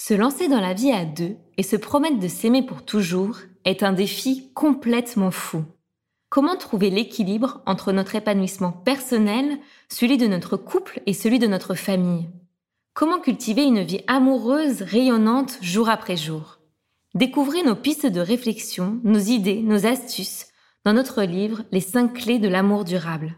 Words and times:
Se 0.00 0.14
lancer 0.14 0.46
dans 0.46 0.60
la 0.60 0.74
vie 0.74 0.92
à 0.92 1.04
deux 1.04 1.36
et 1.56 1.64
se 1.64 1.74
promettre 1.74 2.20
de 2.20 2.28
s'aimer 2.28 2.62
pour 2.62 2.84
toujours 2.84 3.38
est 3.64 3.82
un 3.82 3.92
défi 3.92 4.52
complètement 4.54 5.32
fou. 5.32 5.64
Comment 6.30 6.56
trouver 6.56 6.88
l'équilibre 6.88 7.62
entre 7.66 7.90
notre 7.90 8.14
épanouissement 8.14 8.70
personnel, 8.70 9.58
celui 9.88 10.16
de 10.16 10.28
notre 10.28 10.56
couple 10.56 11.02
et 11.06 11.12
celui 11.12 11.40
de 11.40 11.48
notre 11.48 11.74
famille? 11.74 12.28
Comment 12.94 13.18
cultiver 13.18 13.64
une 13.64 13.82
vie 13.82 14.02
amoureuse, 14.06 14.82
rayonnante 14.82 15.58
jour 15.62 15.88
après 15.88 16.16
jour? 16.16 16.60
Découvrez 17.16 17.64
nos 17.64 17.74
pistes 17.74 18.06
de 18.06 18.20
réflexion, 18.20 19.00
nos 19.02 19.18
idées, 19.18 19.62
nos 19.62 19.84
astuces 19.84 20.46
dans 20.84 20.92
notre 20.92 21.24
livre 21.24 21.64
Les 21.72 21.80
5 21.80 22.14
clés 22.14 22.38
de 22.38 22.48
l'amour 22.48 22.84
durable. 22.84 23.34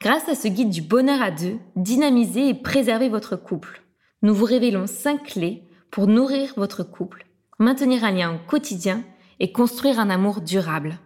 Grâce 0.00 0.28
à 0.28 0.36
ce 0.36 0.46
guide 0.46 0.70
du 0.70 0.80
bonheur 0.80 1.20
à 1.20 1.32
deux, 1.32 1.58
dynamisez 1.74 2.50
et 2.50 2.54
préservez 2.54 3.08
votre 3.08 3.34
couple. 3.34 3.82
Nous 4.22 4.34
vous 4.34 4.44
révélons 4.44 4.86
5 4.86 5.24
clés 5.24 5.64
pour 5.94 6.08
nourrir 6.08 6.54
votre 6.56 6.82
couple, 6.82 7.24
maintenir 7.60 8.02
un 8.02 8.10
lien 8.10 8.34
au 8.34 8.38
quotidien 8.48 9.04
et 9.38 9.52
construire 9.52 10.00
un 10.00 10.10
amour 10.10 10.40
durable. 10.40 10.98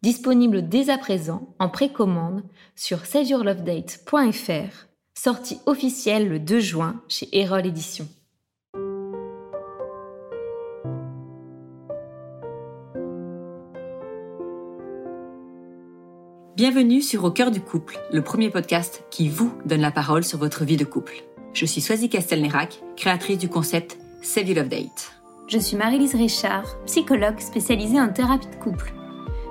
Disponible 0.00 0.68
dès 0.68 0.90
à 0.90 0.96
présent 0.96 1.56
en 1.58 1.68
précommande 1.68 2.44
sur 2.76 3.04
saveyourlovedate.fr, 3.04 4.86
sortie 5.18 5.58
officielle 5.66 6.28
le 6.28 6.38
2 6.38 6.60
juin 6.60 7.02
chez 7.08 7.28
Erol 7.32 7.66
Éditions. 7.66 8.06
Bienvenue 16.54 17.02
sur 17.02 17.24
Au 17.24 17.32
cœur 17.32 17.50
du 17.50 17.60
couple, 17.60 17.98
le 18.12 18.22
premier 18.22 18.50
podcast 18.50 19.02
qui 19.10 19.28
vous 19.28 19.52
donne 19.64 19.80
la 19.80 19.90
parole 19.90 20.22
sur 20.22 20.38
votre 20.38 20.64
vie 20.64 20.76
de 20.76 20.84
couple. 20.84 21.24
Je 21.56 21.64
suis 21.64 21.80
Swazi 21.80 22.10
Castelnerac, 22.10 22.82
créatrice 22.98 23.38
du 23.38 23.48
concept 23.48 23.96
Save 24.20 24.48
Your 24.48 24.56
Love 24.58 24.68
Date. 24.68 25.12
Je 25.48 25.56
suis 25.56 25.74
Marie-Lise 25.74 26.14
Richard, 26.14 26.66
psychologue 26.84 27.40
spécialisée 27.40 27.98
en 27.98 28.10
thérapie 28.10 28.48
de 28.48 28.62
couple. 28.62 28.92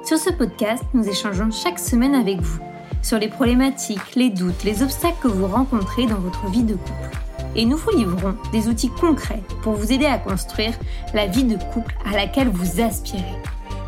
Sur 0.03 0.19
ce 0.19 0.29
podcast, 0.29 0.83
nous 0.93 1.09
échangeons 1.09 1.49
chaque 1.49 1.79
semaine 1.79 2.13
avec 2.13 2.39
vous 2.41 2.59
sur 3.01 3.17
les 3.17 3.27
problématiques, 3.27 4.13
les 4.15 4.29
doutes, 4.29 4.63
les 4.63 4.83
obstacles 4.83 5.17
que 5.23 5.27
vous 5.29 5.47
rencontrez 5.47 6.05
dans 6.05 6.19
votre 6.19 6.45
vie 6.51 6.61
de 6.61 6.75
couple. 6.75 7.17
Et 7.55 7.65
nous 7.65 7.77
vous 7.77 7.97
livrons 7.97 8.35
des 8.51 8.67
outils 8.67 8.91
concrets 8.91 9.41
pour 9.63 9.73
vous 9.73 9.91
aider 9.91 10.05
à 10.05 10.19
construire 10.19 10.77
la 11.15 11.25
vie 11.25 11.45
de 11.45 11.57
couple 11.73 11.95
à 12.05 12.15
laquelle 12.15 12.49
vous 12.49 12.81
aspirez. 12.81 13.23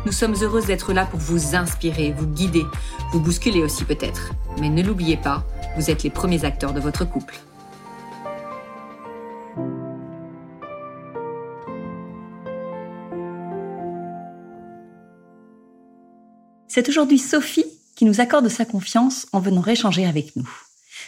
Nous 0.06 0.12
sommes 0.12 0.34
heureuses 0.42 0.66
d'être 0.66 0.92
là 0.92 1.04
pour 1.04 1.20
vous 1.20 1.54
inspirer, 1.54 2.12
vous 2.18 2.26
guider, 2.26 2.64
vous 3.12 3.20
bousculer 3.20 3.62
aussi 3.62 3.84
peut-être. 3.84 4.32
Mais 4.60 4.70
ne 4.70 4.82
l'oubliez 4.82 5.18
pas, 5.18 5.44
vous 5.76 5.88
êtes 5.88 6.02
les 6.02 6.10
premiers 6.10 6.44
acteurs 6.44 6.72
de 6.72 6.80
votre 6.80 7.04
couple. 7.04 7.38
C'est 16.78 16.90
aujourd'hui 16.90 17.18
Sophie 17.18 17.64
qui 17.96 18.04
nous 18.04 18.20
accorde 18.20 18.48
sa 18.48 18.64
confiance 18.64 19.26
en 19.32 19.40
venant 19.40 19.66
échanger 19.66 20.06
avec 20.06 20.36
nous. 20.36 20.48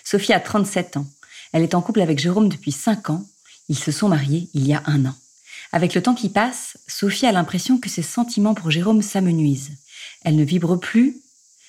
Sophie 0.02 0.32
a 0.32 0.40
37 0.40 0.96
ans. 0.96 1.06
Elle 1.52 1.62
est 1.62 1.76
en 1.76 1.80
couple 1.80 2.00
avec 2.00 2.18
Jérôme 2.18 2.48
depuis 2.48 2.72
5 2.72 3.10
ans. 3.10 3.24
Ils 3.68 3.78
se 3.78 3.92
sont 3.92 4.08
mariés 4.08 4.48
il 4.52 4.66
y 4.66 4.74
a 4.74 4.82
un 4.86 5.06
an. 5.06 5.14
Avec 5.70 5.94
le 5.94 6.02
temps 6.02 6.16
qui 6.16 6.28
passe, 6.28 6.76
Sophie 6.88 7.26
a 7.26 7.30
l'impression 7.30 7.78
que 7.78 7.88
ses 7.88 8.02
sentiments 8.02 8.54
pour 8.54 8.72
Jérôme 8.72 9.00
s'amenuisent. 9.00 9.70
Elle 10.24 10.34
ne 10.34 10.42
vibre 10.42 10.76
plus, 10.76 11.18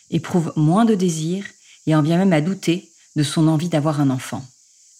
éprouve 0.10 0.52
moins 0.56 0.86
de 0.86 0.96
désir 0.96 1.46
et 1.86 1.94
en 1.94 2.02
vient 2.02 2.18
même 2.18 2.34
à 2.34 2.42
douter 2.42 2.90
de 3.16 3.22
son 3.22 3.48
envie 3.48 3.70
d'avoir 3.70 4.02
un 4.02 4.10
enfant. 4.10 4.44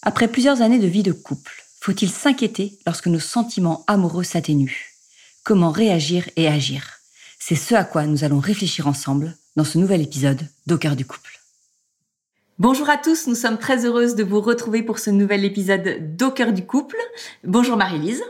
Après 0.02 0.28
plusieurs 0.28 0.62
années 0.62 0.78
de 0.78 0.86
vie 0.86 1.02
de 1.02 1.10
couple, 1.10 1.64
faut-il 1.80 2.08
s'inquiéter 2.08 2.78
lorsque 2.86 3.08
nos 3.08 3.18
sentiments 3.18 3.82
amoureux 3.88 4.22
s'atténuent? 4.22 4.92
Comment 5.42 5.72
réagir 5.72 6.30
et 6.36 6.46
agir? 6.46 7.01
C'est 7.44 7.56
ce 7.56 7.74
à 7.74 7.82
quoi 7.82 8.06
nous 8.06 8.22
allons 8.22 8.38
réfléchir 8.38 8.86
ensemble 8.86 9.34
dans 9.56 9.64
ce 9.64 9.76
nouvel 9.76 10.00
épisode 10.00 10.42
d'Au 10.68 10.78
cœur 10.78 10.94
du 10.94 11.04
couple. 11.04 11.40
Bonjour 12.60 12.88
à 12.88 12.96
tous, 12.96 13.26
nous 13.26 13.34
sommes 13.34 13.58
très 13.58 13.84
heureuses 13.84 14.14
de 14.14 14.22
vous 14.22 14.40
retrouver 14.40 14.84
pour 14.84 15.00
ce 15.00 15.10
nouvel 15.10 15.44
épisode 15.44 16.16
d'Au 16.16 16.30
cœur 16.30 16.52
du 16.52 16.64
couple. 16.64 16.94
Bonjour 17.42 17.76
Marie-Lise. 17.76 18.22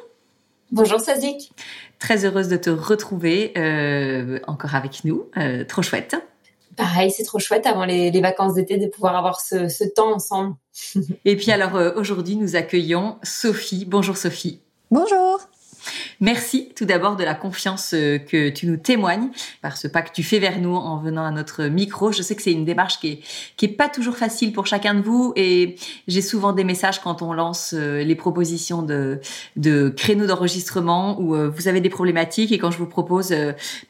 Bonjour 0.71 0.99
Sazik. 0.99 1.53
Très 1.99 2.25
heureuse 2.25 2.49
de 2.49 2.57
te 2.57 2.71
retrouver 2.71 3.53
euh, 3.59 4.39
encore 4.47 4.75
avec 4.75 5.05
nous. 5.05 5.27
Euh, 5.37 5.67
trop 5.67 5.83
chouette. 5.83 6.17
Pareil, 6.77 7.11
c'est 7.11 7.25
trop 7.25 7.39
chouette 7.39 7.67
avant 7.67 7.85
les, 7.85 8.19
vacances 8.23 8.55
d'été 8.55 8.79
de 8.79 8.87
pouvoir 8.87 9.15
avoir 9.15 9.43
ce, 9.43 9.85
temps 9.93 10.15
ensemble. 10.15 10.57
Et 11.27 11.37
puis 11.37 11.51
alors 11.51 11.77
euh, 11.77 11.93
aujourd'hui, 11.97 12.37
nous 12.37 12.57
accueillons 12.57 13.19
Sophie. 13.23 13.85
Bonjour 13.85 14.17
Sophie. 14.17 14.63
Bonjour. 14.91 15.39
Merci 16.23 16.69
tout 16.77 16.85
d'abord 16.85 17.17
de 17.17 17.25
la 17.25 17.35
confiance 17.35 17.95
euh, 17.95 18.17
que 18.17 18.49
tu 18.49 18.69
nous 18.69 18.77
témoignes 18.77 19.31
par 19.61 19.77
ce 19.77 19.89
pas 19.89 20.03
que 20.03 20.13
tu 20.13 20.23
fais 20.23 20.39
vers 20.39 20.61
nous 20.61 20.77
en 20.77 20.97
venant 20.99 21.25
à 21.25 21.33
notre 21.33 21.65
micro. 21.65 22.13
Je 22.13 22.23
sais 22.23 22.37
que 22.37 22.43
c'est 22.43 22.53
une 22.53 22.65
démarche 22.65 23.01
qui 23.01 23.09
est, 23.09 23.21
qui 23.57 23.65
est 23.65 23.77
pas 23.77 23.89
toujours 23.89 24.17
facile 24.17 24.53
pour 24.53 24.69
chacun 24.69 24.95
de 24.95 25.01
vous 25.03 25.33
et 25.35 25.75
j'ai 26.07 26.23
souvent 26.23 26.53
des 26.53 26.63
messages 26.63 27.01
quand 27.01 27.23
on 27.23 27.33
lance 27.33 27.75
euh, 27.77 28.05
les 28.05 28.15
propositions 28.15 28.83
de, 28.83 29.21
de 29.57 29.89
créneaux 29.89 30.27
d'enregistrement 30.27 31.21
où 31.21 31.35
euh, 31.35 31.49
vous 31.49 31.67
avez 31.67 31.81
des 31.81 31.91
problématiques 31.91 32.53
et 32.53 32.59
quand 32.59 32.71
je 32.71 32.79
vous 32.79 32.87
propose, 32.87 33.35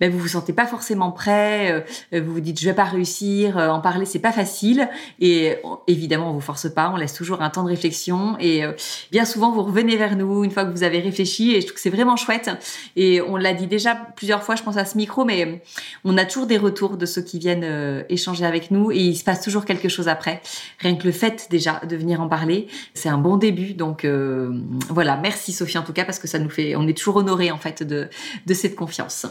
ben 0.01 0.11
vous 0.11 0.19
vous 0.19 0.29
sentez 0.29 0.55
pas 0.55 0.67
forcément 0.67 1.13
prêt, 1.13 1.85
vous 2.13 2.33
vous 2.33 2.41
dites 2.41 2.59
je 2.59 2.65
vais 2.65 2.75
pas 2.75 2.85
réussir, 2.85 3.59
en 3.59 3.81
parler 3.81 4.07
c'est 4.07 4.21
pas 4.21 4.33
facile 4.33 4.89
et 5.21 5.57
évidemment 5.87 6.31
on 6.31 6.33
vous 6.33 6.41
force 6.41 6.73
pas, 6.73 6.91
on 6.95 6.97
laisse 6.97 7.13
toujours 7.13 7.43
un 7.43 7.51
temps 7.51 7.63
de 7.63 7.69
réflexion 7.69 8.37
et 8.41 8.63
bien 9.11 9.27
souvent 9.27 9.53
vous 9.53 9.65
revenez 9.65 9.97
vers 9.97 10.17
nous 10.17 10.45
une 10.45 10.51
fois 10.51 10.65
que 10.65 10.71
vous 10.71 10.83
avez 10.83 11.01
réfléchi 11.01 11.53
et 11.53 11.61
je 11.61 11.67
trouve 11.67 11.75
que 11.75 11.81
c'est 11.81 11.91
vraiment 11.91 12.17
chouette. 12.23 12.51
Et 12.97 13.21
on 13.21 13.37
l'a 13.37 13.53
dit 13.53 13.67
déjà 13.67 13.95
plusieurs 13.95 14.43
fois, 14.43 14.55
je 14.57 14.63
pense 14.63 14.77
à 14.77 14.85
ce 14.85 14.97
micro, 14.97 15.25
mais 15.25 15.63
on 16.05 16.17
a 16.17 16.25
toujours 16.25 16.47
des 16.47 16.59
retours 16.59 16.97
de 16.97 17.07
ceux 17.07 17.23
qui 17.23 17.39
viennent 17.39 17.65
euh, 17.65 18.03
échanger 18.09 18.45
avec 18.45 18.71
nous 18.71 18.93
et 18.93 18.99
il 18.99 19.17
se 19.17 19.25
passe 19.25 19.41
toujours 19.41 19.65
quelque 19.65 19.89
chose 19.89 20.09
après. 20.09 20.41
Rien 20.79 20.97
que 20.97 21.05
le 21.05 21.13
fait 21.13 21.49
déjà 21.51 21.81
de 21.89 21.97
venir 21.97 22.21
en 22.21 22.29
parler, 22.29 22.69
c'est 22.95 23.09
un 23.09 23.19
bon 23.19 23.37
début. 23.37 23.75
Donc 23.75 24.05
euh, 24.05 24.51
voilà, 24.89 25.17
merci 25.17 25.53
Sophie 25.53 25.79
en 25.79 25.83
tout 25.83 25.93
cas 25.93 26.05
parce 26.05 26.19
que 26.19 26.29
ça 26.29 26.39
nous 26.39 26.51
fait, 26.51 26.77
on 26.77 26.87
est 26.87 26.97
toujours 26.97 27.17
honoré 27.17 27.51
en 27.51 27.59
fait 27.59 27.83
de, 27.83 28.09
de 28.47 28.55
cette 28.55 28.77
confiance. 28.77 29.27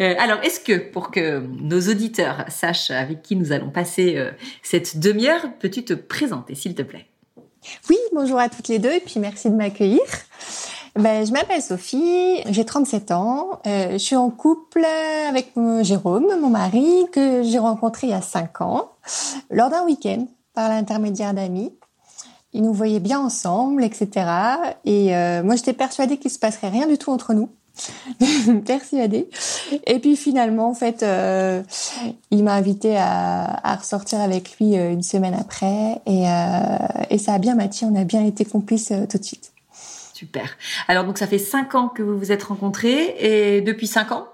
Euh, 0.00 0.14
alors 0.18 0.38
est-ce 0.42 0.60
que 0.60 0.90
pour 0.90 1.10
que 1.10 1.40
nos 1.60 1.80
auditeurs 1.80 2.44
sachent 2.48 2.90
avec 2.90 3.22
qui 3.22 3.36
nous 3.36 3.52
allons 3.52 3.70
passer 3.70 4.30
cette 4.62 4.98
demi-heure, 4.98 5.46
peux-tu 5.60 5.84
te 5.84 5.94
présenter 5.94 6.54
s'il 6.54 6.74
te 6.74 6.82
plaît? 6.82 7.06
Oui, 7.88 7.98
bonjour 8.14 8.38
à 8.38 8.48
toutes 8.48 8.68
les 8.68 8.78
deux 8.78 8.92
et 8.92 9.00
puis 9.00 9.20
merci 9.20 9.50
de 9.50 9.54
m'accueillir. 9.54 10.00
Ben, 11.00 11.24
je 11.26 11.32
m'appelle 11.32 11.62
Sophie, 11.62 12.42
j'ai 12.50 12.64
37 12.64 13.10
ans, 13.10 13.60
euh, 13.66 13.92
je 13.92 13.98
suis 13.98 14.16
en 14.16 14.28
couple 14.28 14.84
avec 15.28 15.52
Jérôme, 15.80 16.26
mon 16.40 16.50
mari, 16.50 17.06
que 17.10 17.42
j'ai 17.42 17.58
rencontré 17.58 18.08
il 18.08 18.10
y 18.10 18.14
a 18.14 18.20
5 18.20 18.60
ans, 18.60 18.90
lors 19.50 19.70
d'un 19.70 19.84
week-end, 19.84 20.26
par 20.52 20.68
l'intermédiaire 20.68 21.32
d'amis. 21.32 21.72
Ils 22.52 22.62
nous 22.62 22.74
voyaient 22.74 23.00
bien 23.00 23.18
ensemble, 23.18 23.82
etc. 23.82 24.26
Et 24.84 25.16
euh, 25.16 25.42
moi, 25.42 25.56
j'étais 25.56 25.72
persuadée 25.72 26.18
qu'il 26.18 26.30
se 26.30 26.38
passerait 26.38 26.68
rien 26.68 26.86
du 26.86 26.98
tout 26.98 27.10
entre 27.10 27.32
nous. 27.32 27.48
persuadée. 28.66 29.28
Et 29.86 29.98
puis 29.98 30.16
finalement, 30.16 30.68
en 30.68 30.74
fait, 30.74 31.02
euh, 31.02 31.62
il 32.30 32.44
m'a 32.44 32.54
invité 32.54 32.96
à, 32.96 33.44
à, 33.66 33.76
ressortir 33.76 34.20
avec 34.20 34.58
lui 34.58 34.76
euh, 34.76 34.92
une 34.92 35.02
semaine 35.02 35.34
après, 35.34 36.00
et, 36.06 36.28
euh, 36.28 36.76
et 37.08 37.18
ça 37.18 37.34
a 37.34 37.38
bien 37.38 37.54
matché. 37.54 37.86
On 37.86 37.94
a 37.94 38.04
bien 38.04 38.24
été 38.24 38.44
complices 38.44 38.92
tout 39.08 39.18
de 39.18 39.24
suite. 39.24 39.52
Super. 40.20 40.50
Alors 40.86 41.04
donc 41.04 41.16
ça 41.16 41.26
fait 41.26 41.38
cinq 41.38 41.74
ans 41.74 41.88
que 41.88 42.02
vous 42.02 42.18
vous 42.18 42.30
êtes 42.30 42.42
rencontrés 42.42 43.16
et 43.20 43.62
depuis 43.62 43.86
cinq 43.86 44.12
ans, 44.12 44.26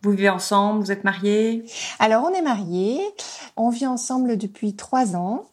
vous 0.00 0.12
vivez 0.12 0.30
ensemble, 0.30 0.82
vous 0.82 0.90
êtes 0.90 1.04
mariés? 1.04 1.66
Alors 1.98 2.24
on 2.24 2.34
est 2.34 2.40
mariés, 2.40 2.98
on 3.58 3.68
vit 3.68 3.86
ensemble 3.86 4.38
depuis 4.38 4.74
trois 4.74 5.16
ans. 5.16 5.44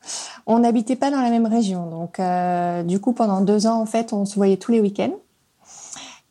On 0.45 0.59
n'habitait 0.59 0.95
pas 0.95 1.11
dans 1.11 1.19
la 1.19 1.29
même 1.29 1.45
région, 1.45 1.87
donc 1.87 2.21
euh, 2.21 2.83
du 2.83 3.01
coup 3.01 3.11
pendant 3.11 3.41
deux 3.41 3.67
ans 3.67 3.81
en 3.81 3.85
fait 3.85 4.13
on 4.13 4.23
se 4.23 4.35
voyait 4.35 4.55
tous 4.55 4.71
les 4.71 4.79
week-ends. 4.79 5.11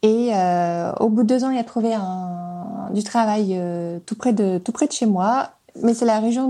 Et 0.00 0.30
euh, 0.34 0.94
au 0.98 1.10
bout 1.10 1.24
de 1.24 1.28
deux 1.28 1.44
ans 1.44 1.50
il 1.50 1.58
a 1.58 1.64
trouvé 1.64 1.92
un, 1.92 2.88
du 2.94 3.04
travail 3.04 3.56
euh, 3.58 3.98
tout 4.06 4.14
près 4.14 4.32
de 4.32 4.56
tout 4.56 4.72
près 4.72 4.86
de 4.86 4.92
chez 4.92 5.04
moi, 5.04 5.50
mais 5.82 5.92
c'est 5.92 6.06
la 6.06 6.18
région 6.18 6.48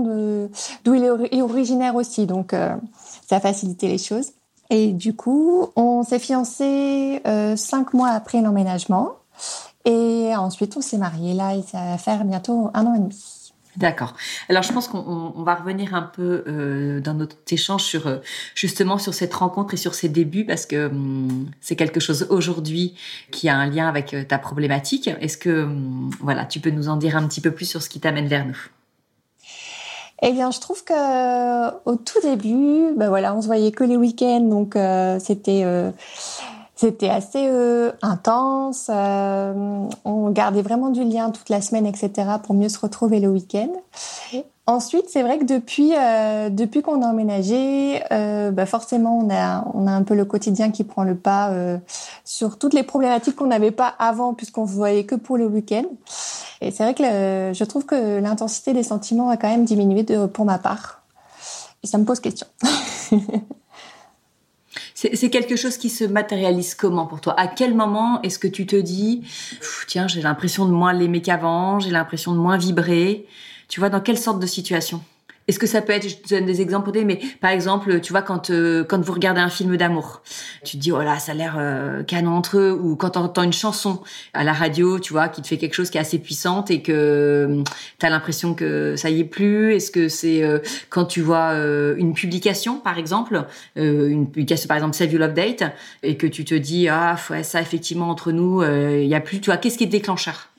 d'où 0.85 0.93
il 0.93 1.03
est 1.03 1.41
originaire 1.41 1.95
aussi, 1.95 2.25
donc 2.25 2.55
ça 3.27 3.35
a 3.35 3.39
facilité 3.41 3.89
les 3.89 3.97
choses. 3.97 4.31
Et 4.71 4.93
du 4.93 5.13
coup, 5.13 5.67
on 5.75 6.01
s'est 6.01 6.17
fiancés 6.17 7.21
euh, 7.27 7.57
cinq 7.57 7.93
mois 7.93 8.09
après 8.09 8.41
l'emménagement. 8.41 9.17
Et 9.83 10.33
ensuite, 10.35 10.77
on 10.77 10.81
s'est 10.81 10.97
mariés. 10.97 11.33
Là, 11.33 11.55
il 11.55 11.63
va 11.73 11.97
faire 11.97 12.23
bientôt 12.23 12.71
un 12.73 12.85
an 12.85 12.95
et 12.95 12.99
demi. 12.99 13.51
D'accord. 13.75 14.13
Alors, 14.47 14.63
je 14.63 14.71
pense 14.71 14.87
qu'on 14.87 15.43
va 15.43 15.55
revenir 15.55 15.93
un 15.93 16.01
peu 16.01 16.45
euh, 16.47 17.01
dans 17.01 17.13
notre 17.13 17.35
échange 17.51 17.83
sur 17.83 18.07
euh, 18.07 18.17
justement 18.55 18.97
sur 18.97 19.13
cette 19.13 19.33
rencontre 19.33 19.73
et 19.73 19.77
sur 19.77 19.93
ses 19.93 20.07
débuts 20.07 20.45
parce 20.45 20.65
que 20.65 20.87
hum, 20.87 21.49
c'est 21.59 21.75
quelque 21.75 21.99
chose 21.99 22.27
aujourd'hui 22.29 22.95
qui 23.31 23.49
a 23.49 23.57
un 23.57 23.65
lien 23.65 23.89
avec 23.89 24.15
ta 24.29 24.37
problématique. 24.37 25.09
Est-ce 25.19 25.37
que 25.37 25.63
hum, 25.63 26.11
voilà, 26.21 26.45
tu 26.45 26.61
peux 26.61 26.69
nous 26.69 26.87
en 26.87 26.95
dire 26.95 27.17
un 27.17 27.27
petit 27.27 27.41
peu 27.41 27.51
plus 27.51 27.65
sur 27.65 27.81
ce 27.81 27.89
qui 27.89 27.99
t'amène 27.99 28.27
vers 28.27 28.45
nous? 28.45 28.69
Eh 30.21 30.31
bien, 30.33 30.51
je 30.51 30.59
trouve 30.59 30.83
que 30.83 31.89
au 31.89 31.95
tout 31.95 32.19
début, 32.21 32.93
ben 32.95 33.09
voilà, 33.09 33.35
on 33.35 33.41
se 33.41 33.47
voyait 33.47 33.71
que 33.71 33.83
les 33.83 33.97
week-ends, 33.97 34.41
donc 34.41 34.75
euh, 34.75 35.17
c'était 35.19 35.61
euh, 35.63 35.91
C'était 36.75 37.09
assez 37.09 37.47
euh, 37.47 37.91
intense. 38.01 38.89
Euh, 38.89 39.87
on 40.03 40.31
gardait 40.31 40.63
vraiment 40.63 40.89
du 40.89 41.03
lien 41.03 41.29
toute 41.29 41.49
la 41.49 41.61
semaine, 41.61 41.85
etc., 41.85 42.11
pour 42.43 42.55
mieux 42.55 42.69
se 42.69 42.79
retrouver 42.79 43.19
le 43.19 43.29
week-end. 43.29 43.69
Ensuite, 44.71 45.09
c'est 45.09 45.21
vrai 45.21 45.37
que 45.37 45.43
depuis 45.43 45.91
euh, 45.97 46.49
depuis 46.49 46.81
qu'on 46.81 47.01
a 47.01 47.07
emménagé, 47.07 48.01
euh, 48.13 48.51
bah 48.51 48.65
forcément 48.65 49.19
on 49.19 49.29
a 49.29 49.65
on 49.73 49.85
a 49.85 49.91
un 49.91 50.03
peu 50.03 50.15
le 50.15 50.23
quotidien 50.23 50.71
qui 50.71 50.85
prend 50.85 51.03
le 51.03 51.15
pas 51.15 51.49
euh, 51.49 51.77
sur 52.23 52.57
toutes 52.57 52.73
les 52.73 52.83
problématiques 52.83 53.35
qu'on 53.35 53.47
n'avait 53.47 53.71
pas 53.71 53.93
avant 53.99 54.33
puisqu'on 54.33 54.65
se 54.65 54.71
voyait 54.71 55.03
que 55.03 55.15
pour 55.15 55.35
le 55.35 55.45
week-end. 55.45 55.83
Et 56.61 56.71
c'est 56.71 56.83
vrai 56.83 56.93
que 56.93 57.03
je 57.03 57.63
trouve 57.65 57.85
que 57.85 58.19
l'intensité 58.21 58.71
des 58.71 58.83
sentiments 58.83 59.29
a 59.29 59.35
quand 59.35 59.49
même 59.49 59.65
diminué 59.65 60.05
pour 60.31 60.45
ma 60.45 60.57
part. 60.57 61.01
Et 61.83 61.87
ça 61.87 61.97
me 61.97 62.05
pose 62.05 62.21
question. 62.21 62.47
C'est 64.93 65.31
quelque 65.31 65.55
chose 65.55 65.77
qui 65.77 65.89
se 65.89 66.03
matérialise 66.03 66.75
comment 66.75 67.07
pour 67.07 67.21
toi? 67.21 67.33
À 67.37 67.47
quel 67.47 67.73
moment 67.73 68.21
est-ce 68.21 68.37
que 68.37 68.47
tu 68.47 68.67
te 68.67 68.75
dis, 68.75 69.23
tiens, 69.87 70.07
j'ai 70.07 70.21
l'impression 70.21 70.65
de 70.65 70.71
moins 70.71 70.93
l'aimer 70.93 71.23
qu'avant, 71.23 71.79
j'ai 71.79 71.89
l'impression 71.89 72.33
de 72.33 72.37
moins 72.37 72.55
vibrer? 72.55 73.25
Tu 73.71 73.79
vois, 73.79 73.87
dans 73.87 74.01
quelle 74.01 74.17
sorte 74.17 74.39
de 74.41 74.45
situation? 74.45 75.01
Est-ce 75.47 75.57
que 75.57 75.65
ça 75.65 75.81
peut 75.81 75.93
être, 75.93 76.07
je 76.07 76.15
te 76.17 76.35
donne 76.35 76.45
des 76.45 76.61
exemples, 76.61 76.91
mais 77.05 77.19
par 77.39 77.51
exemple, 77.51 78.01
tu 78.01 78.11
vois, 78.11 78.21
quand 78.21 78.49
euh, 78.49 78.83
quand 78.83 79.01
vous 79.01 79.13
regardez 79.13 79.39
un 79.39 79.49
film 79.49 79.75
d'amour, 79.77 80.21
tu 80.63 80.77
te 80.77 80.81
dis, 80.81 80.91
oh 80.91 81.01
là, 81.01 81.19
ça 81.19 81.31
a 81.31 81.35
l'air 81.35 81.55
euh, 81.57 82.03
canon 82.03 82.35
entre 82.35 82.57
eux, 82.57 82.71
ou 82.71 82.97
quand 82.97 83.11
tu 83.11 83.19
entends 83.19 83.43
une 83.43 83.53
chanson 83.53 84.01
à 84.33 84.43
la 84.43 84.51
radio, 84.51 84.99
tu 84.99 85.13
vois, 85.13 85.29
qui 85.29 85.41
te 85.41 85.47
fait 85.47 85.57
quelque 85.57 85.73
chose 85.73 85.89
qui 85.89 85.97
est 85.97 86.01
assez 86.01 86.19
puissante 86.19 86.69
et 86.69 86.81
que 86.81 86.91
euh, 86.91 87.63
tu 87.97 88.05
as 88.05 88.09
l'impression 88.09 88.53
que 88.53 88.95
ça 88.97 89.09
y 89.09 89.21
est 89.21 89.25
plus. 89.25 89.73
Est-ce 89.73 89.89
que 89.89 90.09
c'est 90.09 90.43
quand 90.89 91.05
tu 91.05 91.21
vois 91.21 91.53
une 91.97 92.13
publication, 92.13 92.77
par 92.77 92.97
exemple, 92.97 93.45
une 93.77 94.29
publication, 94.29 94.67
par 94.67 94.77
exemple, 94.77 94.95
Save 94.95 95.13
You 95.13 95.17
Love 95.17 95.33
Date, 95.33 95.63
et 96.03 96.17
que 96.17 96.27
tu 96.27 96.43
te 96.43 96.55
dis, 96.55 96.89
ah, 96.89 97.15
ouais, 97.29 97.43
ça, 97.43 97.61
effectivement, 97.61 98.09
entre 98.09 98.33
nous, 98.33 98.61
il 98.63 99.07
y 99.07 99.15
a 99.15 99.21
plus, 99.21 99.39
tu 99.39 99.49
vois, 99.49 99.57
qu'est-ce 99.57 99.77
qui 99.77 99.85
est 99.85 99.87
déclencheur? 99.87 100.50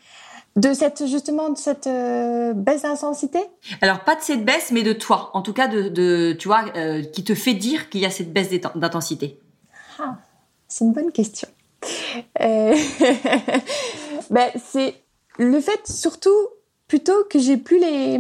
De 0.57 0.75
cette 0.75 1.07
justement 1.07 1.51
de 1.51 1.57
cette 1.57 1.87
euh, 1.87 2.53
baisse 2.53 2.83
d'intensité? 2.83 3.41
Alors 3.81 4.01
pas 4.01 4.17
de 4.17 4.21
cette 4.21 4.45
baisse, 4.45 4.71
mais 4.71 4.83
de 4.83 4.93
toi, 4.93 5.31
en 5.35 5.43
tout 5.43 5.53
cas 5.53 5.69
de, 5.69 5.89
de 5.89 6.37
tu 6.39 6.49
vois, 6.49 6.65
euh, 6.77 7.03
qui 7.03 7.25
te 7.25 7.35
fait 7.35 7.55
dire 7.55 7.89
qu'il 7.89 8.01
y 8.01 8.07
a 8.07 8.11
cette 8.11 8.33
baisse 8.33 8.51
d'intensité. 8.75 9.39
Ah, 9.99 10.17
c'est 10.69 10.85
une 10.85 10.93
bonne 10.93 11.13
question. 11.13 11.49
Euh... 12.41 12.77
ben, 14.31 14.51
c'est 14.65 14.95
le 15.39 15.61
fait 15.61 15.87
surtout 15.87 16.49
plutôt 16.87 17.25
que 17.31 17.39
j'ai 17.39 17.57
plus 17.57 17.79
les, 17.79 18.19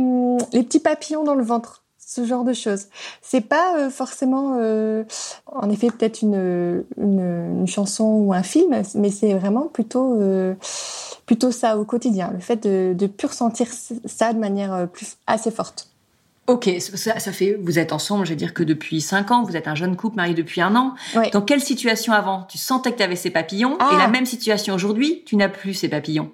les 0.52 0.62
petits 0.62 0.80
papillons 0.80 1.24
dans 1.24 1.34
le 1.34 1.44
ventre 1.44 1.81
ce 2.12 2.26
genre 2.26 2.44
de 2.44 2.52
choses. 2.52 2.86
C'est 3.22 3.40
pas 3.40 3.76
euh, 3.78 3.90
forcément, 3.90 4.58
euh, 4.60 5.04
en 5.46 5.70
effet, 5.70 5.88
peut-être 5.88 6.22
une, 6.22 6.84
une, 6.98 7.56
une, 7.60 7.66
chanson 7.66 8.04
ou 8.04 8.32
un 8.34 8.42
film, 8.42 8.82
mais 8.94 9.10
c'est 9.10 9.32
vraiment 9.34 9.62
plutôt 9.62 10.20
euh, 10.20 10.54
plutôt 11.26 11.50
ça 11.50 11.78
au 11.78 11.84
quotidien, 11.84 12.30
le 12.32 12.40
fait 12.40 12.62
de, 12.62 12.94
de 12.96 13.06
plus 13.06 13.28
ressentir 13.28 13.68
ça 14.04 14.32
de 14.32 14.38
manière 14.38 14.88
plus 14.92 15.16
assez 15.26 15.50
forte. 15.50 15.88
Ok, 16.48 16.68
ça, 16.80 17.20
ça, 17.20 17.32
fait, 17.32 17.56
vous 17.62 17.78
êtes 17.78 17.92
ensemble, 17.92 18.26
je 18.26 18.30
vais 18.30 18.36
dire 18.36 18.52
que 18.52 18.64
depuis 18.64 19.00
5 19.00 19.30
ans, 19.30 19.42
vous 19.44 19.56
êtes 19.56 19.68
un 19.68 19.76
jeune 19.76 19.96
couple 19.96 20.16
marié 20.16 20.34
depuis 20.34 20.60
un 20.60 20.74
an. 20.74 20.94
Dans 21.32 21.40
quelle 21.40 21.60
situation 21.60 22.12
avant 22.12 22.42
tu 22.42 22.58
sentais 22.58 22.90
que 22.90 22.96
tu 22.96 23.02
avais 23.02 23.16
ces 23.16 23.30
papillons 23.30 23.76
et 23.76 23.96
la 23.96 24.04
ah. 24.04 24.08
même 24.08 24.26
situation 24.26 24.74
aujourd'hui, 24.74 25.22
tu 25.24 25.36
n'as 25.36 25.48
plus 25.48 25.72
ces 25.72 25.88
papillons? 25.88 26.32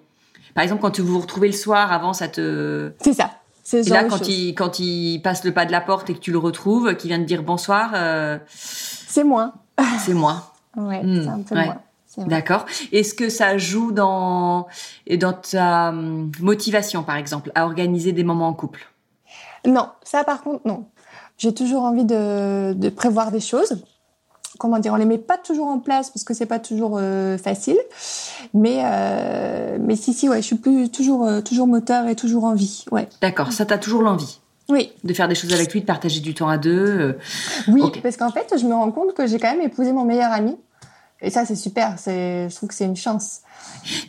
Par 0.54 0.64
exemple, 0.64 0.80
quand 0.80 0.98
vous 0.98 1.12
vous 1.12 1.20
retrouvez 1.20 1.48
le 1.48 1.54
soir, 1.54 1.92
avant 1.92 2.14
ça 2.14 2.26
te... 2.26 2.90
C'est 3.00 3.12
ça. 3.12 3.30
Et 3.72 3.82
là, 3.90 4.04
quand 4.04 4.28
il, 4.28 4.54
quand 4.54 4.78
il 4.78 5.20
passe 5.20 5.44
le 5.44 5.52
pas 5.52 5.66
de 5.66 5.72
la 5.72 5.80
porte 5.80 6.10
et 6.10 6.14
que 6.14 6.18
tu 6.18 6.32
le 6.32 6.38
retrouves, 6.38 6.96
qui 6.96 7.08
vient 7.08 7.18
de 7.18 7.24
dire 7.24 7.42
bonsoir... 7.42 7.92
Euh... 7.94 8.38
C'est 8.48 9.24
moi. 9.24 9.54
C'est 9.98 10.14
moi. 10.14 10.52
ouais, 10.76 11.02
hmm, 11.02 11.22
c'est 11.22 11.28
un 11.28 11.42
peu 11.42 11.54
moi. 11.54 11.82
D'accord. 12.26 12.66
Est-ce 12.92 13.14
que 13.14 13.28
ça 13.28 13.58
joue 13.58 13.92
dans, 13.92 14.66
dans 15.18 15.32
ta 15.32 15.90
hum, 15.90 16.32
motivation, 16.40 17.02
par 17.02 17.16
exemple, 17.16 17.52
à 17.54 17.64
organiser 17.64 18.12
des 18.12 18.24
moments 18.24 18.48
en 18.48 18.54
couple? 18.54 18.88
Non, 19.66 19.88
ça 20.02 20.24
par 20.24 20.42
contre, 20.42 20.66
non. 20.66 20.86
J'ai 21.36 21.54
toujours 21.54 21.82
envie 21.82 22.04
de, 22.04 22.72
de, 22.72 22.88
prévoir 22.88 23.30
des 23.30 23.40
choses. 23.40 23.84
Comment 24.58 24.78
dire, 24.80 24.92
on 24.92 24.96
les 24.96 25.04
met 25.04 25.18
pas 25.18 25.38
toujours 25.38 25.68
en 25.68 25.78
place 25.78 26.10
parce 26.10 26.24
que 26.24 26.34
c'est 26.34 26.46
pas 26.46 26.58
toujours 26.58 26.96
euh, 26.98 27.38
facile. 27.38 27.78
Mais 28.54 28.80
euh, 28.84 29.78
mais 29.80 29.96
si 29.96 30.12
si 30.12 30.28
ouais, 30.28 30.42
je 30.42 30.46
suis 30.46 30.56
plus 30.56 30.90
toujours 30.90 31.24
euh, 31.24 31.40
toujours 31.40 31.66
moteur 31.66 32.08
et 32.08 32.16
toujours 32.16 32.44
envie. 32.44 32.84
Ouais. 32.90 33.08
D'accord. 33.20 33.52
Ça 33.52 33.64
t'a 33.64 33.78
toujours 33.78 34.02
l'envie. 34.02 34.40
Oui. 34.68 34.92
De 35.04 35.14
faire 35.14 35.28
des 35.28 35.34
choses 35.34 35.52
avec 35.54 35.72
lui, 35.72 35.80
de 35.80 35.86
partager 35.86 36.20
du 36.20 36.34
temps 36.34 36.48
à 36.48 36.58
deux. 36.58 37.16
Oui, 37.68 37.82
parce 38.02 38.18
qu'en 38.18 38.30
fait, 38.30 38.54
je 38.58 38.66
me 38.66 38.74
rends 38.74 38.90
compte 38.90 39.14
que 39.14 39.26
j'ai 39.26 39.38
quand 39.38 39.50
même 39.50 39.62
épousé 39.62 39.92
mon 39.92 40.04
meilleur 40.04 40.30
ami. 40.30 40.56
Et 41.20 41.30
ça, 41.30 41.44
c'est 41.44 41.56
super. 41.56 41.94
C'est, 41.98 42.48
je 42.50 42.54
trouve 42.54 42.68
que 42.68 42.74
c'est 42.74 42.84
une 42.84 42.96
chance. 42.96 43.40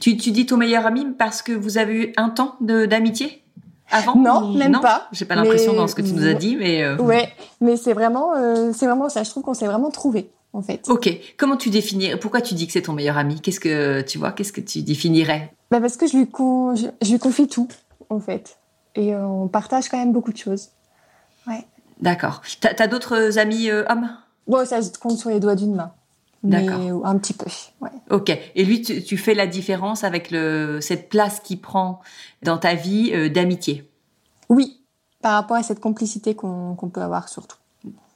Tu, 0.02 0.18
tu 0.18 0.32
dis 0.32 0.46
ton 0.46 0.58
meilleur 0.58 0.86
ami 0.86 1.06
parce 1.18 1.42
que 1.42 1.54
vous 1.54 1.78
avez 1.78 1.94
eu 1.94 2.14
un 2.18 2.30
temps 2.30 2.56
d'amitié 2.60 3.44
avant 3.92 4.16
Non, 4.16 4.54
même 4.54 4.74
non 4.74 4.82
pas. 4.82 5.08
J'ai 5.12 5.26
pas 5.26 5.36
l'impression 5.36 5.74
dans 5.74 5.88
ce 5.88 5.96
que 5.96 6.02
tu 6.02 6.14
nous 6.14 6.28
as 6.28 6.34
dit, 6.34 6.56
mais. 6.56 6.84
Euh... 6.84 6.98
Ouais, 6.98 7.30
mais 7.62 7.78
c'est 7.78 7.94
vraiment, 7.94 8.36
euh, 8.36 8.72
c'est 8.74 8.86
vraiment 8.86 9.10
ça. 9.10 9.24
Je 9.24 9.30
trouve 9.30 9.44
qu'on 9.44 9.54
s'est 9.54 9.66
vraiment 9.66 9.90
trouvé, 9.90 10.30
en 10.54 10.62
fait. 10.62 10.88
Ok. 10.90 11.10
Comment 11.38 11.58
tu 11.58 11.70
définis 11.70 12.12
Pourquoi 12.20 12.42
tu 12.42 12.54
dis 12.54 12.68
que 12.68 12.74
c'est 12.74 12.84
ton 12.84 12.94
meilleur 12.94 13.18
ami? 13.18 13.42
Qu'est-ce 13.42 13.60
que 13.60 14.02
tu 14.02 14.18
vois 14.18 14.32
Qu'est-ce 14.32 14.54
que 14.54 14.62
tu 14.62 14.82
définirais? 14.82 15.54
Bah 15.72 15.80
parce 15.80 15.98
que 15.98 16.08
je 16.08 16.18
lui, 16.18 16.28
con... 16.28 16.76
je, 16.76 17.12
lui 17.12 17.20
confie 17.20 17.48
tout, 17.48 17.68
en 18.10 18.20
fait, 18.20 18.58
et 18.96 19.14
euh, 19.14 19.26
on 19.26 19.48
partage 19.48 19.90
quand 19.90 19.98
même 19.98 20.14
beaucoup 20.14 20.32
de 20.32 20.38
choses. 20.38 20.70
Ouais. 21.48 21.66
D'accord. 22.02 22.42
T'as 22.60 22.74
as, 22.78 22.88
d'autres 22.88 23.38
amis 23.38 23.70
euh, 23.70 23.84
hommes? 23.90 24.10
Bon, 24.48 24.66
ça 24.66 24.82
se 24.82 24.98
compte 24.98 25.18
sur 25.18 25.30
les 25.30 25.40
doigts 25.40 25.56
d'une 25.56 25.76
main. 25.76 25.92
D'accord. 26.42 27.06
Un 27.06 27.18
petit 27.18 27.34
peu. 27.34 27.46
Ouais. 27.82 27.90
Ok. 28.10 28.30
Et 28.56 28.64
lui, 28.64 28.82
tu, 28.82 29.04
tu, 29.04 29.18
fais 29.18 29.34
la 29.34 29.46
différence 29.46 30.04
avec 30.04 30.32
le, 30.32 30.80
cette 30.82 31.10
place 31.10 31.42
qu'il 31.42 31.60
prend 31.60 32.00
dans 32.44 32.58
ta 32.58 32.76
vie 32.76 33.12
euh, 33.14 33.30
d'amitié? 33.30 33.90
Oui, 34.48 34.82
par 35.22 35.34
rapport 35.34 35.58
à 35.58 35.64
cette 35.64 35.82
complicité 35.82 36.34
qu'on 36.36 36.76
peut 36.92 37.02
avoir 37.02 37.30
surtout. 37.30 37.58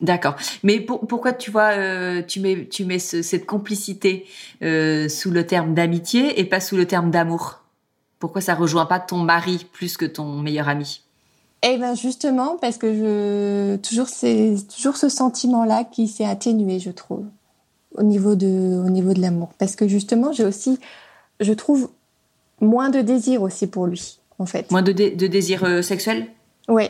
D'accord. 0.04 0.36
Mais 0.62 0.80
pour, 0.80 1.08
pourquoi 1.08 1.34
tu 1.34 1.50
vois, 1.50 1.72
euh, 1.72 2.22
tu 2.22 2.40
mets, 2.40 2.68
tu 2.68 2.86
mets 2.86 3.00
ce, 3.00 3.24
cette 3.24 3.48
complicité 3.48 4.28
euh, 4.62 5.10
sous 5.10 5.32
le 5.32 5.48
terme 5.48 5.74
d'amitié 5.74 6.40
et 6.40 6.46
pas 6.46 6.60
sous 6.60 6.76
le 6.76 6.86
terme 6.86 7.10
d'amour? 7.10 7.62
Pourquoi 8.20 8.42
ça 8.42 8.54
rejoint 8.54 8.86
pas 8.86 9.00
ton 9.00 9.18
mari 9.18 9.66
plus 9.74 9.98
que 9.98 10.06
ton 10.06 10.26
meilleur 10.26 10.70
ami? 10.70 11.02
Eh 11.64 11.78
ben 11.78 11.96
justement 11.96 12.58
parce 12.60 12.78
que 12.78 12.94
je 12.94 13.78
toujours 13.78 14.10
c'est 14.10 14.56
toujours 14.76 14.98
ce 14.98 15.10
sentiment 15.10 15.66
là 15.66 15.86
qui 15.86 16.08
s'est 16.08 16.26
atténué, 16.26 16.80
je 16.80 16.92
trouve 16.92 17.26
au 17.96 18.04
niveau 18.04 18.36
de, 18.36 18.84
au 18.86 18.90
niveau 18.90 19.14
de 19.14 19.22
l'amour. 19.22 19.54
Parce 19.58 19.76
que 19.76 19.88
justement, 19.88 20.32
j'ai 20.32 20.44
aussi, 20.44 20.80
je 21.40 21.54
trouve, 21.54 21.90
moins 22.60 22.90
de 22.90 23.02
désir 23.02 23.42
aussi 23.42 23.68
pour 23.68 23.88
lui, 23.88 24.20
en 24.40 24.46
fait. 24.46 24.72
Moins 24.72 24.82
de, 24.82 24.92
de 24.92 25.28
désir 25.28 25.64
euh, 25.64 25.82
sexuel? 25.82 26.28
Oui. 26.68 26.90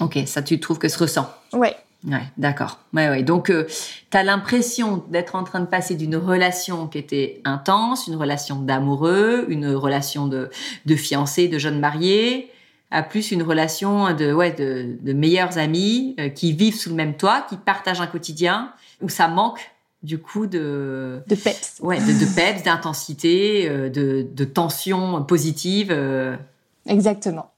Ok, 0.00 0.18
ça 0.26 0.42
tu 0.42 0.60
trouves 0.60 0.78
que 0.78 0.88
se 0.88 0.98
ressent? 0.98 1.26
Oui. 1.52 1.68
Ouais, 2.06 2.22
d'accord. 2.38 2.78
Ouais, 2.94 3.08
ouais. 3.08 3.22
Donc, 3.24 3.50
euh, 3.50 3.66
tu 4.10 4.16
as 4.16 4.22
l'impression 4.22 5.04
d'être 5.10 5.34
en 5.34 5.42
train 5.42 5.60
de 5.60 5.66
passer 5.66 5.96
d'une 5.96 6.14
relation 6.14 6.86
qui 6.86 6.98
était 6.98 7.40
intense, 7.44 8.06
une 8.06 8.14
relation 8.14 8.60
d'amoureux, 8.60 9.44
une 9.48 9.74
relation 9.74 10.28
de, 10.28 10.48
de 10.86 10.96
fiancé, 10.96 11.48
de 11.48 11.58
jeune 11.58 11.80
marié, 11.80 12.50
à 12.92 13.02
plus 13.02 13.32
une 13.32 13.42
relation 13.42 14.14
de, 14.14 14.32
ouais, 14.32 14.52
de, 14.52 14.96
de 15.00 15.12
meilleurs 15.12 15.58
amis 15.58 16.14
euh, 16.20 16.28
qui 16.28 16.52
vivent 16.52 16.76
sous 16.76 16.90
le 16.90 16.94
même 16.94 17.16
toit, 17.16 17.44
qui 17.48 17.56
partagent 17.56 18.00
un 18.00 18.06
quotidien, 18.06 18.72
où 19.00 19.08
ça 19.08 19.26
manque 19.26 19.72
du 20.02 20.18
coup 20.18 20.46
de 20.46 21.22
de 21.26 21.34
peps 21.34 21.78
ouais 21.80 21.98
de, 21.98 22.04
de 22.04 22.34
peps 22.36 22.62
d'intensité 22.62 23.66
euh, 23.66 23.88
de, 23.88 24.26
de 24.30 24.44
tension 24.44 25.24
positive 25.24 25.88
euh. 25.90 26.36
exactement 26.86 27.50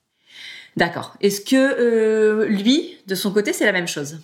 d'accord 0.76 1.16
est-ce 1.20 1.40
que 1.40 2.44
lui 2.44 2.96
de 3.08 3.16
son 3.16 3.32
côté 3.32 3.52
c'est 3.52 3.66
la 3.66 3.72
même 3.72 3.88
chose? 3.88 4.20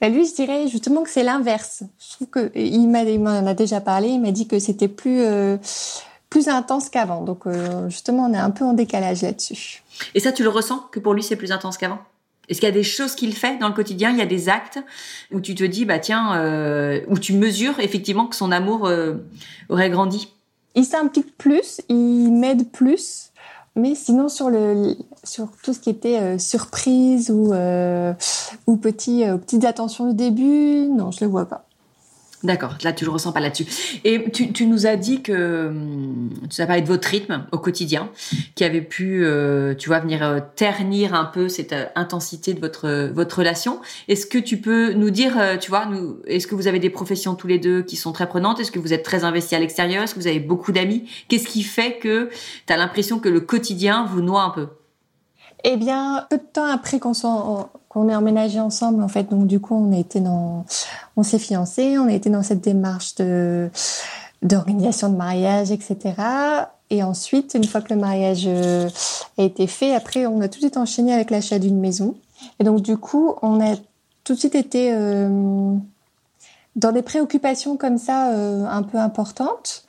Ben 0.00 0.12
lui 0.12 0.26
je 0.26 0.34
dirais 0.34 0.68
justement 0.68 1.02
que 1.02 1.10
c'est 1.10 1.22
l'inverse. 1.22 1.82
Je 1.98 2.14
trouve 2.14 2.28
que 2.28 2.52
il 2.56 2.88
m'en 2.88 3.46
a 3.46 3.54
déjà 3.54 3.80
parlé 3.80 4.08
il 4.08 4.20
m'a 4.20 4.32
dit 4.32 4.46
que 4.46 4.58
c'était 4.58 4.88
plus 4.88 5.22
plus 6.28 6.48
intense 6.48 6.88
qu'avant. 6.88 7.22
Donc 7.22 7.44
justement 7.88 8.26
on 8.26 8.34
est 8.34 8.38
un 8.38 8.50
peu 8.50 8.64
en 8.64 8.72
décalage 8.72 9.22
là-dessus. 9.22 9.82
Et 10.14 10.20
ça 10.20 10.32
tu 10.32 10.42
le 10.42 10.48
ressens 10.48 10.78
que 10.90 11.00
pour 11.00 11.14
lui 11.14 11.22
c'est 11.22 11.36
plus 11.36 11.52
intense 11.52 11.78
qu'avant? 11.78 11.98
Est-ce 12.50 12.58
qu'il 12.58 12.68
y 12.68 12.72
a 12.72 12.74
des 12.74 12.82
choses 12.82 13.14
qu'il 13.14 13.32
fait 13.34 13.58
dans 13.58 13.68
le 13.68 13.74
quotidien? 13.74 14.10
Il 14.10 14.18
y 14.18 14.22
a 14.22 14.26
des 14.26 14.48
actes 14.48 14.80
où 15.30 15.40
tu 15.40 15.54
te 15.54 15.62
dis, 15.62 15.84
bah 15.84 16.00
tiens, 16.00 16.34
euh, 16.34 17.00
où 17.06 17.16
tu 17.16 17.32
mesures 17.32 17.78
effectivement 17.78 18.26
que 18.26 18.34
son 18.34 18.50
amour 18.50 18.88
euh, 18.88 19.14
aurait 19.68 19.88
grandi? 19.88 20.32
Il 20.74 20.84
s'implique 20.84 21.38
plus, 21.38 21.80
il 21.88 22.32
m'aide 22.32 22.68
plus, 22.70 23.29
mais 23.80 23.94
sinon 23.94 24.28
sur 24.28 24.50
le 24.50 24.94
sur 25.24 25.48
tout 25.62 25.72
ce 25.72 25.80
qui 25.80 25.90
était 25.90 26.20
euh, 26.20 26.38
surprise 26.38 27.30
ou 27.30 27.52
euh, 27.52 28.12
ou 28.66 28.76
petit 28.76 29.24
euh, 29.24 29.38
petites 29.38 29.64
attentions 29.64 30.08
du 30.08 30.14
début, 30.14 30.88
non, 30.88 31.10
je 31.10 31.24
le 31.24 31.30
vois 31.30 31.46
pas. 31.46 31.64
D'accord, 32.42 32.76
là 32.82 32.94
tu 32.94 33.04
le 33.04 33.10
ressens 33.10 33.32
pas 33.32 33.40
là-dessus. 33.40 33.66
Et 34.04 34.30
tu, 34.30 34.50
tu, 34.52 34.66
nous 34.66 34.86
as 34.86 34.96
dit 34.96 35.20
que 35.20 35.68
hum, 35.68 36.30
tu 36.48 36.62
as 36.62 36.66
parlé 36.66 36.80
de 36.80 36.86
votre 36.86 37.06
rythme 37.06 37.44
au 37.52 37.58
quotidien, 37.58 38.08
qui 38.54 38.64
avait 38.64 38.80
pu, 38.80 39.24
euh, 39.24 39.74
tu 39.74 39.90
vois, 39.90 39.98
venir 40.00 40.22
euh, 40.22 40.40
ternir 40.56 41.12
un 41.12 41.26
peu 41.26 41.50
cette 41.50 41.74
euh, 41.74 41.84
intensité 41.96 42.54
de 42.54 42.60
votre 42.60 43.10
votre 43.12 43.38
relation. 43.38 43.80
Est-ce 44.08 44.24
que 44.24 44.38
tu 44.38 44.56
peux 44.56 44.94
nous 44.94 45.10
dire, 45.10 45.36
tu 45.60 45.70
vois, 45.70 45.84
nous, 45.84 46.18
est-ce 46.26 46.46
que 46.46 46.54
vous 46.54 46.66
avez 46.66 46.78
des 46.78 46.88
professions 46.88 47.34
tous 47.34 47.46
les 47.46 47.58
deux 47.58 47.82
qui 47.82 47.96
sont 47.96 48.12
très 48.12 48.26
prenantes? 48.26 48.58
Est-ce 48.58 48.72
que 48.72 48.78
vous 48.78 48.94
êtes 48.94 49.02
très 49.02 49.24
investis 49.24 49.52
à 49.52 49.60
l'extérieur? 49.60 50.02
Est-ce 50.02 50.14
que 50.14 50.20
vous 50.20 50.26
avez 50.26 50.40
beaucoup 50.40 50.72
d'amis? 50.72 51.10
Qu'est-ce 51.28 51.46
qui 51.46 51.62
fait 51.62 51.98
que 51.98 52.30
tu 52.66 52.72
as 52.72 52.76
l'impression 52.78 53.18
que 53.18 53.28
le 53.28 53.40
quotidien 53.40 54.06
vous 54.06 54.22
noie 54.22 54.42
un 54.42 54.50
peu? 54.50 54.68
Eh 55.64 55.76
bien, 55.76 56.26
peu 56.30 56.38
de 56.38 56.42
temps 56.42 56.64
après 56.64 56.98
qu'on 56.98 57.12
soit 57.12 57.70
qu'on 57.90 58.08
ait 58.08 58.14
emménagé 58.14 58.60
ensemble, 58.60 59.02
en 59.02 59.08
fait, 59.08 59.24
donc 59.24 59.48
du 59.48 59.60
coup, 59.60 59.74
on 59.74 59.92
a 59.92 59.98
été 59.98 60.20
dans, 60.20 60.64
on 61.16 61.24
s'est 61.24 61.40
fiancés, 61.40 61.98
on 61.98 62.06
a 62.06 62.12
été 62.12 62.30
dans 62.30 62.42
cette 62.42 62.62
démarche 62.62 63.16
de 63.16 63.68
d'organisation 64.42 65.10
de 65.10 65.16
mariage, 65.16 65.70
etc. 65.70 66.14
Et 66.88 67.02
ensuite, 67.02 67.52
une 67.54 67.64
fois 67.64 67.82
que 67.82 67.92
le 67.92 68.00
mariage 68.00 68.44
euh, 68.46 68.88
a 69.36 69.42
été 69.42 69.66
fait, 69.66 69.94
après, 69.94 70.24
on 70.24 70.40
a 70.40 70.48
tout 70.48 70.60
de 70.60 70.64
suite 70.64 70.78
enchaîné 70.78 71.12
avec 71.12 71.30
l'achat 71.30 71.58
d'une 71.58 71.78
maison. 71.78 72.14
Et 72.58 72.64
donc, 72.64 72.80
du 72.80 72.96
coup, 72.96 73.34
on 73.42 73.60
a 73.60 73.76
tout 74.24 74.32
de 74.32 74.38
suite 74.38 74.54
été 74.54 74.94
euh, 74.94 75.74
dans 76.76 76.92
des 76.92 77.02
préoccupations 77.02 77.76
comme 77.76 77.98
ça 77.98 78.30
euh, 78.32 78.64
un 78.64 78.82
peu 78.82 78.96
importantes. 78.96 79.84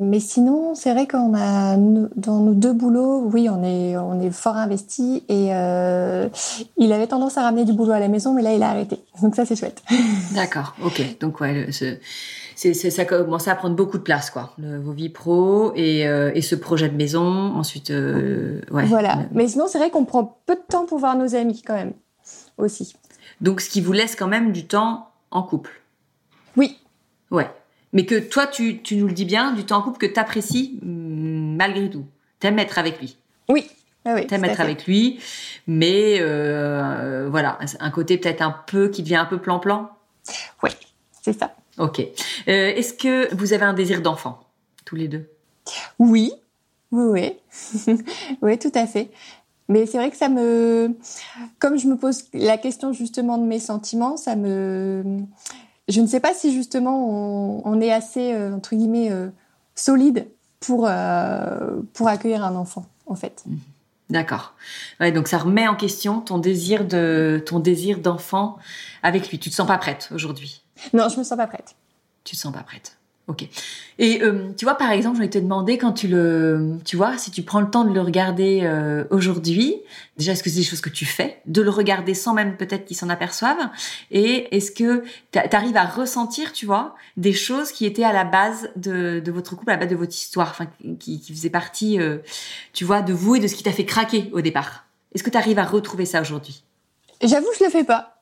Mais 0.00 0.18
sinon, 0.18 0.74
c'est 0.74 0.92
vrai 0.92 1.06
qu'on 1.06 1.34
a 1.36 1.76
dans 1.76 2.40
nos 2.40 2.54
deux 2.54 2.72
boulots, 2.72 3.30
oui, 3.32 3.48
on 3.48 3.62
est 3.62 3.96
on 3.96 4.20
est 4.20 4.32
fort 4.32 4.56
investi 4.56 5.22
et 5.28 5.54
euh, 5.54 6.28
il 6.76 6.92
avait 6.92 7.06
tendance 7.06 7.38
à 7.38 7.42
ramener 7.42 7.64
du 7.64 7.72
boulot 7.72 7.92
à 7.92 8.00
la 8.00 8.08
maison, 8.08 8.34
mais 8.34 8.42
là 8.42 8.52
il 8.52 8.62
a 8.64 8.70
arrêté. 8.70 8.98
Donc 9.22 9.36
ça 9.36 9.46
c'est 9.46 9.54
chouette. 9.54 9.82
D'accord, 10.34 10.74
ok. 10.84 11.18
Donc 11.20 11.40
ouais, 11.40 11.68
c'est 11.70 12.00
c'est 12.56 12.74
ça 12.74 13.04
commence 13.04 13.46
à 13.46 13.54
prendre 13.54 13.76
beaucoup 13.76 13.98
de 13.98 14.02
place 14.02 14.30
quoi, 14.30 14.52
vos 14.58 14.90
vies 14.90 15.10
pro 15.10 15.72
et 15.76 16.08
euh, 16.08 16.32
et 16.34 16.42
ce 16.42 16.56
projet 16.56 16.88
de 16.88 16.96
maison. 16.96 17.22
Ensuite, 17.54 17.92
euh, 17.92 18.62
ouais. 18.72 18.86
Voilà. 18.86 19.20
Mais 19.30 19.46
sinon, 19.46 19.68
c'est 19.68 19.78
vrai 19.78 19.90
qu'on 19.90 20.04
prend 20.04 20.38
peu 20.46 20.56
de 20.56 20.62
temps 20.68 20.86
pour 20.86 20.98
voir 20.98 21.16
nos 21.16 21.36
amis 21.36 21.62
quand 21.64 21.74
même 21.74 21.92
aussi. 22.58 22.96
Donc 23.40 23.60
ce 23.60 23.70
qui 23.70 23.80
vous 23.80 23.92
laisse 23.92 24.16
quand 24.16 24.28
même 24.28 24.50
du 24.50 24.66
temps 24.66 25.10
en 25.30 25.44
couple. 25.44 25.70
Oui. 26.56 26.78
Ouais 27.30 27.48
mais 27.94 28.04
que 28.04 28.18
toi, 28.18 28.46
tu, 28.46 28.82
tu 28.82 28.96
nous 28.96 29.06
le 29.06 29.14
dis 29.14 29.24
bien, 29.24 29.52
du 29.52 29.64
temps 29.64 29.78
en 29.78 29.82
couple 29.82 29.98
que 29.98 30.12
tu 30.12 30.20
apprécies 30.20 30.78
mm, 30.82 31.56
malgré 31.56 31.88
tout. 31.88 32.04
T'aimes 32.40 32.58
être 32.58 32.78
avec 32.78 33.00
lui. 33.00 33.16
Oui. 33.48 33.70
Ah 34.04 34.12
oui, 34.14 34.26
T'aimes 34.26 34.44
être 34.44 34.60
avec 34.60 34.86
lui, 34.86 35.18
mais 35.66 36.18
euh, 36.20 37.26
voilà, 37.30 37.58
un 37.80 37.90
côté 37.90 38.18
peut-être 38.18 38.42
un 38.42 38.54
peu 38.66 38.88
qui 38.88 39.02
devient 39.02 39.16
un 39.16 39.24
peu 39.24 39.38
plan-plan. 39.38 39.88
Oui, 40.62 40.70
c'est 41.22 41.32
ça. 41.32 41.54
Ok. 41.78 42.00
Euh, 42.00 42.06
Est-ce 42.46 42.92
que 42.92 43.34
vous 43.34 43.54
avez 43.54 43.64
un 43.64 43.72
désir 43.72 44.02
d'enfant, 44.02 44.40
tous 44.84 44.94
les 44.94 45.08
deux? 45.08 45.26
Oui, 45.98 46.32
oui, 46.92 47.32
oui, 47.86 47.96
oui, 48.42 48.58
tout 48.58 48.72
à 48.74 48.86
fait. 48.86 49.08
Mais 49.68 49.86
c'est 49.86 49.96
vrai 49.96 50.10
que 50.10 50.18
ça 50.18 50.28
me, 50.28 50.94
comme 51.58 51.78
je 51.78 51.86
me 51.86 51.96
pose 51.96 52.24
la 52.34 52.58
question 52.58 52.92
justement 52.92 53.38
de 53.38 53.44
mes 53.46 53.58
sentiments, 53.58 54.18
ça 54.18 54.36
me, 54.36 55.02
je 55.88 56.00
ne 56.00 56.06
sais 56.06 56.20
pas 56.20 56.34
si 56.34 56.52
justement 56.52 57.62
on, 57.64 57.80
est 57.80 57.92
assez 57.92 58.32
euh, 58.32 58.54
entre 58.54 58.74
guillemets 58.74 59.10
euh, 59.10 59.28
solide 59.74 60.26
pour 60.60 60.86
euh, 60.88 61.80
pour 61.92 62.08
accueillir 62.08 62.44
un 62.44 62.56
enfant 62.56 62.86
en 63.06 63.14
fait. 63.14 63.42
Mmh. 63.46 63.56
D'accord. 64.10 64.54
Ouais, 65.00 65.12
donc 65.12 65.28
ça 65.28 65.38
remet 65.38 65.66
en 65.66 65.74
question 65.74 66.20
ton 66.20 66.38
désir 66.38 66.86
de 66.86 67.42
ton 67.44 67.58
désir 67.58 67.98
d'enfant 67.98 68.58
avec 69.02 69.30
lui. 69.30 69.38
Tu 69.38 69.50
te 69.50 69.54
sens 69.54 69.66
pas 69.66 69.78
prête 69.78 70.10
aujourd'hui? 70.14 70.62
Non, 70.92 71.08
je 71.08 71.18
me 71.18 71.24
sens 71.24 71.36
pas 71.36 71.46
prête. 71.46 71.74
Tu 72.24 72.36
te 72.36 72.40
sens 72.40 72.52
pas 72.52 72.62
prête. 72.62 72.98
Ok. 73.26 73.48
Et 73.98 74.22
euh, 74.22 74.50
tu 74.54 74.66
vois, 74.66 74.74
par 74.74 74.90
exemple, 74.90 75.16
je 75.16 75.22
vais 75.22 75.30
te 75.30 75.38
demander 75.38 75.78
quand 75.78 75.92
tu 75.92 76.08
le, 76.08 76.76
tu 76.84 76.96
vois, 76.96 77.16
si 77.16 77.30
tu 77.30 77.42
prends 77.42 77.60
le 77.60 77.70
temps 77.70 77.84
de 77.84 77.94
le 77.94 78.02
regarder 78.02 78.60
euh, 78.64 79.04
aujourd'hui, 79.08 79.76
déjà, 80.18 80.32
est-ce 80.32 80.42
que 80.42 80.50
c'est 80.50 80.58
des 80.58 80.64
choses 80.64 80.82
que 80.82 80.90
tu 80.90 81.06
fais, 81.06 81.40
de 81.46 81.62
le 81.62 81.70
regarder 81.70 82.12
sans 82.12 82.34
même 82.34 82.58
peut-être 82.58 82.84
qu'ils 82.84 82.98
s'en 82.98 83.08
aperçoivent, 83.08 83.70
et 84.10 84.54
est-ce 84.54 84.70
que 84.70 85.04
tu 85.32 85.38
arrives 85.38 85.76
à 85.78 85.86
ressentir, 85.86 86.52
tu 86.52 86.66
vois, 86.66 86.96
des 87.16 87.32
choses 87.32 87.72
qui 87.72 87.86
étaient 87.86 88.04
à 88.04 88.12
la 88.12 88.24
base 88.24 88.68
de, 88.76 89.20
de 89.20 89.32
votre 89.32 89.56
couple, 89.56 89.70
à 89.70 89.74
la 89.74 89.80
base 89.80 89.90
de 89.90 89.96
votre 89.96 90.14
histoire, 90.14 90.50
enfin, 90.50 90.66
qui, 90.98 91.18
qui 91.18 91.32
faisaient 91.32 91.48
partie, 91.48 91.98
euh, 91.98 92.18
tu 92.74 92.84
vois, 92.84 93.00
de 93.00 93.14
vous 93.14 93.36
et 93.36 93.40
de 93.40 93.46
ce 93.46 93.54
qui 93.54 93.62
t'a 93.62 93.72
fait 93.72 93.86
craquer 93.86 94.28
au 94.32 94.42
départ? 94.42 94.84
Est-ce 95.14 95.22
que 95.22 95.30
tu 95.30 95.38
arrives 95.38 95.58
à 95.58 95.64
retrouver 95.64 96.04
ça 96.04 96.20
aujourd'hui? 96.20 96.62
J'avoue, 97.22 97.46
je 97.58 97.64
le 97.64 97.70
fais 97.70 97.84
pas. 97.84 98.20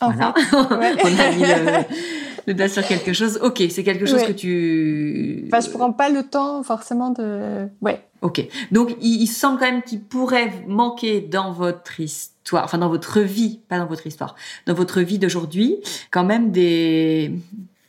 voilà. 0.00 0.32
On 0.52 1.18
a 1.18 1.32
mis 1.32 1.42
le, 1.42 1.84
le 2.46 2.68
sur 2.68 2.86
quelque 2.86 3.12
chose. 3.12 3.38
Ok, 3.42 3.62
c'est 3.70 3.84
quelque 3.84 4.06
chose 4.06 4.22
que 4.24 4.32
tu. 4.32 5.44
Enfin, 5.46 5.60
je 5.60 5.70
prends 5.70 5.92
pas 5.92 6.08
le 6.08 6.22
temps 6.22 6.62
forcément 6.62 7.10
de. 7.10 7.68
Ouais. 7.80 8.04
Ok. 8.20 8.46
Donc, 8.72 8.96
il, 9.00 9.26
semble 9.26 9.58
quand 9.58 9.70
même 9.70 9.82
qu'il 9.82 10.00
pourrait 10.00 10.52
manquer 10.66 11.20
dans 11.20 11.52
votre 11.52 12.00
histoire, 12.00 12.64
enfin 12.64 12.78
dans 12.78 12.88
votre 12.88 13.20
vie, 13.20 13.60
pas 13.68 13.78
dans 13.78 13.86
votre 13.86 14.06
histoire, 14.06 14.34
dans 14.66 14.74
votre 14.74 15.00
vie 15.00 15.18
d'aujourd'hui, 15.18 15.76
quand 16.10 16.24
même 16.24 16.50
des, 16.50 17.32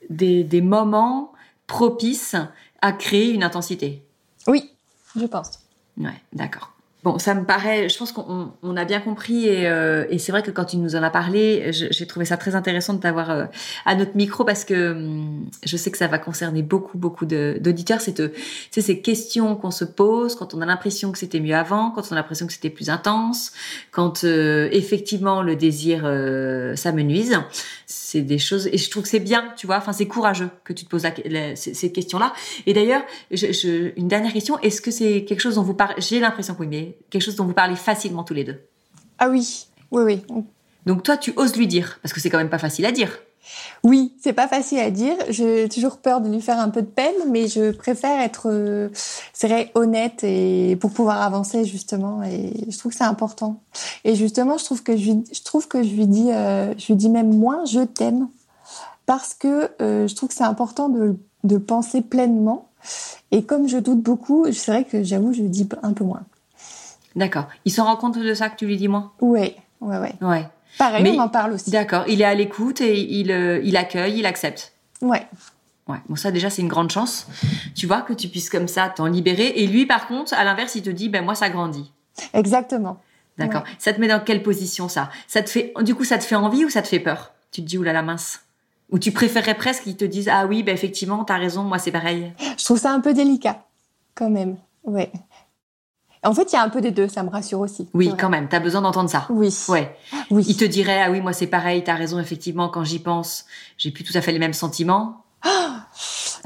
des, 0.09 0.43
des 0.43 0.61
moments 0.61 1.31
propices 1.65 2.35
à 2.81 2.91
créer 2.91 3.31
une 3.31 3.43
intensité. 3.43 4.03
Oui, 4.47 4.71
je 5.15 5.25
pense. 5.25 5.59
Ouais, 5.97 6.21
d'accord. 6.33 6.73
Bon, 7.01 7.17
ça 7.17 7.33
me 7.33 7.45
paraît, 7.45 7.87
je 7.87 7.97
pense 7.97 8.11
qu'on 8.11 8.51
on 8.61 8.75
a 8.75 8.83
bien 8.83 8.99
compris 8.99 9.47
et, 9.47 9.69
euh, 9.69 10.05
et 10.09 10.19
c'est 10.19 10.33
vrai 10.33 10.43
que 10.43 10.51
quand 10.51 10.65
tu 10.65 10.75
nous 10.75 10.97
en 10.97 11.03
as 11.03 11.09
parlé, 11.09 11.71
j'ai 11.71 12.05
trouvé 12.05 12.25
ça 12.25 12.35
très 12.35 12.55
intéressant 12.55 12.93
de 12.93 12.99
t'avoir 12.99 13.31
euh, 13.31 13.45
à 13.85 13.95
notre 13.95 14.17
micro 14.17 14.43
parce 14.43 14.65
que 14.65 14.91
hum, 14.91 15.45
je 15.63 15.77
sais 15.77 15.91
que 15.91 15.97
ça 15.97 16.07
va 16.07 16.19
concerner 16.19 16.61
beaucoup, 16.61 16.97
beaucoup 16.97 17.25
d'auditeurs. 17.25 18.01
C'est 18.01 18.21
ces 18.81 19.01
questions 19.01 19.55
qu'on 19.55 19.71
se 19.71 19.85
pose 19.85 20.35
quand 20.35 20.53
on 20.53 20.59
a 20.59 20.65
l'impression 20.65 21.13
que 21.13 21.17
c'était 21.17 21.39
mieux 21.39 21.55
avant, 21.55 21.91
quand 21.91 22.01
on 22.09 22.11
a 22.11 22.15
l'impression 22.15 22.47
que 22.47 22.53
c'était 22.53 22.69
plus 22.69 22.89
intense, 22.89 23.53
quand 23.91 24.25
euh, 24.25 24.67
effectivement 24.73 25.41
le 25.41 25.55
désir 25.55 26.01
s'amenuise. 26.75 27.39
C'est 27.85 28.21
des 28.21 28.39
choses 28.39 28.67
et 28.67 28.77
je 28.77 28.89
trouve 28.89 29.03
que 29.03 29.09
c'est 29.09 29.19
bien, 29.19 29.53
tu 29.55 29.67
vois. 29.67 29.77
Enfin, 29.77 29.93
c'est 29.93 30.07
courageux 30.07 30.49
que 30.65 30.73
tu 30.73 30.83
te 30.83 30.89
poses 30.89 31.03
ces, 31.55 31.91
questions-là. 31.93 32.33
Et 32.65 32.73
d'ailleurs, 32.73 33.03
je, 33.31 33.53
je, 33.53 33.91
une 33.95 34.07
dernière 34.09 34.33
question 34.33 34.59
est-ce 34.59 34.81
que 34.81 34.91
c'est 34.91 35.23
quelque 35.23 35.39
chose 35.39 35.55
dont 35.55 35.63
vous 35.63 35.73
parlez 35.73 35.95
J'ai 35.99 36.19
l'impression 36.19 36.55
que 36.55 36.59
oui, 36.59 36.67
mais 36.67 36.88
quelque 37.09 37.21
chose 37.21 37.35
dont 37.35 37.45
vous 37.45 37.53
parlez 37.53 37.75
facilement 37.75 38.23
tous 38.23 38.33
les 38.33 38.43
deux. 38.43 38.59
Ah 39.17 39.29
oui, 39.29 39.67
oui, 39.91 40.03
oui. 40.03 40.43
Donc 40.85 41.03
toi, 41.03 41.17
tu 41.17 41.33
oses 41.35 41.55
lui 41.55 41.67
dire, 41.67 41.99
parce 42.01 42.13
que 42.13 42.19
c'est 42.19 42.29
quand 42.29 42.37
même 42.37 42.49
pas 42.49 42.57
facile 42.57 42.85
à 42.85 42.91
dire. 42.91 43.19
Oui, 43.83 44.13
c'est 44.21 44.33
pas 44.33 44.47
facile 44.47 44.79
à 44.79 44.91
dire. 44.91 45.15
J'ai 45.29 45.67
toujours 45.69 45.97
peur 45.97 46.21
de 46.21 46.29
lui 46.29 46.41
faire 46.41 46.59
un 46.59 46.69
peu 46.69 46.81
de 46.81 46.87
peine, 46.87 47.15
mais 47.29 47.47
je 47.47 47.71
préfère 47.71 48.19
être, 48.21 48.49
euh, 48.49 48.89
c'est 49.33 49.71
honnête 49.75 50.23
et 50.23 50.77
pour 50.79 50.91
pouvoir 50.91 51.21
avancer 51.21 51.65
justement. 51.65 52.23
Et 52.23 52.53
je 52.69 52.77
trouve 52.77 52.91
que 52.91 52.97
c'est 52.97 53.03
important. 53.03 53.61
Et 54.03 54.15
justement, 54.15 54.57
je 54.57 54.65
trouve 54.65 54.83
que 54.83 54.97
je, 54.97 55.11
je 55.33 55.43
trouve 55.43 55.67
que 55.67 55.83
je 55.83 55.89
lui 55.89 56.07
dis, 56.07 56.31
euh, 56.31 56.73
je 56.77 56.87
lui 56.87 56.95
dis 56.95 57.09
même 57.09 57.35
moins 57.35 57.65
je 57.65 57.81
t'aime 57.81 58.27
parce 59.05 59.33
que 59.33 59.71
euh, 59.81 60.07
je 60.07 60.15
trouve 60.15 60.29
que 60.29 60.35
c'est 60.35 60.43
important 60.43 60.89
de, 60.89 61.15
de 61.43 61.57
penser 61.57 62.01
pleinement. 62.01 62.67
Et 63.31 63.43
comme 63.43 63.67
je 63.67 63.77
doute 63.77 64.01
beaucoup, 64.01 64.51
c'est 64.51 64.71
vrai 64.71 64.83
que 64.83 65.03
j'avoue, 65.03 65.33
je 65.33 65.41
lui 65.41 65.49
dis 65.49 65.67
un 65.83 65.93
peu 65.93 66.03
moins. 66.03 66.23
D'accord. 67.15 67.47
Il 67.65 67.71
se 67.71 67.81
rend 67.81 67.95
compte 67.95 68.17
de 68.17 68.33
ça 68.33 68.49
que 68.49 68.55
tu 68.55 68.65
lui 68.65 68.77
dis 68.77 68.87
moins 68.87 69.11
Oui, 69.21 69.55
ouais, 69.81 69.97
ouais. 69.97 70.13
Ouais. 70.21 70.47
Pareil, 70.77 71.15
on 71.17 71.19
en 71.21 71.29
parle 71.29 71.53
aussi. 71.53 71.71
D'accord. 71.71 72.05
Il 72.07 72.21
est 72.21 72.25
à 72.25 72.35
l'écoute 72.35 72.81
et 72.81 72.99
il, 72.99 73.31
euh, 73.31 73.59
il 73.63 73.75
accueille, 73.75 74.19
il 74.19 74.25
accepte. 74.25 74.73
Ouais. 75.01 75.25
Ouais. 75.87 75.97
Bon, 76.07 76.15
ça, 76.15 76.31
déjà, 76.31 76.49
c'est 76.49 76.61
une 76.61 76.67
grande 76.67 76.91
chance. 76.91 77.27
Tu 77.75 77.87
vois, 77.87 78.01
que 78.01 78.13
tu 78.13 78.27
puisses 78.27 78.49
comme 78.49 78.67
ça 78.67 78.89
t'en 78.89 79.07
libérer. 79.07 79.47
Et 79.55 79.67
lui, 79.67 79.85
par 79.85 80.07
contre, 80.07 80.33
à 80.35 80.43
l'inverse, 80.43 80.75
il 80.75 80.83
te 80.83 80.89
dit, 80.89 81.09
ben, 81.09 81.25
moi, 81.25 81.33
ça 81.35 81.49
grandit. 81.49 81.91
Exactement. 82.33 83.01
D'accord. 83.37 83.63
Ça 83.79 83.93
te 83.93 83.99
met 83.99 84.07
dans 84.07 84.19
quelle 84.19 84.43
position, 84.43 84.89
ça? 84.89 85.09
Ça 85.27 85.41
te 85.41 85.49
fait, 85.49 85.73
du 85.81 85.95
coup, 85.95 86.03
ça 86.03 86.17
te 86.17 86.23
fait 86.23 86.35
envie 86.35 86.65
ou 86.65 86.69
ça 86.69 86.81
te 86.81 86.87
fait 86.87 86.99
peur? 86.99 87.31
Tu 87.51 87.61
te 87.61 87.65
dis, 87.65 87.77
oulala, 87.77 88.01
mince. 88.03 88.41
Ou 88.91 88.99
tu 88.99 89.11
préférerais 89.11 89.55
presque 89.55 89.83
qu'ils 89.83 89.97
te 89.97 90.05
disent, 90.05 90.29
ah 90.29 90.45
oui, 90.45 90.61
ben, 90.61 90.73
effectivement, 90.73 91.23
t'as 91.23 91.37
raison, 91.37 91.63
moi, 91.63 91.79
c'est 91.79 91.91
pareil? 91.91 92.33
Je 92.57 92.63
trouve 92.65 92.77
ça 92.77 92.91
un 92.91 92.99
peu 92.99 93.13
délicat. 93.13 93.63
Quand 94.13 94.29
même. 94.29 94.57
Ouais. 94.83 95.11
En 96.23 96.33
fait, 96.33 96.51
il 96.51 96.55
y 96.55 96.59
a 96.59 96.63
un 96.63 96.69
peu 96.69 96.81
des 96.81 96.91
deux, 96.91 97.07
ça 97.07 97.23
me 97.23 97.29
rassure 97.29 97.61
aussi. 97.61 97.87
Oui, 97.93 98.11
quand 98.19 98.29
même, 98.29 98.49
tu 98.49 98.55
as 98.55 98.59
besoin 98.59 98.81
d'entendre 98.81 99.09
ça. 99.09 99.25
Oui. 99.29 99.55
Ouais. 99.69 99.95
Oui. 100.31 100.43
Il 100.47 100.57
te 100.57 100.65
dirait 100.65 101.01
ah 101.01 101.11
oui, 101.11 101.21
moi 101.21 101.31
c'est 101.31 101.47
pareil, 101.47 101.83
tu 101.83 101.89
as 101.89 101.95
raison 101.95 102.19
effectivement 102.19 102.67
quand 102.67 102.83
j'y 102.83 102.99
pense, 102.99 103.45
j'ai 103.77 103.91
plus 103.91 104.03
tout 104.03 104.13
à 104.15 104.21
fait 104.21 104.31
les 104.31 104.39
mêmes 104.39 104.53
sentiments. 104.53 105.23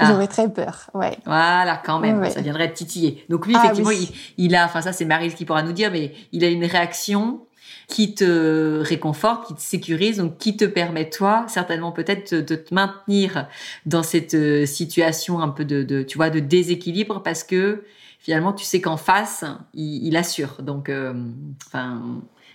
Ah. 0.00 0.08
J'aurais 0.08 0.26
très 0.26 0.52
peur, 0.52 0.90
ouais. 0.92 1.16
Voilà, 1.24 1.80
quand 1.84 2.00
même, 2.00 2.28
ça 2.28 2.40
viendrait 2.40 2.66
de 2.66 2.72
titiller. 2.72 3.24
Donc 3.28 3.46
lui, 3.46 3.54
ah 3.56 3.60
effectivement, 3.62 3.92
il, 4.36 4.56
a, 4.56 4.64
enfin 4.64 4.80
ça 4.80 4.92
c'est 4.92 5.04
Marie 5.04 5.32
qui 5.32 5.44
pourra 5.44 5.62
nous 5.62 5.70
dire, 5.70 5.92
mais 5.92 6.12
il 6.32 6.42
a 6.42 6.48
une 6.48 6.64
réaction 6.64 7.46
qui 7.86 8.16
te 8.16 8.80
réconforte, 8.82 9.46
qui 9.46 9.54
te 9.54 9.60
sécurise, 9.60 10.16
donc 10.16 10.38
qui 10.38 10.56
te 10.56 10.64
permet 10.64 11.08
toi 11.10 11.44
certainement 11.46 11.92
peut-être 11.92 12.34
de 12.34 12.56
te 12.56 12.74
maintenir 12.74 13.46
dans 13.86 14.02
cette 14.02 14.34
euh, 14.34 14.66
situation 14.66 15.40
un 15.40 15.48
peu 15.48 15.64
de, 15.64 15.84
de 15.84 16.02
tu 16.02 16.18
vois 16.18 16.30
de 16.30 16.40
déséquilibre 16.40 17.22
parce 17.22 17.44
que 17.44 17.84
finalement, 18.24 18.54
tu 18.54 18.64
sais 18.64 18.80
qu'en 18.80 18.96
face, 18.96 19.44
il, 19.74 20.16
assure. 20.16 20.62
Donc, 20.62 20.88
euh, 20.88 21.12
enfin, 21.66 22.00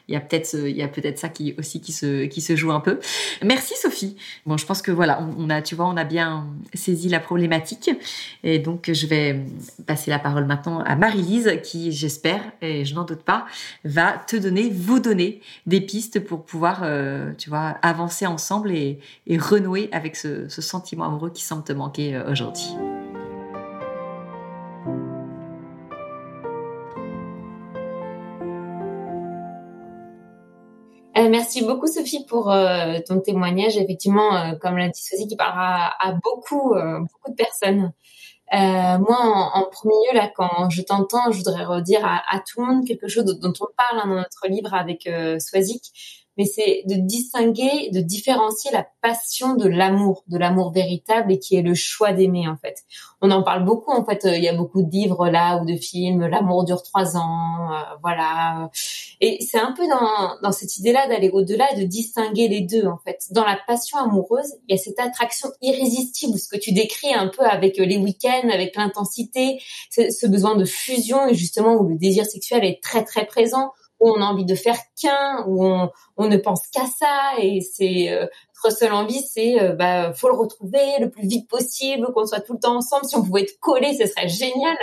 il 0.07 0.13
y 0.13 0.15
a 0.15 0.19
peut-être 0.19 0.91
peut-être 0.91 1.19
ça 1.19 1.29
qui 1.29 1.53
aussi 1.59 1.81
qui 1.81 1.91
se 1.91 2.25
qui 2.25 2.41
se 2.41 2.55
joue 2.55 2.71
un 2.71 2.79
peu. 2.79 2.99
Merci 3.43 3.75
Sophie. 3.79 4.17
Bon, 4.47 4.57
je 4.57 4.65
pense 4.65 4.81
que 4.81 4.91
voilà, 4.91 5.21
on, 5.37 5.51
a 5.51 5.61
tu 5.61 5.75
vois, 5.75 5.85
on 5.85 5.97
a 5.97 6.03
bien 6.03 6.47
saisi 6.73 7.09
la 7.09 7.19
problématique 7.19 7.91
et 8.41 8.57
donc 8.57 8.89
je 8.91 9.05
vais 9.05 9.39
passer 9.85 10.09
la 10.09 10.17
parole 10.17 10.45
maintenant 10.45 10.79
à 10.79 10.95
Marie-Lise 10.95 11.59
qui 11.63 11.91
j'espère 11.91 12.41
et 12.61 12.85
je 12.85 12.95
n'en 12.95 13.03
doute 13.03 13.21
pas 13.21 13.45
va 13.83 14.13
te 14.13 14.35
donner 14.35 14.71
vous 14.71 14.99
donner 14.99 15.41
des 15.67 15.81
pistes 15.81 16.19
pour 16.19 16.43
pouvoir 16.43 16.81
euh, 16.81 17.31
tu 17.37 17.49
vois 17.49 17.77
avancer 17.83 18.25
ensemble 18.25 18.71
et, 18.71 18.99
et 19.27 19.37
renouer 19.37 19.89
avec 19.91 20.15
ce, 20.15 20.47
ce, 20.47 20.61
sentiment 20.63 21.05
amoureux 21.05 21.29
qui 21.29 21.43
semble 21.43 21.63
te 21.63 21.73
manquer 21.73 22.15
euh, 22.15 22.31
aujourd'hui. 22.31 22.65
Merci 31.29 31.63
beaucoup 31.63 31.87
Sophie 31.87 32.25
pour 32.25 32.51
euh, 32.51 32.99
ton 33.07 33.19
témoignage. 33.19 33.77
Effectivement, 33.77 34.35
euh, 34.35 34.55
comme 34.55 34.77
l'a 34.77 34.89
dit 34.89 35.01
Sophie, 35.01 35.27
qui 35.27 35.35
parlera 35.35 35.93
à, 35.99 36.13
beaucoup, 36.13 36.73
beaucoup 36.73 37.31
de 37.31 37.35
personnes. 37.35 37.91
moi, 38.51 39.51
en, 39.53 39.65
premier 39.71 39.93
lieu, 40.09 40.17
là, 40.17 40.29
quand 40.35 40.69
je 40.69 40.81
t'entends, 40.81 41.31
je 41.31 41.37
voudrais 41.37 41.63
redire 41.63 42.05
à, 42.05 42.21
à, 42.29 42.39
tout 42.39 42.61
le 42.61 42.67
monde 42.67 42.87
quelque 42.87 43.07
chose 43.07 43.25
dont, 43.25 43.53
on 43.59 43.67
parle 43.77 44.01
hein, 44.01 44.07
dans 44.07 44.15
notre 44.15 44.47
livre 44.47 44.73
avec 44.73 45.09
Swazik 45.39 46.28
mais 46.39 46.45
c'est 46.45 46.83
de 46.85 46.95
distinguer, 46.95 47.89
de 47.91 47.99
différencier 47.99 48.71
la 48.71 48.87
passion 49.01 49.55
de 49.55 49.67
l'amour, 49.67 50.23
de 50.29 50.37
l'amour 50.37 50.71
véritable 50.71 51.33
et 51.33 51.37
qui 51.37 51.57
est 51.57 51.61
le 51.61 51.73
choix 51.73 52.13
d'aimer 52.13 52.47
en 52.47 52.55
fait. 52.55 52.77
On 53.21 53.29
en 53.29 53.43
parle 53.43 53.65
beaucoup 53.65 53.91
en 53.91 54.05
fait. 54.05 54.21
Il 54.23 54.41
y 54.41 54.47
a 54.47 54.53
beaucoup 54.53 54.81
de 54.81 54.89
livres 54.89 55.27
là 55.27 55.61
ou 55.61 55.65
de 55.65 55.75
films. 55.75 56.25
L'amour 56.27 56.63
dure 56.63 56.81
trois 56.81 57.17
ans, 57.17 57.73
euh, 57.73 57.81
voilà. 58.01 58.69
Et 59.19 59.39
c'est 59.41 59.59
un 59.59 59.73
peu 59.73 59.85
dans, 59.89 60.39
dans 60.41 60.53
cette 60.53 60.77
idée-là 60.77 61.09
d'aller 61.09 61.29
au-delà 61.29 61.73
et 61.73 61.81
de 61.81 61.83
distinguer 61.83 62.47
les 62.47 62.61
deux 62.61 62.87
en 62.87 62.99
fait. 63.05 63.25
Dans 63.31 63.43
la 63.43 63.59
passion 63.67 63.97
amoureuse, 63.97 64.53
il 64.69 64.77
y 64.77 64.79
a 64.79 64.81
cette 64.81 64.99
attraction 64.99 65.49
irrésistible, 65.61 66.39
ce 66.39 66.47
que 66.47 66.57
tu 66.57 66.71
décris 66.71 67.13
un 67.13 67.27
peu 67.27 67.43
avec 67.43 67.75
les 67.75 67.97
week-ends, 67.97 68.47
avec 68.49 68.77
l'intensité, 68.77 69.61
ce 69.89 70.25
besoin 70.25 70.55
de 70.55 70.63
fusion 70.63 71.27
et 71.27 71.33
justement 71.33 71.73
où 71.73 71.89
le 71.89 71.97
désir 71.97 72.25
sexuel 72.25 72.63
est 72.63 72.81
très 72.81 73.03
très 73.03 73.25
présent 73.25 73.71
où 73.99 74.09
on 74.09 74.21
a 74.21 74.25
envie 74.25 74.45
de 74.45 74.55
faire 74.55 74.77
qu'un, 75.01 75.43
où 75.47 75.65
on, 75.65 75.91
on, 76.17 76.27
ne 76.27 76.37
pense 76.37 76.67
qu'à 76.67 76.85
ça, 76.85 77.33
et 77.39 77.61
c'est 77.61 78.09
euh, 78.09 78.25
notre 78.63 78.77
seule 78.77 78.93
envie, 78.93 79.21
c'est 79.21 79.61
euh, 79.61 79.73
bah 79.73 80.13
faut 80.13 80.29
le 80.29 80.35
retrouver 80.35 80.99
le 80.99 81.09
plus 81.09 81.27
vite 81.27 81.49
possible, 81.49 82.11
qu'on 82.13 82.25
soit 82.25 82.41
tout 82.41 82.53
le 82.53 82.59
temps 82.59 82.77
ensemble. 82.77 83.05
Si 83.05 83.15
on 83.15 83.23
pouvait 83.23 83.41
être 83.41 83.59
collés, 83.59 83.93
ce 83.93 84.05
serait 84.07 84.27
génial. 84.27 84.77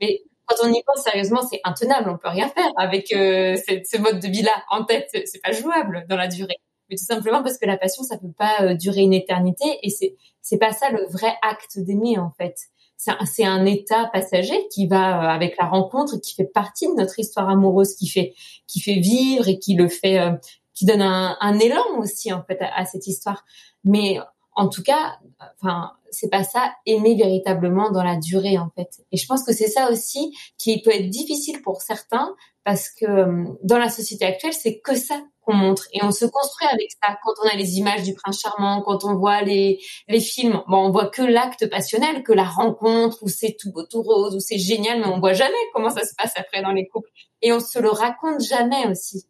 Mais 0.00 0.22
quand 0.46 0.56
on 0.64 0.72
y 0.72 0.82
pense 0.86 1.04
sérieusement, 1.04 1.42
c'est 1.42 1.60
intenable. 1.64 2.10
On 2.10 2.18
peut 2.18 2.28
rien 2.28 2.48
faire 2.48 2.70
avec 2.76 3.12
euh, 3.12 3.56
ce 3.56 3.98
mode 3.98 4.20
de 4.20 4.28
vie-là 4.28 4.64
en 4.70 4.84
tête. 4.84 5.08
C'est 5.12 5.42
pas 5.42 5.52
jouable 5.52 6.06
dans 6.08 6.16
la 6.16 6.28
durée. 6.28 6.56
Mais 6.90 6.96
tout 6.96 7.04
simplement 7.04 7.42
parce 7.42 7.58
que 7.58 7.66
la 7.66 7.76
passion, 7.76 8.02
ça 8.02 8.16
peut 8.16 8.32
pas 8.36 8.62
euh, 8.62 8.74
durer 8.74 9.02
une 9.02 9.12
éternité, 9.12 9.78
et 9.82 9.90
c'est 9.90 10.16
c'est 10.40 10.58
pas 10.58 10.72
ça 10.72 10.90
le 10.90 11.06
vrai 11.10 11.34
acte 11.42 11.78
d'aimer 11.78 12.18
en 12.18 12.30
fait 12.30 12.56
c'est 12.98 13.44
un, 13.44 13.64
état 13.64 14.10
passager 14.12 14.66
qui 14.72 14.88
va 14.88 15.22
euh, 15.22 15.28
avec 15.28 15.56
la 15.56 15.66
rencontre, 15.66 16.20
qui 16.20 16.34
fait 16.34 16.44
partie 16.44 16.88
de 16.88 16.94
notre 16.94 17.18
histoire 17.18 17.48
amoureuse, 17.48 17.94
qui 17.94 18.08
fait 18.08 18.34
qui 18.66 18.80
fait 18.80 18.98
vivre 18.98 19.48
et 19.48 19.58
qui 19.58 19.74
le 19.74 19.88
fait, 19.88 20.18
euh, 20.18 20.32
qui 20.74 20.84
donne 20.84 21.02
un, 21.02 21.36
un, 21.40 21.58
élan 21.60 21.84
aussi 21.98 22.32
en 22.32 22.42
fait 22.42 22.58
à, 22.60 22.84
cette 22.84 23.06
histoire. 23.06 23.44
Mais 23.84 24.18
en 24.58 24.68
tout 24.68 24.82
cas, 24.82 25.18
enfin, 25.62 25.92
c'est 26.10 26.28
pas 26.28 26.42
ça 26.42 26.74
aimer 26.84 27.14
véritablement 27.14 27.92
dans 27.92 28.02
la 28.02 28.16
durée 28.16 28.58
en 28.58 28.70
fait. 28.74 29.04
Et 29.12 29.16
je 29.16 29.24
pense 29.24 29.44
que 29.44 29.52
c'est 29.52 29.68
ça 29.68 29.88
aussi 29.88 30.36
qui 30.58 30.82
peut 30.82 30.90
être 30.90 31.08
difficile 31.08 31.62
pour 31.62 31.80
certains 31.80 32.34
parce 32.64 32.90
que 32.90 33.06
euh, 33.06 33.44
dans 33.62 33.78
la 33.78 33.88
société 33.88 34.24
actuelle, 34.24 34.52
c'est 34.52 34.80
que 34.80 34.96
ça 34.96 35.22
qu'on 35.42 35.54
montre 35.54 35.86
et 35.92 36.02
on 36.02 36.10
se 36.10 36.24
construit 36.24 36.66
avec 36.72 36.90
ça. 36.90 37.16
Quand 37.24 37.34
on 37.44 37.48
a 37.48 37.54
les 37.54 37.78
images 37.78 38.02
du 38.02 38.14
prince 38.14 38.40
charmant, 38.40 38.82
quand 38.82 39.04
on 39.04 39.14
voit 39.14 39.42
les 39.42 39.78
les 40.08 40.20
films, 40.20 40.60
bon, 40.66 40.88
on 40.88 40.90
voit 40.90 41.06
que 41.06 41.22
l'acte 41.22 41.70
passionnel, 41.70 42.24
que 42.24 42.32
la 42.32 42.44
rencontre 42.44 43.22
où 43.22 43.28
c'est 43.28 43.56
tout 43.60 43.70
beau, 43.70 43.84
tout 43.84 44.02
rose, 44.02 44.34
où 44.34 44.40
c'est 44.40 44.58
génial, 44.58 44.98
mais 44.98 45.06
on 45.06 45.20
voit 45.20 45.34
jamais 45.34 45.54
comment 45.72 45.90
ça 45.90 46.04
se 46.04 46.14
passe 46.16 46.32
après 46.36 46.62
dans 46.62 46.72
les 46.72 46.88
couples 46.88 47.10
et 47.42 47.52
on 47.52 47.60
se 47.60 47.78
le 47.78 47.90
raconte 47.90 48.40
jamais 48.40 48.88
aussi 48.88 49.24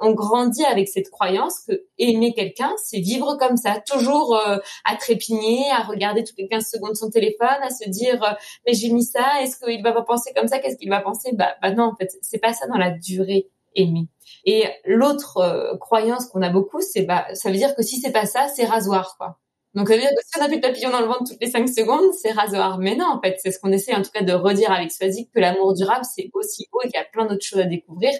on 0.00 0.12
grandit 0.12 0.64
avec 0.64 0.88
cette 0.88 1.10
croyance 1.10 1.60
que 1.66 1.84
aimer 1.98 2.32
quelqu'un, 2.34 2.72
c'est 2.82 3.00
vivre 3.00 3.36
comme 3.38 3.56
ça, 3.56 3.80
toujours 3.86 4.36
euh, 4.36 4.58
à 4.84 4.96
trépigner, 4.96 5.64
à 5.70 5.82
regarder 5.82 6.24
toutes 6.24 6.38
les 6.38 6.48
15 6.48 6.66
secondes 6.66 6.96
son 6.96 7.10
téléphone, 7.10 7.48
à 7.62 7.70
se 7.70 7.88
dire 7.88 8.22
euh, 8.22 8.34
mais 8.66 8.74
j'ai 8.74 8.90
mis 8.90 9.04
ça, 9.04 9.42
est-ce 9.42 9.58
qu'il 9.58 9.82
va 9.82 9.92
pas 9.92 10.02
penser 10.02 10.32
comme 10.34 10.48
ça, 10.48 10.58
qu'est-ce 10.58 10.76
qu'il 10.76 10.90
va 10.90 11.00
penser? 11.00 11.30
Bah, 11.32 11.56
bah 11.62 11.72
non, 11.72 11.84
en 11.84 11.96
fait, 11.96 12.10
c'est 12.22 12.38
pas 12.38 12.52
ça 12.52 12.66
dans 12.66 12.78
la 12.78 12.90
durée 12.90 13.48
aimer. 13.74 14.08
Et 14.44 14.64
l'autre 14.84 15.38
euh, 15.38 15.76
croyance 15.76 16.26
qu'on 16.26 16.42
a 16.42 16.50
beaucoup, 16.50 16.80
c'est 16.80 17.02
bah 17.02 17.26
ça 17.34 17.50
veut 17.50 17.56
dire 17.56 17.74
que 17.74 17.82
si 17.82 18.00
c'est 18.00 18.12
pas 18.12 18.26
ça, 18.26 18.48
c'est 18.48 18.64
rasoir 18.64 19.16
quoi. 19.18 19.38
Donc 19.74 19.88
ça 19.88 19.94
veut 19.94 20.00
dire 20.00 20.10
que 20.10 20.22
si 20.24 20.40
on 20.40 20.44
a 20.44 20.48
plus 20.48 20.56
de 20.56 20.62
papillons 20.62 20.90
dans 20.90 21.00
le 21.00 21.06
ventre 21.06 21.24
toutes 21.30 21.40
les 21.40 21.50
5 21.50 21.68
secondes, 21.68 22.12
c'est 22.14 22.32
rasoir. 22.32 22.78
Mais 22.78 22.96
non, 22.96 23.06
en 23.06 23.20
fait, 23.20 23.36
c'est 23.42 23.52
ce 23.52 23.58
qu'on 23.60 23.70
essaie 23.70 23.94
en 23.94 24.02
tout 24.02 24.10
cas 24.10 24.22
de 24.22 24.32
redire 24.32 24.72
avec 24.72 24.90
Swazik 24.90 25.30
que 25.32 25.40
l'amour 25.40 25.74
durable, 25.74 26.04
c'est 26.04 26.30
aussi 26.32 26.66
haut 26.72 26.80
et 26.82 26.88
qu'il 26.88 26.98
y 26.98 27.02
a 27.02 27.04
plein 27.04 27.26
d'autres 27.26 27.44
choses 27.44 27.60
à 27.60 27.64
découvrir, 27.64 28.12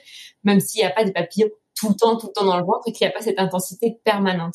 même 0.45 0.61
s'il 0.61 0.81
n'y 0.83 0.87
a 0.87 0.91
pas 0.91 1.05
de 1.05 1.11
papillons 1.11 1.49
tout 1.79 1.89
le 1.89 1.95
temps, 1.95 2.17
tout 2.17 2.29
le 2.29 2.33
temps 2.33 2.45
dans 2.45 2.59
le 2.59 2.65
ventre 2.65 2.83
et 2.87 2.93
qu'il 2.93 3.07
n'y 3.07 3.13
a 3.13 3.17
pas 3.17 3.23
cette 3.23 3.39
intensité 3.39 4.01
permanente. 4.05 4.55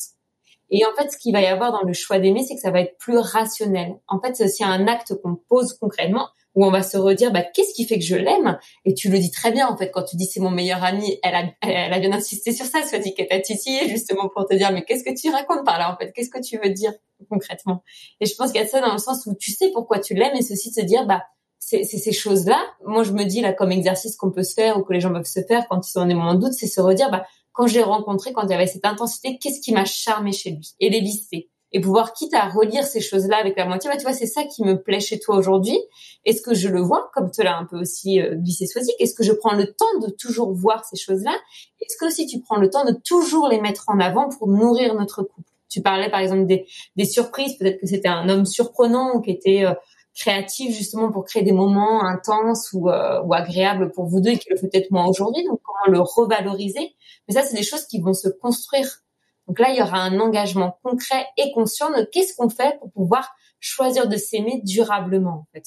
Et 0.70 0.84
en 0.84 0.94
fait, 0.96 1.10
ce 1.10 1.18
qu'il 1.18 1.32
va 1.32 1.40
y 1.40 1.46
avoir 1.46 1.72
dans 1.72 1.82
le 1.82 1.92
choix 1.92 2.18
d'aimer, 2.18 2.42
c'est 2.42 2.54
que 2.54 2.60
ça 2.60 2.70
va 2.70 2.80
être 2.80 2.96
plus 2.98 3.18
rationnel. 3.18 4.00
En 4.08 4.20
fait, 4.20 4.34
c'est 4.34 4.44
aussi 4.44 4.64
un 4.64 4.86
acte 4.88 5.14
qu'on 5.22 5.36
pose 5.48 5.74
concrètement 5.74 6.28
où 6.54 6.64
on 6.64 6.70
va 6.70 6.82
se 6.82 6.96
redire, 6.96 7.32
bah, 7.32 7.42
qu'est-ce 7.42 7.74
qui 7.74 7.84
fait 7.84 7.98
que 7.98 8.04
je 8.04 8.14
l'aime? 8.14 8.58
Et 8.84 8.94
tu 8.94 9.08
le 9.08 9.18
dis 9.18 9.30
très 9.30 9.50
bien, 9.50 9.68
en 9.68 9.76
fait, 9.76 9.90
quand 9.90 10.04
tu 10.04 10.16
dis 10.16 10.26
c'est 10.26 10.40
mon 10.40 10.50
meilleur 10.50 10.84
ami, 10.84 11.18
elle 11.22 11.34
a, 11.34 11.44
elle 11.62 11.92
a 11.92 11.98
bien 11.98 12.12
insisté 12.12 12.52
sur 12.52 12.64
ça, 12.64 12.82
soit 12.86 12.98
dit 12.98 13.12
qu'elle 13.12 13.28
t'a 13.28 13.40
titillé 13.40 13.88
justement 13.88 14.28
pour 14.28 14.46
te 14.46 14.54
dire, 14.54 14.70
mais 14.72 14.84
qu'est-ce 14.84 15.02
que 15.04 15.14
tu 15.14 15.30
racontes 15.30 15.64
par 15.64 15.78
là, 15.78 15.92
en 15.92 15.96
fait? 15.96 16.12
Qu'est-ce 16.12 16.30
que 16.30 16.40
tu 16.40 16.58
veux 16.58 16.70
dire 16.70 16.92
concrètement? 17.28 17.82
Et 18.20 18.26
je 18.26 18.34
pense 18.36 18.52
qu'il 18.52 18.60
y 18.60 18.64
a 18.64 18.68
ça 18.68 18.80
dans 18.80 18.92
le 18.92 18.98
sens 18.98 19.26
où 19.26 19.34
tu 19.34 19.50
sais 19.50 19.70
pourquoi 19.72 19.98
tu 19.98 20.14
l'aimes 20.14 20.36
et 20.36 20.42
ceci 20.42 20.70
de 20.70 20.74
se 20.74 20.80
dire, 20.82 21.06
bah, 21.06 21.24
c'est 21.66 21.84
ces 21.84 22.12
choses-là. 22.12 22.60
Moi, 22.84 23.04
je 23.04 23.12
me 23.12 23.24
dis 23.24 23.40
là 23.40 23.52
comme 23.52 23.72
exercice 23.72 24.16
qu'on 24.16 24.30
peut 24.30 24.42
se 24.42 24.54
faire 24.54 24.78
ou 24.78 24.82
que 24.82 24.92
les 24.92 25.00
gens 25.00 25.12
peuvent 25.12 25.24
se 25.24 25.42
faire 25.42 25.66
quand 25.68 25.86
ils 25.86 25.90
sont 25.90 26.00
dans 26.00 26.06
des 26.06 26.14
moments 26.14 26.34
de 26.34 26.40
doute, 26.40 26.52
c'est 26.52 26.66
se 26.66 26.80
redire, 26.80 27.10
bah, 27.10 27.24
quand 27.52 27.66
je 27.66 27.74
l'ai 27.74 27.82
rencontré, 27.82 28.32
quand 28.32 28.42
il 28.42 28.50
y 28.50 28.54
avait 28.54 28.66
cette 28.66 28.84
intensité, 28.84 29.38
qu'est-ce 29.38 29.60
qui 29.60 29.72
m'a 29.72 29.84
charmé 29.84 30.32
chez 30.32 30.50
lui 30.50 30.74
et 30.80 30.90
les 30.90 31.00
lister 31.00 31.48
et 31.74 31.80
pouvoir 31.80 32.12
quitte 32.12 32.32
à 32.34 32.48
relire 32.48 32.84
ces 32.84 33.00
choses-là 33.00 33.36
avec 33.36 33.56
la 33.56 33.66
moitié. 33.66 33.90
Bah, 33.90 33.96
tu 33.96 34.04
vois, 34.04 34.12
c'est 34.12 34.28
ça 34.28 34.44
qui 34.44 34.62
me 34.62 34.80
plaît 34.80 35.00
chez 35.00 35.18
toi 35.18 35.36
aujourd'hui. 35.36 35.76
Est-ce 36.24 36.40
que 36.40 36.54
je 36.54 36.68
le 36.68 36.80
vois 36.80 37.10
comme 37.12 37.30
tu 37.32 37.42
l'as 37.42 37.58
un 37.58 37.64
peu 37.64 37.80
aussi 37.80 38.20
euh, 38.20 38.36
glissé 38.36 38.66
soisique 38.66 38.94
Est-ce 39.00 39.14
que 39.14 39.24
je 39.24 39.32
prends 39.32 39.54
le 39.54 39.66
temps 39.66 39.98
de 40.00 40.08
toujours 40.10 40.52
voir 40.52 40.84
ces 40.84 40.96
choses-là? 40.96 41.36
Est-ce 41.80 41.96
que 41.98 42.06
aussi 42.06 42.26
tu 42.26 42.40
prends 42.40 42.58
le 42.58 42.70
temps 42.70 42.84
de 42.84 42.92
toujours 42.92 43.48
les 43.48 43.60
mettre 43.60 43.86
en 43.88 43.98
avant 43.98 44.28
pour 44.28 44.46
nourrir 44.46 44.94
notre 44.94 45.24
couple? 45.24 45.50
Tu 45.68 45.82
parlais 45.82 46.08
par 46.08 46.20
exemple 46.20 46.46
des, 46.46 46.64
des 46.94 47.04
surprises. 47.04 47.58
Peut-être 47.58 47.80
que 47.80 47.86
c'était 47.88 48.08
un 48.08 48.28
homme 48.28 48.46
surprenant 48.46 49.16
ou 49.16 49.20
qui 49.20 49.32
était 49.32 49.64
euh, 49.64 49.74
créatif 50.14 50.74
justement 50.74 51.10
pour 51.10 51.24
créer 51.24 51.42
des 51.42 51.52
moments 51.52 52.04
intenses 52.04 52.72
ou, 52.72 52.88
euh, 52.88 53.20
ou 53.22 53.34
agréables 53.34 53.90
pour 53.90 54.06
vous 54.06 54.20
deux 54.20 54.30
et 54.30 54.38
qui 54.38 54.48
le 54.50 54.56
fait 54.56 54.68
peut-être 54.68 54.90
moins 54.90 55.06
aujourd'hui. 55.06 55.44
Donc 55.44 55.60
comment 55.62 55.92
le 55.92 56.00
revaloriser 56.00 56.94
Mais 57.26 57.34
ça, 57.34 57.42
c'est 57.42 57.56
des 57.56 57.64
choses 57.64 57.86
qui 57.86 58.00
vont 58.00 58.14
se 58.14 58.28
construire. 58.28 59.02
Donc 59.48 59.58
là, 59.58 59.70
il 59.70 59.76
y 59.76 59.82
aura 59.82 59.98
un 59.98 60.18
engagement 60.20 60.78
concret 60.82 61.26
et 61.36 61.52
conscient 61.52 61.90
de 61.90 62.08
qu'est-ce 62.10 62.34
qu'on 62.36 62.48
fait 62.48 62.78
pour 62.78 62.92
pouvoir 62.92 63.34
choisir 63.60 64.08
de 64.08 64.16
s'aimer 64.16 64.60
durablement 64.64 65.32
en 65.32 65.46
fait. 65.52 65.64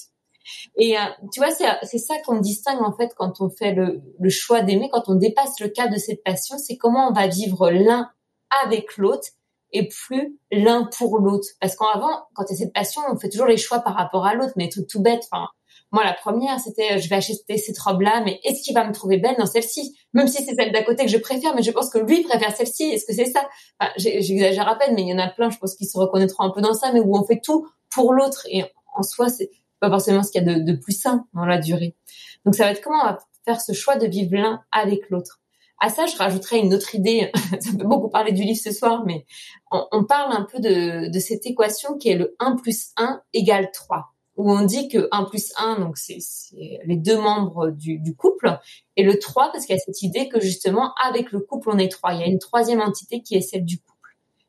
Et 0.77 0.97
euh, 0.97 1.01
tu 1.33 1.41
vois, 1.41 1.51
c'est 1.51 1.97
ça 1.97 2.15
qu'on 2.25 2.39
distingue 2.39 2.81
en 2.81 2.95
fait 2.95 3.13
quand 3.17 3.41
on 3.41 3.49
fait 3.49 3.73
le, 3.73 4.01
le 4.17 4.29
choix 4.29 4.61
d'aimer, 4.61 4.89
quand 4.91 5.09
on 5.09 5.15
dépasse 5.15 5.59
le 5.59 5.67
cadre 5.67 5.93
de 5.93 5.99
cette 5.99 6.23
passion, 6.23 6.57
c'est 6.57 6.77
comment 6.77 7.09
on 7.09 7.13
va 7.13 7.27
vivre 7.27 7.69
l'un 7.69 8.09
avec 8.63 8.95
l'autre 8.95 9.27
et 9.71 9.87
plus 9.87 10.39
l'un 10.51 10.89
pour 10.97 11.19
l'autre. 11.19 11.47
Parce 11.59 11.75
qu'avant, 11.75 12.25
quand 12.33 12.45
tu 12.45 12.53
as 12.53 12.57
cette 12.57 12.73
passion, 12.73 13.01
on 13.11 13.17
fait 13.17 13.29
toujours 13.29 13.47
les 13.47 13.57
choix 13.57 13.79
par 13.79 13.95
rapport 13.95 14.25
à 14.25 14.33
l'autre, 14.33 14.53
mais 14.55 14.69
tout, 14.69 14.83
tout 14.83 15.01
bête. 15.01 15.23
Enfin, 15.31 15.47
moi, 15.91 16.03
la 16.03 16.13
première, 16.13 16.59
c'était 16.59 16.99
je 16.99 17.09
vais 17.09 17.15
acheter 17.15 17.57
cette 17.57 17.77
robe-là, 17.79 18.21
mais 18.25 18.39
est-ce 18.43 18.61
qu'il 18.61 18.73
va 18.73 18.85
me 18.85 18.93
trouver 18.93 19.17
belle 19.17 19.35
dans 19.37 19.45
celle-ci? 19.45 19.97
Même 20.13 20.27
si 20.27 20.43
c'est 20.43 20.55
celle 20.55 20.71
d'à 20.71 20.83
côté 20.83 21.05
que 21.05 21.11
je 21.11 21.17
préfère, 21.17 21.55
mais 21.55 21.63
je 21.63 21.71
pense 21.71 21.89
que 21.89 21.99
lui 21.99 22.23
préfère 22.23 22.55
celle-ci. 22.55 22.83
Est-ce 22.83 23.05
que 23.05 23.13
c'est 23.13 23.31
ça? 23.31 23.47
Enfin, 23.79 23.91
J'exagère 23.97 24.67
à 24.67 24.77
peine, 24.77 24.95
mais 24.95 25.03
il 25.03 25.07
y 25.07 25.13
en 25.13 25.19
a 25.19 25.29
plein, 25.29 25.49
je 25.49 25.57
pense, 25.57 25.75
qu'ils 25.75 25.87
se 25.87 25.97
reconnaîtront 25.97 26.43
un 26.43 26.51
peu 26.51 26.61
dans 26.61 26.73
ça, 26.73 26.91
mais 26.91 26.99
où 26.99 27.15
on 27.15 27.23
fait 27.23 27.41
tout 27.41 27.67
pour 27.93 28.13
l'autre. 28.13 28.45
Et 28.49 28.63
en 28.95 29.03
soi, 29.03 29.29
c'est 29.29 29.49
pas 29.79 29.89
forcément 29.89 30.23
ce 30.23 30.31
qu'il 30.31 30.43
y 30.43 30.49
a 30.49 30.55
de, 30.55 30.59
de 30.59 30.73
plus 30.73 30.99
sain 30.99 31.25
dans 31.33 31.45
la 31.45 31.57
durée. 31.57 31.95
Donc, 32.45 32.55
ça 32.55 32.65
va 32.65 32.71
être 32.71 32.81
comment 32.81 32.99
on 33.01 33.05
va 33.05 33.17
faire 33.45 33.61
ce 33.61 33.71
choix 33.71 33.95
de 33.95 34.07
vivre 34.07 34.35
l'un 34.35 34.61
avec 34.71 35.09
l'autre. 35.09 35.39
À 35.79 35.89
ça, 35.89 36.05
je 36.05 36.17
rajouterais 36.17 36.59
une 36.59 36.73
autre 36.73 36.95
idée. 36.95 37.31
ça 37.59 37.71
peut 37.77 37.85
beaucoup 37.85 38.09
parler 38.09 38.31
du 38.31 38.43
livre 38.43 38.59
ce 38.59 38.71
soir, 38.71 39.03
mais 39.05 39.25
on, 39.71 40.03
parle 40.05 40.33
un 40.33 40.43
peu 40.43 40.59
de, 40.59 41.11
de, 41.11 41.19
cette 41.19 41.45
équation 41.45 41.97
qui 41.97 42.09
est 42.09 42.15
le 42.15 42.35
1 42.39 42.55
plus 42.55 42.91
1 42.97 43.21
égale 43.33 43.69
3 43.71 44.13
où 44.37 44.51
on 44.51 44.63
dit 44.63 44.87
que 44.87 45.07
1 45.11 45.23
plus 45.25 45.51
1, 45.57 45.79
donc 45.79 45.97
c'est 45.97 46.19
les 46.85 46.95
deux 46.95 47.19
membres 47.19 47.71
du, 47.71 47.97
du, 47.97 48.15
couple, 48.15 48.59
et 48.95 49.03
le 49.03 49.17
3 49.17 49.51
parce 49.51 49.65
qu'il 49.65 49.75
y 49.75 49.79
a 49.79 49.81
cette 49.81 50.03
idée 50.03 50.29
que 50.29 50.39
justement 50.39 50.93
avec 51.03 51.31
le 51.31 51.39
couple 51.39 51.69
on 51.71 51.77
est 51.79 51.91
trois. 51.91 52.13
Il 52.13 52.21
y 52.21 52.23
a 52.23 52.27
une 52.27 52.39
troisième 52.39 52.79
entité 52.79 53.21
qui 53.23 53.35
est 53.35 53.41
celle 53.41 53.65
du 53.65 53.79
couple. 53.79 53.97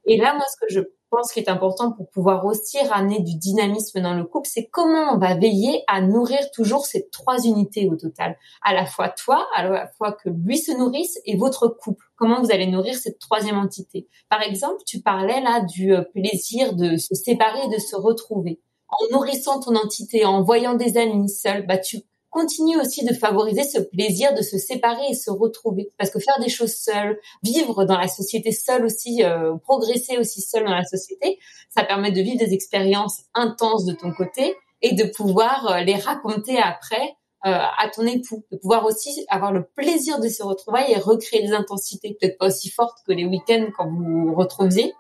Et 0.05 0.17
là, 0.17 0.35
moi, 0.35 0.45
ce 0.51 0.57
que 0.57 0.73
je 0.73 0.81
pense 1.11 1.33
qu'il 1.33 1.43
est 1.43 1.51
important 1.51 1.93
pour 1.93 2.09
pouvoir 2.11 2.45
aussi 2.45 2.79
ramener 2.87 3.21
du 3.21 3.37
dynamisme 3.37 4.01
dans 4.01 4.15
le 4.15 4.25
couple, 4.25 4.49
c'est 4.53 4.67
comment 4.67 5.13
on 5.15 5.19
va 5.19 5.35
veiller 5.35 5.83
à 5.87 6.01
nourrir 6.01 6.51
toujours 6.53 6.87
ces 6.87 7.09
trois 7.11 7.39
unités 7.45 7.89
au 7.89 7.97
total. 7.97 8.37
À 8.63 8.75
la 8.75 8.87
fois 8.87 9.09
toi, 9.09 9.47
à 9.55 9.69
la 9.69 9.89
fois 9.89 10.13
que 10.13 10.29
lui 10.29 10.59
se 10.59 10.73
nourrisse 10.73 11.19
et 11.25 11.37
votre 11.37 11.69
couple. 11.69 12.05
Comment 12.17 12.41
vous 12.41 12.51
allez 12.51 12.67
nourrir 12.67 12.95
cette 12.95 13.19
troisième 13.19 13.59
entité? 13.59 14.09
Par 14.29 14.43
exemple, 14.43 14.83
tu 14.87 15.01
parlais 15.01 15.41
là 15.41 15.61
du 15.61 15.95
euh, 15.95 16.03
plaisir 16.03 16.75
de 16.75 16.97
se 16.97 17.15
séparer 17.15 17.69
de 17.69 17.79
se 17.79 17.97
retrouver. 17.97 18.61
En 18.89 19.13
nourrissant 19.13 19.61
ton 19.61 19.77
entité, 19.77 20.25
en 20.25 20.43
voyant 20.43 20.75
des 20.75 20.97
amis 20.97 21.29
seuls, 21.29 21.67
bah 21.67 21.79
tu 21.79 21.99
continue 22.31 22.79
aussi 22.79 23.05
de 23.05 23.15
favoriser 23.15 23.65
ce 23.65 23.79
plaisir 23.79 24.35
de 24.35 24.43
se 24.43 24.59
séparer 24.59 25.07
et 25.11 25.15
se 25.15 25.31
retrouver. 25.31 25.91
Parce 25.99 26.11
que 26.11 26.19
faire 26.19 26.39
des 26.41 26.49
choses 26.49 26.75
seules, 26.75 27.19
vivre 27.43 27.85
dans 27.85 27.99
la 27.99 28.09
société 28.09 28.53
seule 28.53 28.85
aussi, 28.85 29.25
euh, 29.25 29.57
progresser 29.57 30.19
aussi 30.19 30.41
seul 30.43 30.65
dans 30.65 30.75
la 30.75 30.85
société, 30.85 31.39
ça 31.71 31.85
permet 31.85 32.13
de 32.13 32.21
vivre 32.21 32.39
des 32.39 32.53
expériences 32.53 33.23
intenses 33.35 33.85
de 33.85 33.95
ton 33.95 34.13
côté 34.13 34.55
et 34.83 34.95
de 34.95 35.05
pouvoir 35.05 35.71
euh, 35.71 35.81
les 35.81 35.97
raconter 35.97 36.59
après 36.59 37.17
euh, 37.47 37.51
à 37.51 37.89
ton 37.95 38.05
époux, 38.05 38.45
de 38.51 38.57
pouvoir 38.57 38.85
aussi 38.85 39.25
avoir 39.29 39.53
le 39.53 39.65
plaisir 39.65 40.21
de 40.21 40.29
se 40.29 40.43
retrouver 40.43 40.81
et 40.89 40.97
recréer 40.97 41.43
des 41.43 41.53
intensités 41.53 42.17
peut-être 42.21 42.37
pas 42.37 42.49
aussi 42.49 42.69
fortes 42.69 42.99
que 43.07 43.13
les 43.13 43.25
week-ends 43.25 43.69
quand 43.77 43.89
vous 43.89 44.29
vous 44.29 44.35
retrouviez. 44.35 44.93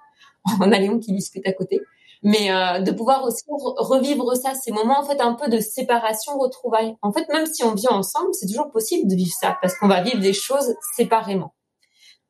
On 0.60 0.72
a 0.72 0.78
Léon 0.78 0.98
qui 0.98 1.12
discute 1.12 1.46
à 1.46 1.52
côté 1.52 1.80
mais 2.22 2.50
euh, 2.50 2.80
de 2.80 2.90
pouvoir 2.90 3.24
aussi 3.24 3.44
revivre 3.48 4.34
ça, 4.36 4.54
ces 4.54 4.72
moments 4.72 5.00
en 5.00 5.04
fait 5.04 5.20
un 5.20 5.34
peu 5.34 5.48
de 5.48 5.60
séparation, 5.60 6.38
retrouvailles. 6.38 6.96
En 7.02 7.12
fait, 7.12 7.28
même 7.28 7.46
si 7.46 7.64
on 7.64 7.74
vit 7.74 7.88
ensemble, 7.88 8.30
c'est 8.32 8.46
toujours 8.46 8.70
possible 8.70 9.08
de 9.08 9.14
vivre 9.14 9.34
ça 9.40 9.56
parce 9.60 9.74
qu'on 9.78 9.88
va 9.88 10.02
vivre 10.02 10.20
des 10.20 10.32
choses 10.32 10.74
séparément. 10.96 11.54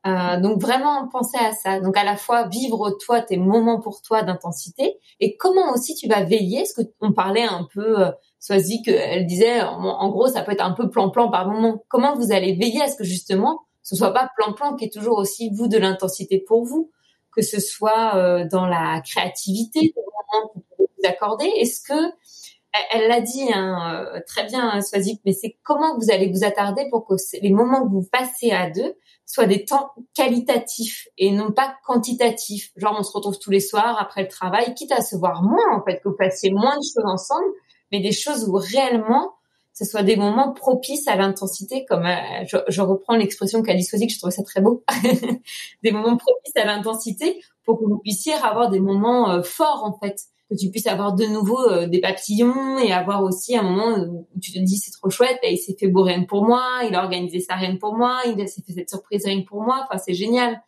Euh, 0.07 0.41
donc 0.41 0.61
vraiment 0.61 1.09
penser 1.09 1.39
à 1.39 1.53
ça. 1.53 1.81
Donc 1.81 1.97
à 1.97 2.05
la 2.05 2.17
fois 2.17 2.47
vivre 2.47 2.91
toi 3.05 3.21
tes 3.21 3.37
moments 3.37 3.81
pour 3.81 4.01
toi 4.01 4.23
d'intensité 4.23 4.97
et 5.19 5.37
comment 5.37 5.73
aussi 5.73 5.95
tu 5.97 6.09
vas 6.09 6.23
veiller. 6.23 6.65
Ce 6.67 6.75
que 6.81 6.89
on 7.01 7.13
parlait 7.13 7.43
un 7.45 7.67
peu, 7.73 8.01
euh, 8.01 8.11
Swazi 8.39 8.83
qu'elle 8.83 9.27
disait 9.27 9.61
en, 9.63 9.85
en, 9.85 10.09
gros 10.11 10.29
ça 10.29 10.43
peut 10.43 10.53
être 10.53 10.65
un 10.65 10.73
peu 10.73 10.89
plan-plan 10.89 11.31
par 11.31 11.49
moment. 11.49 11.83
Comment 11.89 12.15
vous 12.15 12.33
allez 12.33 12.55
veiller 12.55 12.83
à 12.83 12.89
ce 12.89 12.97
que 12.97 13.05
justement 13.05 13.61
ce 13.83 13.97
soit 13.97 14.13
pas 14.13 14.31
plan-plan 14.37 14.77
qui 14.77 14.85
est 14.85 14.93
toujours 14.93 15.19
aussi 15.19 15.51
vous 15.55 15.67
de 15.67 15.79
l'intensité 15.79 16.45
pour 16.47 16.65
vous? 16.65 16.91
Que 17.39 17.45
ce 17.45 17.61
soit 17.61 18.17
euh, 18.17 18.49
dans 18.51 18.67
la 18.67 19.01
créativité 19.01 19.93
que 19.93 20.01
vous 20.79 21.09
accorder. 21.09 21.47
Est-ce 21.57 21.81
que 21.83 22.13
elle 22.93 23.09
l'a 23.09 23.21
dit 23.21 23.49
hein, 23.53 24.07
euh, 24.15 24.21
très 24.27 24.45
bien, 24.45 24.71
hein, 24.71 24.81
mais 25.25 25.33
c'est 25.33 25.57
comment 25.63 25.97
vous 25.97 26.11
allez 26.11 26.31
vous 26.31 26.45
attarder 26.45 26.87
pour 26.91 27.07
que 27.07 27.15
les 27.41 27.51
moments 27.51 27.85
que 27.85 27.91
vous 27.91 28.07
passez 28.11 28.51
à 28.51 28.69
deux 28.69 28.95
soient 29.25 29.47
des 29.47 29.65
temps 29.65 29.93
qualitatifs 30.15 31.07
et 31.17 31.31
non 31.31 31.53
pas 31.53 31.77
quantitatifs. 31.87 32.73
Genre, 32.77 32.97
on 32.99 33.03
se 33.03 33.13
retrouve 33.13 33.39
tous 33.39 33.51
les 33.51 33.61
soirs 33.61 33.97
après 34.01 34.23
le 34.23 34.29
travail, 34.29 34.75
quitte 34.75 34.93
à 34.93 35.01
se 35.01 35.17
voir 35.17 35.43
moins, 35.43 35.77
en 35.77 35.85
fait, 35.85 36.01
que 36.01 36.09
vous 36.09 36.17
fassiez 36.17 36.51
moins 36.51 36.77
de 36.77 36.83
choses 36.83 37.07
ensemble, 37.07 37.47
mais 37.93 38.01
des 38.01 38.13
choses 38.13 38.49
où 38.49 38.55
réellement 38.55 39.35
ce 39.79 39.85
soit 39.85 40.03
des 40.03 40.17
moments 40.17 40.53
propices 40.53 41.07
à 41.07 41.15
l'intensité, 41.15 41.85
comme 41.85 42.05
euh, 42.05 42.45
je, 42.47 42.57
je, 42.67 42.81
reprends 42.81 43.15
l'expression 43.15 43.63
qu'Alice 43.63 43.93
que 43.93 43.97
je 43.97 44.19
trouvais 44.19 44.33
ça 44.33 44.43
très 44.43 44.61
beau, 44.61 44.83
des 45.85 45.93
moments 45.93 46.17
propices 46.17 46.57
à 46.57 46.65
l'intensité 46.65 47.41
pour 47.65 47.79
que 47.79 47.85
vous 47.85 47.99
puissiez 47.99 48.33
avoir 48.33 48.71
des 48.71 48.81
moments 48.81 49.31
euh, 49.31 49.43
forts 49.43 49.85
en 49.85 49.97
fait, 49.97 50.21
que 50.51 50.57
tu 50.57 50.71
puisses 50.71 50.89
avoir 50.89 51.15
de 51.15 51.27
nouveau 51.27 51.61
euh, 51.71 51.87
des 51.87 52.01
papillons 52.01 52.79
et 52.81 52.91
avoir 52.91 53.23
aussi 53.23 53.57
un 53.57 53.63
moment 53.63 53.99
où 53.99 54.27
tu 54.41 54.53
te 54.53 54.59
dis 54.59 54.79
c'est 54.79 54.91
trop 54.91 55.11
chouette, 55.11 55.39
et 55.45 55.53
il 55.53 55.59
s'est 55.59 55.77
fait 55.79 55.87
beau 55.87 56.03
rien 56.03 56.25
pour 56.25 56.45
moi, 56.45 56.81
il 56.89 56.97
a 56.97 57.05
organisé 57.05 57.39
ça 57.39 57.55
rien 57.55 57.77
pour 57.77 57.95
moi, 57.95 58.23
il 58.27 58.49
s'est 58.49 58.63
fait 58.67 58.73
cette 58.73 58.91
surprise 58.91 59.27
rien 59.27 59.43
pour 59.43 59.63
moi, 59.63 59.87
enfin 59.89 59.99
c'est 59.99 60.15
génial 60.15 60.61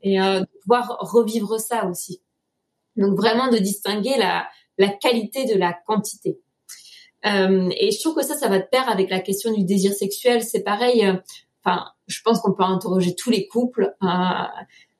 et 0.00 0.16
de 0.16 0.46
pouvoir 0.62 0.96
revivre 1.00 1.58
ça 1.58 1.86
aussi. 1.86 2.22
Donc 2.94 3.16
vraiment 3.16 3.48
de 3.48 3.58
distinguer 3.58 4.16
la, 4.16 4.46
la 4.78 4.88
qualité 4.88 5.44
de 5.44 5.58
la 5.58 5.72
quantité. 5.72 6.38
Euh, 7.26 7.70
et 7.78 7.90
je 7.90 8.00
trouve 8.00 8.14
que 8.14 8.24
ça, 8.24 8.36
ça 8.36 8.48
va 8.48 8.58
de 8.58 8.66
pair 8.70 8.88
avec 8.88 9.10
la 9.10 9.20
question 9.20 9.52
du 9.52 9.64
désir 9.64 9.92
sexuel. 9.92 10.42
C'est 10.42 10.62
pareil. 10.62 11.04
Euh, 11.04 11.14
enfin, 11.64 11.86
je 12.06 12.20
pense 12.22 12.40
qu'on 12.40 12.52
peut 12.52 12.62
interroger 12.62 13.14
tous 13.14 13.30
les 13.30 13.48
couples. 13.48 13.94
Euh, 14.02 14.06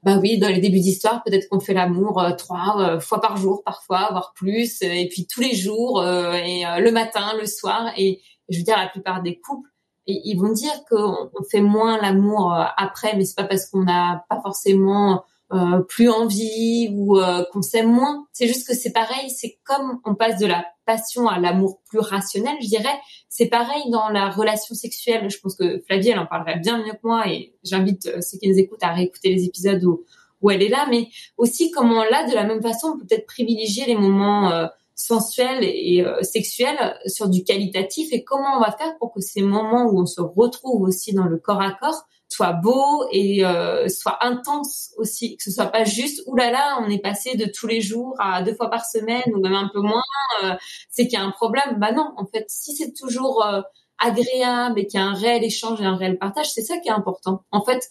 bah 0.02 0.18
oui, 0.20 0.38
dans 0.38 0.48
les 0.48 0.60
débuts 0.60 0.80
d'histoire, 0.80 1.22
peut-être 1.24 1.48
qu'on 1.48 1.60
fait 1.60 1.74
l'amour 1.74 2.20
euh, 2.20 2.32
trois 2.32 3.00
fois 3.00 3.20
par 3.20 3.36
jour, 3.36 3.62
parfois, 3.64 4.08
voire 4.10 4.32
plus, 4.34 4.82
et 4.82 5.08
puis 5.08 5.26
tous 5.26 5.40
les 5.40 5.54
jours, 5.54 6.04
et 6.04 6.62
le 6.80 6.90
matin, 6.90 7.32
le 7.38 7.46
soir. 7.46 7.92
Et 7.96 8.20
je 8.48 8.58
veux 8.58 8.64
dire, 8.64 8.76
la 8.76 8.88
plupart 8.88 9.22
des 9.22 9.38
couples, 9.38 9.68
ils 10.06 10.36
vont 10.36 10.52
dire 10.52 10.72
qu'on 10.88 11.30
fait 11.50 11.60
moins 11.60 12.00
l'amour 12.00 12.54
après, 12.76 13.16
mais 13.16 13.24
c'est 13.24 13.34
pas 13.34 13.44
parce 13.44 13.66
qu'on 13.66 13.82
n'a 13.82 14.24
pas 14.30 14.40
forcément 14.40 15.24
euh, 15.50 15.80
plus 15.80 16.10
envie 16.10 16.90
ou 16.92 17.18
euh, 17.18 17.42
qu'on 17.50 17.62
s'aime 17.62 17.90
moins. 17.90 18.26
C'est 18.34 18.46
juste 18.46 18.68
que 18.68 18.74
c'est 18.74 18.92
pareil, 18.92 19.30
c'est 19.30 19.58
comme 19.64 19.98
on 20.04 20.14
passe 20.14 20.38
de 20.38 20.44
la 20.44 20.66
passion 20.84 21.26
à 21.26 21.38
l'amour 21.38 21.80
plus 21.88 22.00
rationnel, 22.00 22.54
je 22.60 22.66
dirais. 22.66 23.00
C'est 23.30 23.46
pareil 23.46 23.80
dans 23.90 24.10
la 24.10 24.28
relation 24.28 24.74
sexuelle. 24.74 25.30
Je 25.30 25.38
pense 25.38 25.54
que 25.54 25.82
Flavie, 25.86 26.10
elle 26.10 26.18
en 26.18 26.26
parlerait 26.26 26.58
bien 26.58 26.84
mieux 26.84 26.92
que 26.92 26.98
moi 27.02 27.26
et 27.28 27.54
j'invite 27.64 28.08
euh, 28.08 28.20
ceux 28.20 28.36
qui 28.36 28.46
nous 28.46 28.58
écoutent 28.58 28.82
à 28.82 28.92
réécouter 28.92 29.30
les 29.30 29.46
épisodes 29.46 29.82
où, 29.84 30.04
où 30.42 30.50
elle 30.50 30.62
est 30.62 30.68
là. 30.68 30.86
Mais 30.90 31.08
aussi 31.38 31.70
comment 31.70 32.04
là, 32.04 32.28
de 32.28 32.34
la 32.34 32.44
même 32.44 32.60
façon, 32.60 32.88
on 32.88 32.98
peut 32.98 33.06
peut-être 33.06 33.26
privilégier 33.26 33.86
les 33.86 33.96
moments 33.96 34.68
sensuels 34.94 35.64
et 35.64 36.04
sexuels 36.22 36.98
sur 37.06 37.28
du 37.30 37.42
qualitatif 37.42 38.08
et 38.12 38.22
comment 38.22 38.58
on 38.58 38.60
va 38.60 38.72
faire 38.72 38.98
pour 38.98 39.14
que 39.14 39.20
ces 39.20 39.40
moments 39.40 39.86
où 39.86 40.02
on 40.02 40.06
se 40.06 40.20
retrouve 40.20 40.82
aussi 40.82 41.14
dans 41.14 41.26
le 41.26 41.38
corps 41.38 41.62
à 41.62 41.70
corps 41.70 42.04
soit 42.28 42.52
beau 42.52 43.04
et 43.10 43.44
euh, 43.44 43.88
soit 43.88 44.24
intense 44.24 44.92
aussi, 44.96 45.36
que 45.36 45.42
ce 45.42 45.50
soit 45.50 45.66
pas 45.66 45.84
juste 45.84 46.22
oulala, 46.26 46.78
on 46.82 46.90
est 46.90 46.98
passé 46.98 47.36
de 47.36 47.46
tous 47.46 47.66
les 47.66 47.80
jours 47.80 48.14
à 48.18 48.42
deux 48.42 48.54
fois 48.54 48.70
par 48.70 48.84
semaine 48.84 49.22
ou 49.34 49.40
même 49.40 49.54
un 49.54 49.70
peu 49.72 49.80
moins, 49.80 50.02
euh, 50.44 50.54
c'est 50.90 51.04
qu'il 51.04 51.18
y 51.18 51.22
a 51.22 51.24
un 51.24 51.30
problème. 51.30 51.78
Bah 51.78 51.92
non, 51.92 52.12
en 52.16 52.26
fait, 52.26 52.44
si 52.48 52.76
c'est 52.76 52.92
toujours 52.92 53.44
euh, 53.44 53.62
agréable 53.98 54.78
et 54.80 54.86
qu'il 54.86 55.00
y 55.00 55.02
a 55.02 55.06
un 55.06 55.14
réel 55.14 55.42
échange 55.42 55.80
et 55.80 55.84
un 55.84 55.96
réel 55.96 56.18
partage, 56.18 56.50
c'est 56.52 56.62
ça 56.62 56.78
qui 56.78 56.88
est 56.88 56.92
important. 56.92 57.44
En 57.50 57.64
fait, 57.64 57.88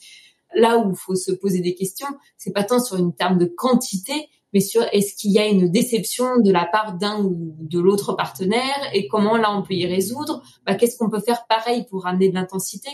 là 0.56 0.78
où 0.78 0.92
il 0.92 0.96
faut 0.96 1.16
se 1.16 1.32
poser 1.32 1.60
des 1.60 1.74
questions, 1.74 2.08
c'est 2.38 2.54
pas 2.54 2.64
tant 2.64 2.80
sur 2.80 2.98
une 2.98 3.14
terme 3.14 3.38
de 3.38 3.46
quantité, 3.46 4.30
mais 4.54 4.60
sur 4.60 4.84
est-ce 4.94 5.16
qu'il 5.16 5.32
y 5.32 5.40
a 5.40 5.48
une 5.48 5.70
déception 5.70 6.40
de 6.40 6.52
la 6.52 6.66
part 6.66 6.94
d'un 6.94 7.22
ou 7.22 7.56
de 7.60 7.80
l'autre 7.80 8.14
partenaire 8.14 8.90
et 8.94 9.08
comment 9.08 9.36
là 9.36 9.52
on 9.52 9.62
peut 9.62 9.74
y 9.74 9.86
résoudre. 9.86 10.42
Bah, 10.66 10.76
qu'est-ce 10.76 10.98
qu'on 10.98 11.10
peut 11.10 11.20
faire 11.20 11.46
pareil 11.48 11.86
pour 11.90 12.04
ramener 12.04 12.30
de 12.30 12.36
l'intensité? 12.36 12.90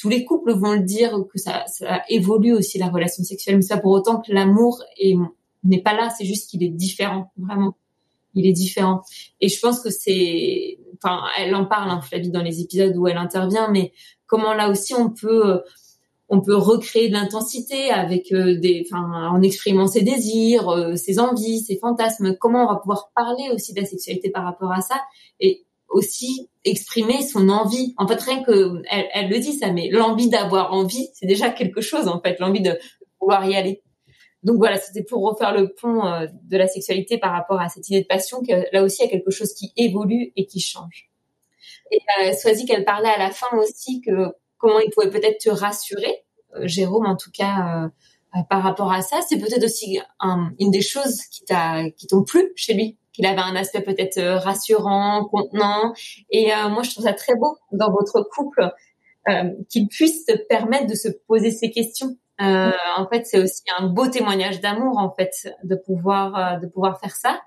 Tous 0.00 0.08
les 0.08 0.24
couples 0.24 0.54
vont 0.54 0.72
le 0.72 0.80
dire 0.80 1.12
que 1.30 1.38
ça, 1.38 1.66
ça 1.66 2.00
évolue 2.08 2.54
aussi 2.54 2.78
la 2.78 2.88
relation 2.88 3.22
sexuelle, 3.22 3.56
mais 3.56 3.62
ça 3.62 3.76
pour 3.76 3.92
autant 3.92 4.22
que 4.22 4.32
l'amour 4.32 4.82
n'est 5.62 5.82
pas 5.82 5.92
là, 5.92 6.08
c'est 6.16 6.24
juste 6.24 6.48
qu'il 6.48 6.62
est 6.62 6.70
différent, 6.70 7.30
vraiment. 7.36 7.76
Il 8.34 8.46
est 8.46 8.52
différent. 8.52 9.02
Et 9.40 9.48
je 9.48 9.60
pense 9.60 9.80
que 9.80 9.90
c'est, 9.90 10.78
enfin, 10.96 11.20
elle 11.38 11.54
en 11.54 11.66
parle, 11.66 11.90
hein, 11.90 12.00
Flavie, 12.00 12.30
dans 12.30 12.42
les 12.42 12.62
épisodes 12.62 12.96
où 12.96 13.08
elle 13.08 13.18
intervient, 13.18 13.68
mais 13.70 13.92
comment 14.26 14.54
là 14.54 14.70
aussi 14.70 14.94
on 14.94 15.10
peut, 15.10 15.60
on 16.30 16.40
peut 16.40 16.56
recréer 16.56 17.08
de 17.08 17.14
l'intensité 17.14 17.90
avec 17.90 18.32
euh, 18.32 18.58
des, 18.58 18.86
enfin, 18.86 19.28
en 19.30 19.42
exprimant 19.42 19.86
ses 19.86 20.02
désirs, 20.02 20.70
euh, 20.70 20.96
ses 20.96 21.18
envies, 21.18 21.60
ses 21.60 21.76
fantasmes. 21.76 22.36
Comment 22.40 22.64
on 22.64 22.72
va 22.72 22.76
pouvoir 22.76 23.10
parler 23.14 23.50
aussi 23.52 23.74
de 23.74 23.80
la 23.80 23.86
sexualité 23.86 24.30
par 24.30 24.44
rapport 24.44 24.72
à 24.72 24.80
ça? 24.80 24.94
Et 25.40 25.66
aussi 25.90 26.48
exprimer 26.64 27.22
son 27.22 27.48
envie. 27.48 27.94
En 27.98 28.06
fait, 28.06 28.20
rien 28.20 28.42
que 28.42 28.82
elle, 28.90 29.08
elle 29.12 29.28
le 29.28 29.38
dit 29.38 29.52
ça, 29.52 29.72
mais 29.72 29.88
l'envie 29.90 30.30
d'avoir 30.30 30.72
envie, 30.72 31.08
c'est 31.14 31.26
déjà 31.26 31.50
quelque 31.50 31.80
chose 31.80 32.08
en 32.08 32.20
fait, 32.20 32.38
l'envie 32.38 32.62
de 32.62 32.78
pouvoir 33.18 33.44
y 33.44 33.56
aller. 33.56 33.82
Donc 34.42 34.56
voilà, 34.56 34.78
c'était 34.78 35.02
pour 35.02 35.22
refaire 35.28 35.52
le 35.54 35.74
pont 35.74 36.06
euh, 36.06 36.26
de 36.44 36.56
la 36.56 36.66
sexualité 36.66 37.18
par 37.18 37.32
rapport 37.32 37.60
à 37.60 37.68
cette 37.68 37.88
idée 37.90 38.00
de 38.00 38.06
passion 38.06 38.40
que 38.40 38.64
là 38.72 38.82
aussi 38.82 39.02
il 39.02 39.06
y 39.06 39.08
a 39.08 39.10
quelque 39.10 39.30
chose 39.30 39.52
qui 39.52 39.72
évolue 39.76 40.32
et 40.36 40.46
qui 40.46 40.60
change. 40.60 41.10
Et 41.90 41.98
euh, 42.22 42.32
Swazi 42.32 42.64
qu'elle 42.64 42.84
parlait 42.84 43.10
à 43.10 43.18
la 43.18 43.30
fin 43.30 43.54
aussi 43.58 44.00
que 44.00 44.32
comment 44.58 44.78
il 44.78 44.90
pouvait 44.90 45.10
peut-être 45.10 45.38
te 45.38 45.50
rassurer, 45.50 46.24
euh, 46.56 46.66
Jérôme 46.66 47.06
en 47.06 47.16
tout 47.16 47.30
cas 47.32 47.90
euh, 48.36 48.42
par 48.48 48.62
rapport 48.62 48.92
à 48.92 49.02
ça, 49.02 49.20
c'est 49.28 49.38
peut-être 49.38 49.64
aussi 49.64 49.98
une 50.60 50.70
des 50.70 50.82
choses 50.82 51.22
qui 51.32 51.44
t'a 51.44 51.90
qui 51.90 52.06
t'ont 52.06 52.22
plu 52.22 52.52
chez 52.54 52.74
lui 52.74 52.96
qu'il 53.12 53.26
avait 53.26 53.40
un 53.40 53.56
aspect 53.56 53.82
peut-être 53.82 54.18
euh, 54.18 54.38
rassurant, 54.38 55.24
contenant. 55.30 55.94
Et 56.30 56.52
euh, 56.52 56.68
moi, 56.68 56.82
je 56.82 56.90
trouve 56.90 57.04
ça 57.04 57.12
très 57.12 57.34
beau 57.34 57.56
dans 57.72 57.90
votre 57.90 58.22
couple 58.34 58.70
euh, 59.28 59.50
qu'il 59.68 59.88
puisse 59.88 60.24
te 60.24 60.36
permettre 60.48 60.86
de 60.86 60.94
se 60.94 61.08
poser 61.26 61.50
ces 61.50 61.70
questions. 61.70 62.16
Euh, 62.40 62.70
en 62.96 63.06
fait, 63.08 63.26
c'est 63.26 63.38
aussi 63.42 63.62
un 63.78 63.86
beau 63.86 64.06
témoignage 64.08 64.60
d'amour, 64.60 64.98
en 64.98 65.14
fait, 65.14 65.54
de 65.64 65.76
pouvoir 65.76 66.58
de 66.60 66.66
pouvoir 66.66 66.98
faire 66.98 67.14
ça. 67.14 67.40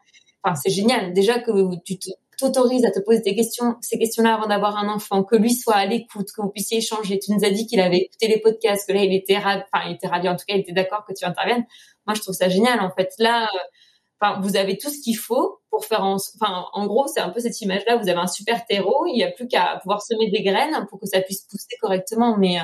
Enfin, 0.43 0.55
c'est 0.55 0.69
génial. 0.69 1.13
Déjà 1.13 1.39
que 1.39 1.51
tu 1.83 1.97
t'autorises 2.37 2.85
à 2.85 2.91
te 2.91 2.99
poser 2.99 3.21
tes 3.21 3.35
questions, 3.35 3.75
ces 3.81 3.97
questions-là 3.97 4.35
avant 4.35 4.47
d'avoir 4.47 4.77
un 4.77 4.89
enfant, 4.89 5.23
que 5.23 5.35
lui 5.35 5.53
soit 5.53 5.75
à 5.75 5.85
l'écoute, 5.85 6.27
que 6.35 6.41
vous 6.41 6.49
puissiez 6.49 6.79
échanger. 6.79 7.19
Tu 7.19 7.31
nous 7.31 7.43
as 7.43 7.49
dit 7.49 7.65
qu'il 7.65 7.79
avait 7.79 7.99
écouté 7.99 8.27
les 8.27 8.39
podcasts, 8.39 8.87
que 8.87 8.93
là, 8.93 9.03
il 9.03 9.13
était 9.13 9.37
ravi, 9.37 9.63
enfin, 9.71 9.85
il 9.87 9.95
était 9.95 10.07
ravi, 10.07 10.27
en 10.29 10.35
tout 10.35 10.45
cas, 10.47 10.55
il 10.55 10.61
était 10.61 10.73
d'accord 10.73 11.05
que 11.07 11.13
tu 11.13 11.25
interviennes. 11.25 11.65
Moi, 12.05 12.15
je 12.15 12.21
trouve 12.21 12.35
ça 12.35 12.49
génial, 12.49 12.79
en 12.81 12.91
fait. 12.91 13.09
Là, 13.19 13.49
vous 14.41 14.55
avez 14.55 14.77
tout 14.77 14.89
ce 14.89 14.99
qu'il 15.01 15.17
faut 15.17 15.59
pour 15.69 15.85
faire 15.85 16.03
en, 16.03 16.15
enfin, 16.15 16.65
en 16.73 16.85
gros, 16.87 17.07
c'est 17.07 17.19
un 17.19 17.29
peu 17.29 17.39
cette 17.39 17.59
image-là. 17.61 17.97
Vous 17.97 18.09
avez 18.09 18.19
un 18.19 18.27
super 18.27 18.65
terreau. 18.65 19.05
Il 19.07 19.15
n'y 19.15 19.23
a 19.23 19.31
plus 19.31 19.47
qu'à 19.47 19.79
pouvoir 19.81 20.01
semer 20.01 20.29
des 20.31 20.43
graines 20.43 20.85
pour 20.89 20.99
que 20.99 21.07
ça 21.07 21.21
puisse 21.21 21.41
pousser 21.41 21.75
correctement. 21.81 22.37
Mais 22.37 22.59
euh, 22.59 22.63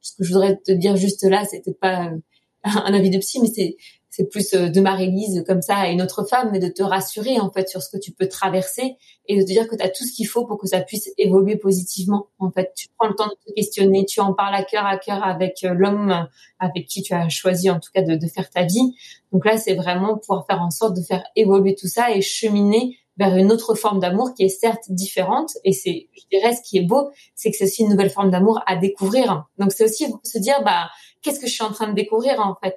ce 0.00 0.16
que 0.16 0.24
je 0.24 0.32
voudrais 0.32 0.56
te 0.56 0.72
dire 0.72 0.96
juste 0.96 1.22
là, 1.24 1.44
c'était 1.44 1.74
pas 1.74 2.06
euh, 2.06 2.18
un 2.64 2.94
avis 2.94 3.10
de 3.10 3.18
psy, 3.18 3.40
mais 3.40 3.48
c'est, 3.48 3.76
c'est 4.18 4.28
plus 4.28 4.52
euh, 4.54 4.68
de 4.68 4.80
Marie-Lise 4.80 5.44
comme 5.46 5.62
ça 5.62 5.76
à 5.76 5.88
une 5.90 6.02
autre 6.02 6.24
femme, 6.24 6.48
mais 6.50 6.58
de 6.58 6.66
te 6.66 6.82
rassurer 6.82 7.38
en 7.38 7.52
fait 7.52 7.68
sur 7.68 7.82
ce 7.82 7.88
que 7.88 7.98
tu 7.98 8.10
peux 8.10 8.26
traverser 8.26 8.96
et 9.26 9.36
de 9.36 9.42
te 9.42 9.46
dire 9.46 9.68
que 9.68 9.76
tu 9.76 9.82
as 9.82 9.88
tout 9.88 10.04
ce 10.04 10.12
qu'il 10.12 10.26
faut 10.26 10.44
pour 10.44 10.58
que 10.58 10.66
ça 10.66 10.80
puisse 10.80 11.08
évoluer 11.18 11.54
positivement. 11.54 12.26
En 12.40 12.50
fait, 12.50 12.72
tu 12.74 12.88
prends 12.98 13.06
le 13.06 13.14
temps 13.14 13.28
de 13.28 13.36
te 13.46 13.54
questionner, 13.54 14.04
tu 14.06 14.18
en 14.20 14.34
parles 14.34 14.56
à 14.56 14.64
cœur 14.64 14.84
à 14.86 14.98
cœur 14.98 15.22
avec 15.22 15.62
euh, 15.62 15.72
l'homme 15.72 16.26
avec 16.58 16.88
qui 16.88 17.02
tu 17.02 17.14
as 17.14 17.28
choisi 17.28 17.70
en 17.70 17.78
tout 17.78 17.90
cas 17.94 18.02
de, 18.02 18.16
de 18.16 18.26
faire 18.26 18.50
ta 18.50 18.64
vie. 18.64 18.96
Donc 19.32 19.44
là, 19.44 19.56
c'est 19.56 19.74
vraiment 19.74 20.18
pouvoir 20.18 20.44
faire 20.46 20.60
en 20.62 20.70
sorte 20.70 20.96
de 20.96 21.02
faire 21.02 21.22
évoluer 21.36 21.76
tout 21.76 21.86
ça 21.86 22.10
et 22.10 22.20
cheminer 22.20 22.98
vers 23.18 23.36
une 23.36 23.52
autre 23.52 23.76
forme 23.76 24.00
d'amour 24.00 24.34
qui 24.34 24.42
est 24.42 24.48
certes 24.48 24.90
différente. 24.90 25.52
Et 25.62 25.72
c'est, 25.72 26.08
je 26.16 26.36
dirais, 26.36 26.56
ce 26.56 26.68
qui 26.68 26.78
est 26.78 26.82
beau, 26.84 27.10
c'est 27.36 27.52
que 27.52 27.56
c'est 27.56 27.66
aussi 27.66 27.82
une 27.82 27.90
nouvelle 27.90 28.10
forme 28.10 28.32
d'amour 28.32 28.60
à 28.66 28.74
découvrir. 28.74 29.46
Donc 29.58 29.70
c'est 29.70 29.84
aussi 29.84 30.06
se 30.24 30.38
dire, 30.38 30.60
bah, 30.64 30.88
qu'est-ce 31.22 31.38
que 31.38 31.46
je 31.46 31.52
suis 31.52 31.64
en 31.64 31.70
train 31.70 31.86
de 31.86 31.94
découvrir 31.94 32.40
en 32.40 32.56
fait? 32.60 32.76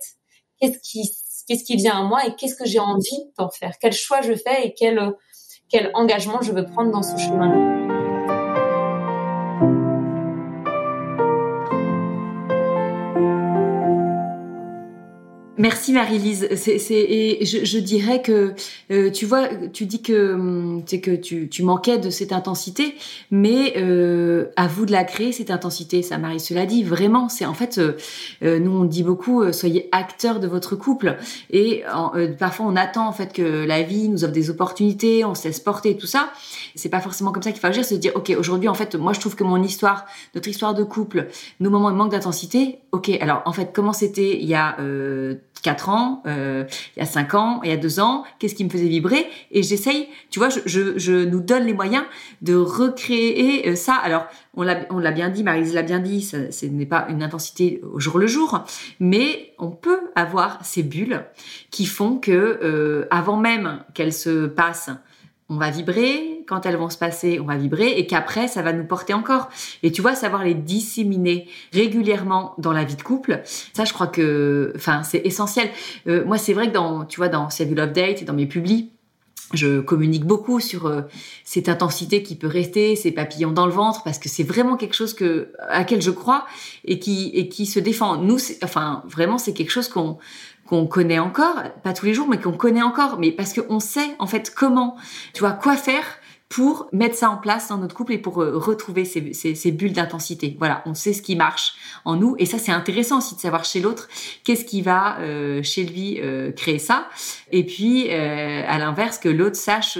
Qu'est-ce 0.59 0.77
qui, 0.79 1.11
qu'est-ce 1.47 1.63
qui 1.63 1.75
vient 1.75 1.99
à 1.99 2.03
moi 2.03 2.25
et 2.25 2.35
qu'est-ce 2.35 2.55
que 2.55 2.65
j'ai 2.65 2.79
envie 2.79 3.31
d'en 3.37 3.49
faire? 3.49 3.73
Quel 3.79 3.93
choix 3.93 4.21
je 4.21 4.33
fais 4.33 4.67
et 4.67 4.73
quel, 4.73 5.13
quel 5.69 5.91
engagement 5.93 6.41
je 6.41 6.51
veux 6.51 6.65
prendre 6.65 6.91
dans 6.91 7.03
ce 7.03 7.17
chemin-là? 7.17 8.00
Merci 15.61 15.93
Marie-Lise. 15.93 16.47
C'est, 16.55 16.79
et 16.91 17.45
je, 17.45 17.63
je, 17.63 17.77
dirais 17.77 18.23
que 18.23 18.55
euh, 18.89 19.11
tu 19.11 19.27
vois, 19.27 19.47
tu 19.71 19.85
dis 19.85 20.01
que 20.01 20.33
hum, 20.33 20.81
c'est 20.87 21.01
que 21.01 21.11
tu, 21.11 21.49
tu, 21.49 21.61
manquais 21.61 21.99
de 21.99 22.09
cette 22.09 22.33
intensité, 22.33 22.95
mais 23.29 23.75
euh, 23.77 24.47
à 24.55 24.65
vous 24.65 24.87
de 24.87 24.91
la 24.91 25.03
créer 25.03 25.31
cette 25.31 25.51
intensité. 25.51 26.01
Ça, 26.01 26.17
Marie, 26.17 26.39
cela 26.39 26.65
dit 26.65 26.83
vraiment. 26.83 27.29
C'est 27.29 27.45
en 27.45 27.53
fait, 27.53 27.77
euh, 27.77 27.95
euh 28.41 28.57
nous 28.57 28.71
on 28.71 28.85
dit 28.85 29.03
beaucoup, 29.03 29.43
euh, 29.43 29.51
soyez 29.51 29.87
acteurs 29.91 30.39
de 30.39 30.47
votre 30.47 30.75
couple. 30.75 31.17
Et 31.51 31.83
parfois 32.39 32.65
on 32.65 32.75
attend 32.75 33.07
en 33.07 33.13
fait 33.13 33.31
que 33.31 33.63
la 33.63 33.83
vie 33.83 34.09
nous 34.09 34.23
offre 34.23 34.33
des 34.33 34.49
opportunités, 34.49 35.23
on 35.25 35.35
se 35.35 35.47
laisse 35.47 35.59
porter 35.59 35.95
tout 35.95 36.07
ça. 36.07 36.31
C'est 36.73 36.89
pas 36.89 37.01
forcément 37.01 37.31
comme 37.31 37.43
ça 37.43 37.51
qu'il 37.51 37.61
faut 37.61 37.67
agir. 37.67 37.85
C'est 37.85 37.97
de 37.97 38.01
dire, 38.01 38.13
ok, 38.15 38.33
aujourd'hui 38.35 38.67
en 38.67 38.73
fait, 38.73 38.95
moi 38.95 39.13
je 39.13 39.19
trouve 39.19 39.35
que 39.35 39.43
mon 39.43 39.61
histoire, 39.61 40.07
notre 40.33 40.47
histoire 40.47 40.73
de 40.73 40.83
couple, 40.83 41.27
nos 41.59 41.69
moments 41.69 41.91
de 41.91 41.97
manque 41.97 42.11
d'intensité. 42.11 42.79
Ok, 42.91 43.11
alors 43.21 43.43
en 43.45 43.53
fait, 43.53 43.69
comment 43.75 43.93
c'était 43.93 44.41
il 44.41 44.47
y 44.47 44.55
a 44.55 44.75
4 45.61 45.89
ans, 45.89 46.23
euh, 46.25 46.65
il 46.95 46.99
y 46.99 47.03
a 47.03 47.05
5 47.05 47.33
ans, 47.35 47.61
il 47.63 47.69
y 47.69 47.73
a 47.73 47.77
2 47.77 47.99
ans, 47.99 48.23
qu'est-ce 48.39 48.55
qui 48.55 48.63
me 48.63 48.69
faisait 48.69 48.87
vibrer 48.87 49.27
Et 49.51 49.63
j'essaye, 49.63 50.07
tu 50.29 50.39
vois, 50.39 50.49
je, 50.49 51.25
nous 51.25 51.39
donne 51.39 51.65
les 51.65 51.73
moyens 51.73 52.03
de 52.41 52.55
recréer 52.55 53.69
euh, 53.69 53.75
ça. 53.75 53.93
Alors, 53.93 54.25
on 54.55 54.63
l'a, 54.63 54.79
on 54.89 54.99
l'a 54.99 55.11
bien 55.11 55.29
dit, 55.29 55.43
Marise 55.43 55.73
l'a 55.73 55.83
bien 55.83 55.99
dit, 55.99 56.21
ce 56.21 56.65
n'est 56.65 56.85
pas 56.85 57.05
une 57.09 57.21
intensité 57.23 57.81
au 57.93 57.99
jour 57.99 58.17
le 58.17 58.27
jour, 58.27 58.63
mais 58.99 59.53
on 59.59 59.69
peut 59.69 60.11
avoir 60.15 60.65
ces 60.65 60.83
bulles 60.83 61.25
qui 61.69 61.85
font 61.85 62.17
que, 62.17 62.31
euh, 62.31 63.07
avant 63.11 63.37
même 63.37 63.83
qu'elles 63.93 64.13
se 64.13 64.47
passent, 64.47 64.89
on 65.51 65.57
va 65.57 65.69
vibrer, 65.69 66.45
quand 66.47 66.65
elles 66.65 66.77
vont 66.77 66.89
se 66.89 66.97
passer, 66.97 67.41
on 67.41 67.45
va 67.45 67.57
vibrer, 67.57 67.89
et 67.97 68.07
qu'après, 68.07 68.47
ça 68.47 68.61
va 68.61 68.71
nous 68.71 68.85
porter 68.85 69.13
encore. 69.13 69.49
Et 69.83 69.91
tu 69.91 70.01
vois, 70.01 70.15
savoir 70.15 70.45
les 70.45 70.53
disséminer 70.53 71.49
régulièrement 71.73 72.53
dans 72.57 72.71
la 72.71 72.85
vie 72.85 72.95
de 72.95 73.01
couple, 73.01 73.41
ça, 73.73 73.83
je 73.83 73.91
crois 73.91 74.07
que, 74.07 74.71
enfin, 74.77 75.03
c'est 75.03 75.21
essentiel. 75.25 75.69
Euh, 76.07 76.23
moi, 76.23 76.37
c'est 76.37 76.53
vrai 76.53 76.69
que 76.69 76.73
dans, 76.73 77.03
tu 77.03 77.17
vois, 77.17 77.27
dans 77.27 77.49
Save 77.49 77.73
Love 77.73 77.91
Date 77.91 78.21
et 78.21 78.25
dans 78.25 78.33
mes 78.33 78.45
publis, 78.45 78.91
je 79.53 79.81
communique 79.81 80.23
beaucoup 80.23 80.61
sur 80.61 80.85
euh, 80.85 81.01
cette 81.43 81.67
intensité 81.67 82.23
qui 82.23 82.35
peut 82.35 82.47
rester, 82.47 82.95
ces 82.95 83.11
papillons 83.11 83.51
dans 83.51 83.65
le 83.65 83.73
ventre, 83.73 84.03
parce 84.03 84.17
que 84.17 84.29
c'est 84.29 84.43
vraiment 84.43 84.77
quelque 84.77 84.95
chose 84.95 85.13
que 85.13 85.51
à 85.67 85.79
laquelle 85.79 86.01
je 86.01 86.11
crois 86.11 86.45
et 86.85 86.99
qui 86.99 87.31
et 87.33 87.49
qui 87.49 87.65
se 87.65 87.79
défend. 87.79 88.15
Nous, 88.15 88.37
enfin, 88.63 89.03
vraiment, 89.05 89.37
c'est 89.37 89.51
quelque 89.51 89.71
chose 89.71 89.89
qu'on 89.89 90.17
qu'on 90.71 90.87
connaît 90.87 91.19
encore, 91.19 91.63
pas 91.83 91.91
tous 91.91 92.05
les 92.05 92.13
jours, 92.13 92.29
mais 92.29 92.39
qu'on 92.39 92.53
connaît 92.53 92.81
encore, 92.81 93.19
mais 93.19 93.33
parce 93.33 93.51
qu'on 93.53 93.81
sait 93.81 94.15
en 94.19 94.25
fait 94.25 94.53
comment, 94.55 94.95
tu 95.33 95.41
vois, 95.41 95.51
quoi 95.51 95.75
faire 95.75 96.05
pour 96.51 96.89
mettre 96.91 97.15
ça 97.15 97.29
en 97.29 97.37
place 97.37 97.69
dans 97.69 97.77
notre 97.77 97.95
couple 97.95 98.11
et 98.11 98.17
pour 98.17 98.41
euh, 98.41 98.57
retrouver 98.57 99.05
ces, 99.05 99.71
bulles 99.71 99.93
d'intensité. 99.93 100.57
Voilà, 100.59 100.83
on 100.85 100.93
sait 100.93 101.13
ce 101.13 101.21
qui 101.21 101.37
marche 101.37 101.75
en 102.03 102.17
nous 102.17 102.35
et 102.39 102.45
ça 102.45 102.57
c'est 102.57 102.73
intéressant 102.73 103.19
aussi 103.19 103.35
de 103.35 103.39
savoir 103.39 103.63
chez 103.63 103.79
l'autre 103.79 104.09
qu'est-ce 104.43 104.65
qui 104.65 104.81
va 104.81 105.17
euh, 105.19 105.63
chez 105.63 105.85
lui 105.85 106.19
euh, 106.19 106.51
créer 106.51 106.77
ça 106.77 107.07
et 107.53 107.65
puis 107.65 108.07
euh, 108.09 108.63
à 108.67 108.77
l'inverse 108.79 109.17
que 109.17 109.29
l'autre 109.29 109.55
sache 109.55 109.97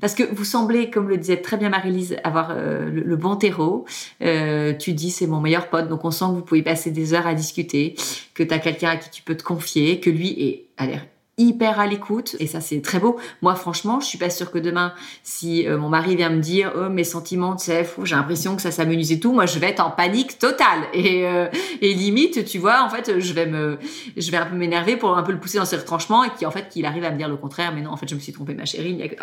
parce 0.00 0.14
que 0.14 0.22
vous 0.22 0.44
semblez 0.44 0.90
comme 0.90 1.08
le 1.08 1.16
disait 1.16 1.38
très 1.38 1.56
bien 1.56 1.70
Marie-Lise 1.70 2.18
avoir 2.22 2.54
le, 2.54 2.88
le, 2.88 3.16
bon 3.16 3.34
terreau. 3.34 3.84
tu 4.20 4.92
dis 4.92 5.10
c'est 5.10 5.26
mon 5.26 5.40
meilleur 5.40 5.70
pote 5.70 5.88
donc 5.88 6.04
on 6.04 6.12
sent 6.12 6.26
que 6.26 6.30
vous 6.30 6.42
pouvez 6.42 6.62
passer 6.62 6.92
des 6.92 7.14
heures 7.14 7.26
à 7.26 7.34
discuter, 7.34 7.96
que 8.34 8.44
tu 8.44 8.54
as 8.54 8.60
quelqu'un 8.60 8.90
à 8.90 8.96
qui 8.96 9.10
tu 9.10 9.22
peux 9.22 9.36
te 9.36 9.42
confier, 9.42 9.98
que 9.98 10.10
lui 10.10 10.28
est 10.40 10.66
a 10.76 10.86
l'air 10.86 11.04
hyper 11.38 11.80
à 11.80 11.86
l'écoute 11.86 12.36
et 12.38 12.46
ça 12.46 12.60
c'est 12.60 12.80
très 12.80 12.98
beau. 12.98 13.16
Moi 13.42 13.54
franchement, 13.54 14.00
je 14.00 14.06
suis 14.06 14.18
pas 14.18 14.30
sûre 14.30 14.50
que 14.50 14.58
demain 14.58 14.92
si 15.22 15.66
euh, 15.66 15.76
mon 15.78 15.88
mari 15.88 16.16
vient 16.16 16.30
me 16.30 16.40
dire 16.40 16.72
"Oh 16.76 16.88
mes 16.88 17.04
sentiments, 17.04 17.56
tu 17.56 17.66
sais, 17.66 17.88
j'ai 18.04 18.14
l'impression 18.14 18.56
que 18.56 18.62
ça 18.62 18.70
s'amenuise 18.70 19.12
et 19.12 19.20
tout", 19.20 19.32
moi 19.32 19.46
je 19.46 19.58
vais 19.58 19.68
être 19.68 19.80
en 19.80 19.90
panique 19.90 20.38
totale 20.38 20.80
et 20.92 21.26
euh, 21.26 21.46
et 21.80 21.94
limite, 21.94 22.44
tu 22.44 22.58
vois, 22.58 22.82
en 22.82 22.88
fait, 22.90 23.18
je 23.20 23.32
vais 23.32 23.46
me 23.46 23.78
je 24.16 24.30
vais 24.30 24.36
un 24.36 24.46
peu 24.46 24.56
m'énerver 24.56 24.96
pour 24.96 25.16
un 25.16 25.22
peu 25.22 25.32
le 25.32 25.38
pousser 25.40 25.58
dans 25.58 25.64
ses 25.64 25.76
retranchements 25.76 26.24
et 26.24 26.30
qui 26.38 26.46
en 26.46 26.50
fait 26.50 26.68
qu'il 26.68 26.86
arrive 26.86 27.04
à 27.04 27.10
me 27.10 27.18
dire 27.18 27.28
le 27.28 27.36
contraire, 27.36 27.72
mais 27.74 27.80
non, 27.80 27.90
en 27.90 27.96
fait, 27.96 28.08
je 28.08 28.14
me 28.14 28.20
suis 28.20 28.32
trompée 28.32 28.54
ma 28.54 28.64
chérie, 28.64 28.90
il 28.90 28.98
y 28.98 29.02
a 29.02 29.08
que 29.08 29.16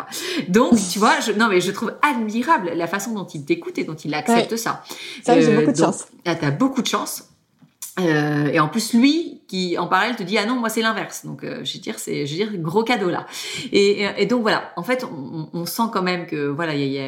Donc, 0.50 0.74
tu 0.92 1.00
vois, 1.00 1.20
je 1.20 1.32
non 1.32 1.48
mais 1.48 1.62
je 1.62 1.72
trouve 1.72 1.94
admirable 2.02 2.72
la 2.76 2.88
façon 2.88 3.14
dont 3.14 3.26
il 3.26 3.46
t'écoute 3.46 3.78
et 3.78 3.84
dont 3.84 3.96
il 3.96 4.14
accepte 4.14 4.56
ça. 4.58 4.84
Ça, 5.24 5.40
j'ai 5.40 5.56
beaucoup 5.56 5.72
de 5.72 5.82
euh, 5.82 5.86
chance. 5.86 6.08
Ah, 6.26 6.36
t'as 6.36 6.52
beaucoup 6.52 6.82
de 6.82 6.88
chance. 6.88 7.24
Euh, 8.00 8.48
et 8.48 8.60
en 8.60 8.70
plus, 8.70 8.94
lui, 8.94 9.42
qui 9.48 9.78
en 9.78 9.88
parallèle 9.88 10.16
te 10.16 10.24
dit 10.24 10.38
ah 10.38 10.46
non, 10.46 10.56
moi 10.56 10.70
c'est 10.70 10.82
l'inverse. 10.82 11.26
Donc, 11.26 11.44
euh, 11.44 11.64
je 11.64 11.74
veux 11.74 11.80
dire, 11.80 12.00
c'est, 12.00 12.26
je 12.26 12.32
veux 12.32 12.46
dire, 12.46 12.58
gros 12.62 12.84
cadeau 12.84 13.10
là. 13.10 13.26
Et, 13.72 14.26
donc 14.26 14.42
voilà. 14.42 14.72
En 14.78 14.84
fait, 14.84 15.06
on, 15.54 15.66
sent 15.66 15.84
quand 15.92 16.02
même 16.02 16.26
que 16.26 16.48
voilà, 16.48 16.74
il 16.74 16.92
y 16.92 17.00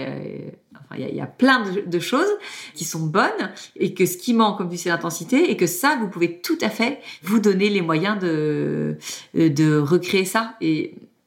a, 1.22 1.26
plein 1.26 1.64
de, 1.86 2.00
choses 2.00 2.38
qui 2.76 2.84
sont 2.84 3.06
bonnes 3.06 3.52
et 3.76 3.94
que 3.94 4.06
ce 4.06 4.18
qui 4.18 4.34
manque, 4.34 4.58
comme 4.58 4.70
tu 4.70 4.78
sais, 4.78 4.90
l'intensité 4.90 5.52
et 5.52 5.58
que 5.58 5.68
ça, 5.68 5.98
vous 6.00 6.10
pouvez 6.10 6.42
tout 6.42 6.58
à 6.62 6.70
fait 6.70 7.00
vous 7.24 7.40
donner 7.40 7.70
les 7.70 7.82
moyens 7.82 8.20
de 8.20 8.98
recréer 9.80 10.26
ça 10.26 10.56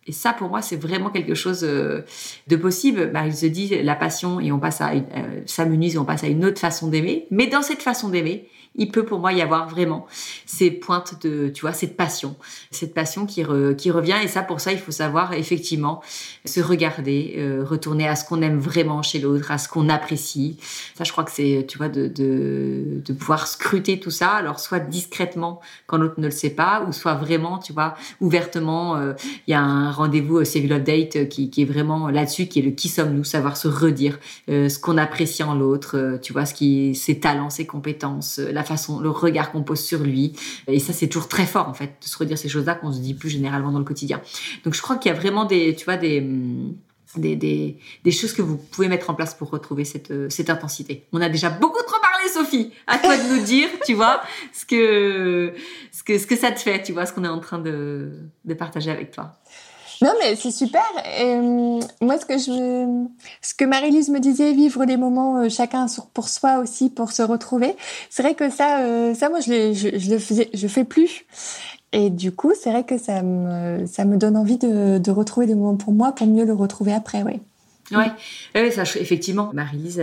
et 0.06 0.12
ça, 0.12 0.32
pour 0.32 0.48
moi, 0.48 0.62
c'est 0.62 0.76
vraiment 0.76 1.10
quelque 1.10 1.34
chose 1.34 1.64
euh, 1.64 2.02
de 2.46 2.56
possible. 2.56 3.10
Bah, 3.12 3.26
il 3.26 3.34
se 3.34 3.46
dit 3.46 3.82
la 3.82 3.96
passion 3.96 4.40
et 4.40 4.52
on 4.52 4.58
passe 4.58 4.80
à, 4.80 4.92
euh, 4.92 5.02
s'amenuise 5.46 5.96
et 5.96 5.98
on 5.98 6.04
passe 6.04 6.24
à 6.24 6.28
une 6.28 6.44
autre 6.44 6.60
façon 6.60 6.88
d'aimer. 6.88 7.26
Mais 7.30 7.46
dans 7.46 7.62
cette 7.62 7.82
façon 7.82 8.08
d'aimer, 8.08 8.48
il 8.76 8.90
peut 8.90 9.04
pour 9.04 9.18
moi 9.18 9.32
y 9.32 9.42
avoir 9.42 9.68
vraiment 9.68 10.06
ces 10.44 10.70
pointes 10.70 11.22
de, 11.22 11.48
tu 11.48 11.62
vois, 11.62 11.72
cette 11.72 11.96
passion, 11.96 12.36
cette 12.70 12.94
passion 12.94 13.26
qui, 13.26 13.42
revient. 13.42 14.16
Et 14.22 14.28
ça, 14.28 14.42
pour 14.42 14.60
ça, 14.60 14.72
il 14.72 14.78
faut 14.78 14.92
savoir 14.92 15.32
effectivement 15.32 16.02
se 16.44 16.60
regarder, 16.60 17.34
euh, 17.38 17.64
retourner 17.64 18.06
à 18.06 18.16
ce 18.16 18.24
qu'on 18.24 18.42
aime 18.42 18.58
vraiment 18.58 19.02
chez 19.02 19.18
l'autre, 19.18 19.50
à 19.50 19.58
ce 19.58 19.68
qu'on 19.68 19.88
apprécie. 19.88 20.58
Ça, 20.94 21.04
je 21.04 21.12
crois 21.12 21.24
que 21.24 21.30
c'est, 21.30 21.64
tu 21.68 21.78
vois, 21.78 21.88
de, 21.88 23.02
pouvoir 23.18 23.46
scruter 23.46 23.98
tout 23.98 24.10
ça. 24.10 24.30
Alors, 24.30 24.60
soit 24.60 24.80
discrètement 24.80 25.60
quand 25.86 25.96
l'autre 25.96 26.18
ne 26.18 26.26
le 26.26 26.30
sait 26.30 26.50
pas, 26.50 26.84
ou 26.86 26.92
soit 26.92 27.14
vraiment, 27.14 27.58
tu 27.58 27.72
vois, 27.72 27.94
ouvertement. 28.20 28.96
Euh, 28.96 29.14
il 29.46 29.52
y 29.52 29.54
a 29.54 29.60
un 29.60 29.90
rendez-vous 29.90 30.44
Civil 30.44 30.72
Update 30.72 31.28
qui, 31.28 31.50
qui 31.50 31.62
est 31.62 31.66
vraiment 31.66 32.08
là-dessus, 32.08 32.46
qui 32.46 32.58
est 32.58 32.62
le 32.62 32.70
qui 32.72 32.88
sommes-nous, 32.88 33.24
savoir 33.24 33.56
se 33.56 33.68
redire 33.68 34.18
euh, 34.50 34.68
ce 34.68 34.78
qu'on 34.78 34.98
apprécie 34.98 35.42
en 35.42 35.54
l'autre, 35.54 36.18
tu 36.22 36.32
vois, 36.32 36.44
ce 36.44 36.54
qui, 36.54 36.94
ses 36.94 37.18
talents, 37.18 37.50
ses 37.50 37.66
compétences, 37.66 38.38
la 38.38 38.62
façon, 38.66 39.00
le 39.00 39.10
regard 39.10 39.52
qu'on 39.52 39.62
pose 39.62 39.80
sur 39.80 40.00
lui. 40.00 40.34
Et 40.66 40.78
ça, 40.78 40.92
c'est 40.92 41.08
toujours 41.08 41.28
très 41.28 41.46
fort, 41.46 41.68
en 41.68 41.74
fait, 41.74 41.96
de 42.00 42.06
se 42.06 42.16
redire 42.18 42.38
ces 42.38 42.48
choses-là 42.48 42.74
qu'on 42.74 42.92
se 42.92 43.00
dit 43.00 43.14
plus 43.14 43.30
généralement 43.30 43.72
dans 43.72 43.78
le 43.78 43.84
quotidien. 43.84 44.20
Donc, 44.64 44.74
je 44.74 44.82
crois 44.82 44.96
qu'il 44.96 45.12
y 45.12 45.14
a 45.14 45.18
vraiment 45.18 45.44
des, 45.44 45.74
tu 45.74 45.84
vois, 45.84 45.96
des, 45.96 46.20
des, 47.16 47.36
des, 47.36 47.78
des, 48.04 48.10
choses 48.10 48.32
que 48.32 48.42
vous 48.42 48.56
pouvez 48.56 48.88
mettre 48.88 49.10
en 49.10 49.14
place 49.14 49.34
pour 49.34 49.50
retrouver 49.50 49.84
cette, 49.84 50.30
cette 50.30 50.50
intensité. 50.50 51.06
On 51.12 51.20
a 51.20 51.28
déjà 51.28 51.50
beaucoup 51.50 51.82
trop 51.86 52.00
parlé, 52.00 52.28
Sophie. 52.28 52.72
À 52.86 52.98
toi 52.98 53.16
de 53.16 53.36
nous 53.36 53.44
dire, 53.44 53.68
tu 53.84 53.94
vois, 53.94 54.20
ce 54.52 54.66
que, 54.66 55.54
ce 55.92 56.02
que, 56.02 56.18
ce 56.18 56.26
que 56.26 56.36
ça 56.36 56.52
te 56.52 56.60
fait, 56.60 56.82
tu 56.82 56.92
vois, 56.92 57.06
ce 57.06 57.12
qu'on 57.12 57.24
est 57.24 57.28
en 57.28 57.40
train 57.40 57.58
de, 57.58 58.12
de 58.44 58.54
partager 58.54 58.90
avec 58.90 59.12
toi. 59.12 59.34
Non, 60.02 60.12
mais 60.20 60.36
c'est 60.36 60.50
super. 60.50 60.82
Euh, 61.20 61.80
moi, 62.00 62.18
ce 62.18 62.26
que 62.26 62.38
je, 62.38 63.06
ce 63.40 63.54
que 63.54 63.64
Marie-Lise 63.64 64.10
me 64.10 64.20
disait, 64.20 64.52
vivre 64.52 64.84
des 64.84 64.96
moments 64.96 65.38
euh, 65.38 65.48
chacun 65.48 65.86
pour 66.12 66.28
soi 66.28 66.58
aussi, 66.58 66.90
pour 66.90 67.12
se 67.12 67.22
retrouver. 67.22 67.76
C'est 68.10 68.22
vrai 68.22 68.34
que 68.34 68.50
ça, 68.50 68.80
euh, 68.80 69.14
ça, 69.14 69.28
moi, 69.28 69.40
je, 69.40 69.72
je, 69.72 69.98
je, 69.98 70.10
le 70.10 70.46
je 70.52 70.68
fais 70.68 70.84
plus. 70.84 71.24
Et 71.92 72.10
du 72.10 72.32
coup, 72.32 72.52
c'est 72.60 72.70
vrai 72.70 72.84
que 72.84 72.98
ça 72.98 73.22
me, 73.22 73.86
ça 73.86 74.04
me 74.04 74.16
donne 74.16 74.36
envie 74.36 74.58
de, 74.58 74.98
de 74.98 75.10
retrouver 75.10 75.46
des 75.46 75.54
moments 75.54 75.76
pour 75.76 75.92
moi, 75.92 76.12
pour 76.12 76.26
mieux 76.26 76.44
le 76.44 76.52
retrouver 76.52 76.92
après, 76.92 77.22
oui. 77.22 77.40
Ouais, 77.92 78.10
ouais 78.54 78.70
ça, 78.72 78.82
effectivement, 78.82 79.50
Marie-Lise, 79.54 80.02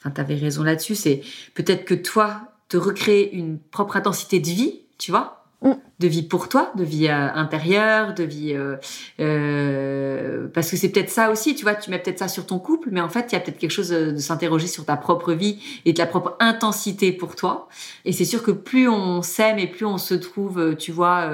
enfin, 0.00 0.10
t'avais 0.10 0.34
raison 0.34 0.64
là-dessus. 0.64 0.96
C'est 0.96 1.22
peut-être 1.54 1.84
que 1.84 1.94
toi, 1.94 2.40
te 2.68 2.76
recréer 2.76 3.34
une 3.34 3.58
propre 3.58 3.96
intensité 3.96 4.40
de 4.40 4.48
vie, 4.48 4.80
tu 4.98 5.12
vois, 5.12 5.37
Mm. 5.60 5.72
de 5.98 6.06
vie 6.06 6.22
pour 6.22 6.48
toi, 6.48 6.70
de 6.76 6.84
vie 6.84 7.08
euh, 7.08 7.32
intérieure, 7.34 8.14
de 8.14 8.22
vie 8.22 8.54
euh, 8.54 8.76
euh, 9.18 10.46
parce 10.54 10.70
que 10.70 10.76
c'est 10.76 10.90
peut-être 10.90 11.10
ça 11.10 11.32
aussi, 11.32 11.56
tu 11.56 11.64
vois, 11.64 11.74
tu 11.74 11.90
mets 11.90 11.98
peut-être 11.98 12.20
ça 12.20 12.28
sur 12.28 12.46
ton 12.46 12.60
couple, 12.60 12.90
mais 12.92 13.00
en 13.00 13.08
fait 13.08 13.26
il 13.30 13.32
y 13.32 13.36
a 13.36 13.40
peut-être 13.40 13.58
quelque 13.58 13.72
chose 13.72 13.88
de, 13.88 14.16
s'interroger 14.18 14.68
sur 14.68 14.84
ta 14.84 14.96
propre 14.96 15.32
vie 15.32 15.58
et 15.84 15.92
de 15.92 15.98
la 15.98 16.06
propre 16.06 16.36
intensité 16.38 17.10
pour 17.10 17.34
toi. 17.34 17.68
Et 18.04 18.12
c'est 18.12 18.24
sûr 18.24 18.44
que 18.44 18.52
plus 18.52 18.88
on 18.88 19.22
s'aime 19.22 19.58
et 19.58 19.66
plus 19.66 19.84
on 19.84 19.98
se 19.98 20.14
trouve, 20.14 20.76
tu 20.76 20.92
vois, 20.92 21.28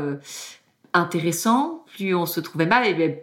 intéressant, 0.94 1.84
plus 1.94 2.14
on 2.14 2.24
se 2.24 2.40
trouvait 2.40 2.66
mal, 2.66 2.86
et 2.86 2.94
bien, 2.94 3.14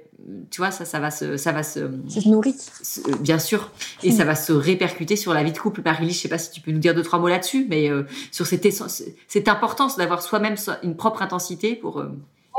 tu 0.50 0.62
vois, 0.62 0.72
ça, 0.72 0.86
ça 0.86 1.00
va 1.00 1.12
se, 1.12 1.38
ça 1.38 1.52
va 1.52 1.64
se, 1.64 1.80
Ça 2.08 2.22
se 2.22 2.30
nourrit. 2.30 2.54
se- 2.54 3.16
bien 3.18 3.40
sûr, 3.40 3.72
et 4.04 4.12
ça 4.12 4.24
va 4.26 4.36
se 4.36 4.54
répercuter 4.54 5.16
sur 5.16 5.34
la 5.34 5.44
vie 5.44 5.52
de 5.52 5.58
couple. 5.58 5.82
Marie-Lise, 5.84 6.16
je 6.18 6.22
sais 6.22 6.30
pas 6.30 6.38
si 6.38 6.52
tu 6.52 6.62
peux 6.62 6.72
nous 6.72 6.80
dire 6.80 6.94
deux 6.96 7.04
trois 7.04 7.20
mots 7.20 7.28
là-dessus, 7.28 7.66
mais 7.70 7.90
euh, 7.90 8.04
sur 8.32 8.46
cette, 8.46 8.64
essen- 8.66 9.14
cette 9.28 9.48
importance 9.48 9.98
d'avoir 9.98 10.22
soi-même 10.22 10.58
so- 10.58 10.72
une 10.84 10.96
propre 10.96 11.22
intensité 11.22 11.76
pour. 11.76 12.00
euh, 12.00 12.10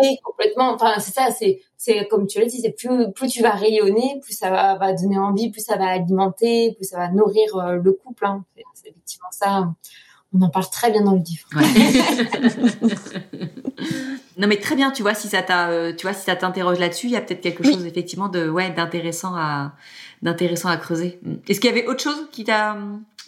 Oui, 0.00 0.16
complètement. 0.24 0.72
Enfin, 0.74 0.94
c'est 0.98 1.12
ça, 1.12 1.28
c'est, 1.30 1.60
c'est 1.76 2.08
comme 2.08 2.26
tu 2.26 2.38
l'as 2.40 2.46
dit, 2.46 2.60
c'est 2.60 2.70
plus, 2.72 3.12
plus 3.12 3.28
tu 3.28 3.42
vas 3.42 3.50
rayonner, 3.52 4.18
plus 4.22 4.32
ça 4.36 4.50
va, 4.50 4.76
va 4.76 4.92
donner 4.94 5.18
envie, 5.18 5.50
plus 5.50 5.60
ça 5.64 5.76
va 5.76 5.86
alimenter, 5.90 6.72
plus 6.76 6.84
ça 6.88 6.96
va 6.98 7.08
nourrir 7.10 7.56
euh, 7.56 7.74
le 7.76 7.92
couple. 7.92 8.24
Hein. 8.26 8.44
C'est, 8.56 8.64
c'est 8.74 8.88
effectivement 8.88 9.28
ça. 9.30 9.72
On 10.34 10.40
en 10.42 10.48
parle 10.48 10.68
très 10.70 10.90
bien 10.90 11.02
dans 11.02 11.12
le 11.12 11.20
livre. 11.20 11.46
Ouais. 11.54 11.62
non 14.38 14.48
mais 14.48 14.56
très 14.56 14.74
bien, 14.76 14.90
tu 14.90 15.02
vois 15.02 15.14
si 15.14 15.28
ça 15.28 15.42
t'a, 15.42 15.68
euh, 15.68 15.92
tu 15.94 16.06
vois 16.06 16.14
si 16.14 16.24
ça 16.24 16.36
t'interroge 16.36 16.78
là-dessus, 16.78 17.06
il 17.06 17.12
y 17.12 17.16
a 17.16 17.20
peut-être 17.20 17.40
quelque 17.42 17.62
Oui. 17.62 17.72
chose 17.74 17.84
effectivement 17.86 18.28
de 18.28 18.48
ouais 18.48 18.70
d'intéressant 18.70 19.34
à 19.34 19.72
d'intéressant 20.22 20.68
à 20.68 20.76
creuser. 20.76 21.20
Est-ce 21.48 21.60
qu'il 21.60 21.68
y 21.70 21.72
avait 21.72 21.86
autre 21.86 22.02
chose 22.02 22.28
qui 22.30 22.44
t'a 22.44 22.76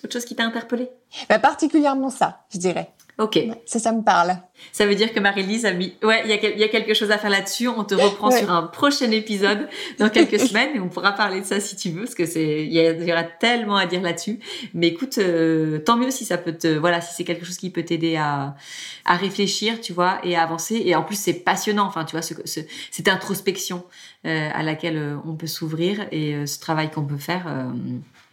autre 0.02 0.12
chose 0.12 0.24
qui 0.24 0.34
t'a 0.36 0.44
interpellé 0.44 0.88
Bah, 1.28 1.38
particulièrement 1.38 2.10
ça, 2.10 2.40
je 2.52 2.58
dirais. 2.58 2.90
Ok, 3.16 3.38
Ça, 3.64 3.78
ça 3.78 3.92
me 3.92 4.02
parle. 4.02 4.36
ça 4.72 4.86
veut 4.86 4.96
dire 4.96 5.12
que 5.12 5.20
Marie-Lise 5.20 5.66
a 5.66 5.72
mis 5.72 5.94
ouais 6.02 6.22
il 6.24 6.30
y 6.30 6.32
a, 6.32 6.38
quel- 6.38 6.54
il 6.54 6.58
y 6.58 6.64
a 6.64 6.68
quelque 6.68 6.94
chose 6.94 7.12
à 7.12 7.18
faire 7.18 7.30
là-dessus. 7.30 7.68
On 7.68 7.84
te 7.84 7.94
reprend 7.94 8.30
Ouais. 8.30 8.40
sur 8.40 8.50
un 8.50 8.64
prochain 8.64 9.08
épisode 9.12 9.68
dans 10.00 10.08
quelques 10.08 10.40
semaines 10.48 10.70
et 10.74 10.80
on 10.80 10.88
pourra 10.88 11.12
parler 11.12 11.40
de 11.40 11.44
ça 11.46 11.60
si 11.60 11.76
tu 11.76 11.90
veux 11.90 12.02
parce 12.02 12.16
que 12.16 12.26
c'est 12.26 12.64
il 12.66 12.72
y, 12.72 13.12
aura 13.12 13.22
tellement 13.22 13.76
à 13.76 13.86
dire 13.86 14.02
là-dessus. 14.02 14.40
Mais 14.74 14.88
écoute, 14.88 15.18
euh, 15.18 15.78
tant 15.78 15.96
mieux 15.96 16.10
si 16.10 16.24
ça 16.24 16.38
peut 16.38 16.54
te 16.56 16.66
voilà 16.76 17.00
si 17.00 17.14
c'est 17.14 17.22
quelque 17.24 17.44
chose 17.46 17.56
qui 17.56 17.70
peut 17.70 17.84
t'aider 17.84 18.16
à 18.16 18.56
à 19.04 19.14
réfléchir, 19.16 19.80
tu 19.80 19.92
vois, 19.92 20.18
et 20.24 20.34
à 20.34 20.42
avancer. 20.42 20.82
Et 20.84 20.96
en 20.96 21.04
plus, 21.04 21.16
c'est 21.16 21.34
passionnant, 21.44 21.84
enfin, 21.86 22.04
tu 22.04 22.12
vois, 22.16 22.22
ce, 22.22 22.34
ce- 22.46 22.60
cette 22.90 23.06
introspection 23.08 23.84
euh, 24.26 24.48
à 24.52 24.62
laquelle 24.64 24.96
euh, 24.96 25.16
on 25.24 25.34
peut 25.36 25.46
s'ouvrir 25.46 26.06
et 26.10 26.34
euh, 26.34 26.46
ce 26.46 26.58
travail 26.58 26.90
qu'on 26.90 27.04
peut 27.04 27.16
faire. 27.18 27.46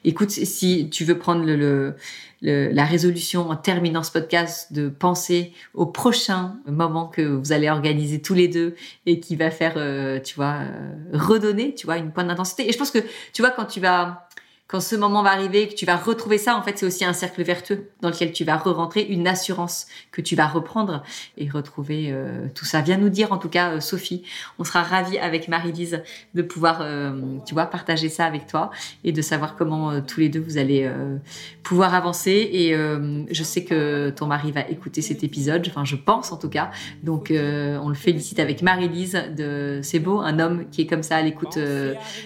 Écoute, 0.04 0.32
si 0.32 0.90
tu 0.90 1.04
veux 1.06 1.20
prendre 1.20 1.44
le, 1.46 1.56
le- 1.56 1.96
le- 2.42 2.70
la 2.72 2.86
résolution 2.86 3.50
en 3.50 3.56
terminant 3.56 4.04
ce 4.04 4.12
podcast 4.12 4.74
de 4.74 4.90
penser 4.90 5.54
au 5.74 5.86
prochain 5.86 6.56
moment 6.66 7.08
que 7.08 7.22
vous 7.22 7.52
allez 7.52 7.70
organiser 7.70 8.22
tous 8.22 8.34
les 8.34 8.48
deux 8.48 8.76
et 9.06 9.20
qui 9.20 9.36
va 9.36 9.52
faire, 9.52 9.74
euh, 9.78 10.20
tu 10.20 10.36
vois, 10.36 10.56
euh, 10.62 10.92
redonner, 11.14 11.74
tu 11.76 11.86
vois, 11.86 11.98
une 11.98 12.12
pointe 12.12 12.28
d'intensité. 12.28 12.68
Et 12.68 12.72
je 12.72 12.78
pense 12.78 12.92
que, 12.92 13.00
tu 13.34 13.42
vois, 13.42 13.52
quand 13.52 13.66
tu 13.66 13.80
vas, 13.80 14.28
quand 14.72 14.80
ce 14.80 14.96
moment 14.96 15.22
va 15.22 15.32
arriver, 15.32 15.68
que 15.68 15.76
tu 15.76 15.86
vas 15.86 15.98
retrouver 15.98 16.38
ça, 16.38 16.56
en 16.56 16.62
fait, 16.62 16.78
c'est 16.78 16.86
aussi 16.86 17.04
un 17.04 17.12
cercle 17.12 17.44
vertueux 17.44 17.90
dans 18.00 18.10
lequel 18.10 18.32
tu 18.32 18.46
vas 18.46 18.56
re-rentrer, 18.56 19.02
une 19.02 19.28
assurance 19.28 19.86
que 20.14 20.22
tu 20.22 20.38
vas 20.38 20.48
reprendre 20.48 21.04
et 21.38 21.50
retrouver 21.50 22.08
euh, 22.10 22.48
tout 22.56 22.64
ça. 22.64 22.80
Viens 22.80 22.96
nous 22.96 23.10
dire, 23.10 23.34
en 23.34 23.38
tout 23.38 23.50
cas, 23.50 23.72
euh, 23.72 23.80
Sophie, 23.82 24.24
on 24.60 24.64
sera 24.64 24.82
ravis 24.82 25.18
avec 25.18 25.50
Marie-Lise 25.50 26.04
de 26.36 26.42
pouvoir, 26.42 26.80
euh, 26.82 27.12
tu 27.46 27.54
vois, 27.54 27.66
partager 27.66 28.08
ça 28.08 28.24
avec 28.24 28.48
toi 28.48 28.72
et 29.04 29.12
de 29.12 29.22
savoir 29.22 29.58
comment 29.58 29.92
euh, 29.92 30.00
tous 30.00 30.22
les 30.22 30.30
deux 30.30 30.40
vous 30.40 30.58
allez 30.58 30.86
euh, 30.86 31.18
pouvoir 31.64 31.94
avancer. 31.94 32.32
Et 32.32 32.74
je 32.74 33.44
sais 33.44 33.66
que 33.66 34.10
ton 34.12 34.28
mari 34.28 34.54
va 34.54 34.62
écouter 34.70 35.02
cet 35.02 35.24
épisode, 35.24 35.66
enfin, 35.68 35.84
je 35.84 35.98
pense 35.98 36.32
en 36.32 36.38
tout 36.38 36.50
cas. 36.50 36.72
Donc, 37.04 37.28
on 37.32 37.90
le 37.90 37.96
félicite 37.96 38.40
avec 38.40 38.62
Marie-Lise. 38.62 39.22
De... 39.36 39.82
C'est 39.84 40.00
beau, 40.00 40.22
un 40.22 40.40
homme 40.40 40.70
qui 40.72 40.82
est 40.82 40.88
comme 40.88 41.04
ça 41.04 41.18
à 41.18 41.22
l'écoute, 41.22 41.60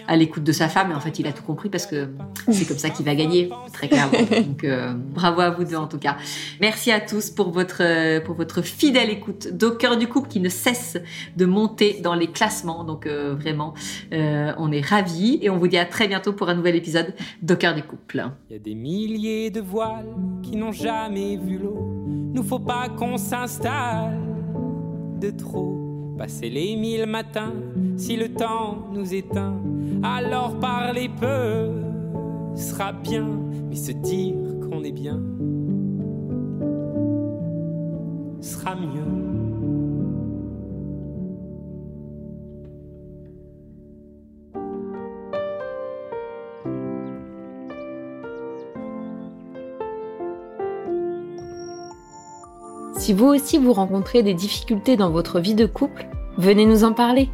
à 0.08 0.16
l'écoute 0.16 0.44
de 0.44 0.52
sa 0.52 0.70
femme. 0.70 0.92
Et 0.92 0.94
en 0.94 1.00
fait, 1.00 1.18
il 1.20 1.28
a 1.28 1.32
tout 1.32 1.44
compris 1.44 1.70
parce 1.70 1.88
que 1.88 2.08
c'est 2.52 2.68
comme 2.68 2.78
ça 2.78 2.90
qu'il 2.90 3.06
va 3.06 3.16
gagner, 3.16 3.50
très 3.74 3.88
clairement. 3.88 4.18
Donc, 4.20 4.64
euh, 4.64 4.94
bravo 4.94 5.42
à 5.42 5.50
vous 5.50 5.64
deux 5.64 5.76
en 5.76 5.88
tout 5.88 5.98
cas. 5.98 6.18
Merci 6.62 6.92
à 6.92 7.00
tous 7.00 7.30
pour 7.30 7.52
votre, 7.52 7.82
euh, 7.82 8.62
fidèle 8.62 9.10
écoute 9.10 9.50
d'au 9.52 9.78
du 9.96 10.08
couple 10.08 10.30
qui 10.30 10.40
ne 10.40 10.50
cesse 10.50 10.98
de 11.36 11.46
monter 11.46 12.00
dans 12.02 12.16
les 12.16 12.28
classements. 12.28 12.84
Donc, 12.84 13.06
euh, 13.06 13.36
vraiment, 13.36 13.74
on 14.12 14.72
est 14.72 14.86
ravis 14.86 15.40
et 15.42 15.50
on 15.50 15.58
vous 15.58 15.68
dit 15.68 15.78
à 15.78 15.86
très 15.86 16.08
bientôt 16.08 16.34
pour 16.34 16.50
un 16.50 16.56
nouvel 16.56 16.76
épisode 16.76 17.14
d'au 17.42 17.56
du 17.56 17.84
couple. 17.84 18.30
Il 18.50 18.54
y 18.54 18.56
a 18.56 18.60
des 18.60 18.76
milliers 18.76 19.50
de 19.50 19.62
voiles 19.62 20.14
qui 20.44 20.56
n'ont 20.56 20.72
jamais 20.72 21.38
vu 21.38 21.58
l'eau. 21.58 22.06
Nous 22.34 22.44
faut 22.44 22.60
pas 22.60 22.90
qu'on 22.90 23.18
s'installe 23.18 24.20
de 25.20 25.32
trop. 25.32 26.16
Passer 26.18 26.50
les 26.50 26.76
mille 26.76 27.06
matins, 27.06 27.54
si 27.98 28.16
le 28.16 28.30
temps 28.30 28.88
nous 28.94 29.14
éteint, 29.14 29.56
alors 30.04 30.60
parler 30.60 31.10
peu 31.10 31.95
sera 32.56 32.92
bien, 32.92 33.28
mais 33.70 33.76
se 33.76 33.92
dire 33.92 34.36
qu'on 34.62 34.84
est 34.84 34.92
bien 34.92 35.22
sera 38.42 38.76
mieux. 38.76 39.02
Si 52.98 53.14
vous 53.14 53.28
aussi 53.28 53.58
vous 53.58 53.74
rencontrez 53.74 54.24
des 54.24 54.34
difficultés 54.34 54.98
dans 54.98 55.12
votre 55.12 55.40
vie 55.40 55.54
de 55.54 55.66
couple, 55.66 56.08
venez 56.38 56.66
nous 56.66 56.84
en 56.84 56.94
parler. 56.94 57.30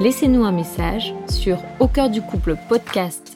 Laissez-nous 0.00 0.44
un 0.44 0.52
message 0.52 1.14
sur 1.28 1.58
au 1.80 1.86
cœur 1.86 2.10
du 2.10 2.22
couple 2.22 2.56
podcast 2.68 3.35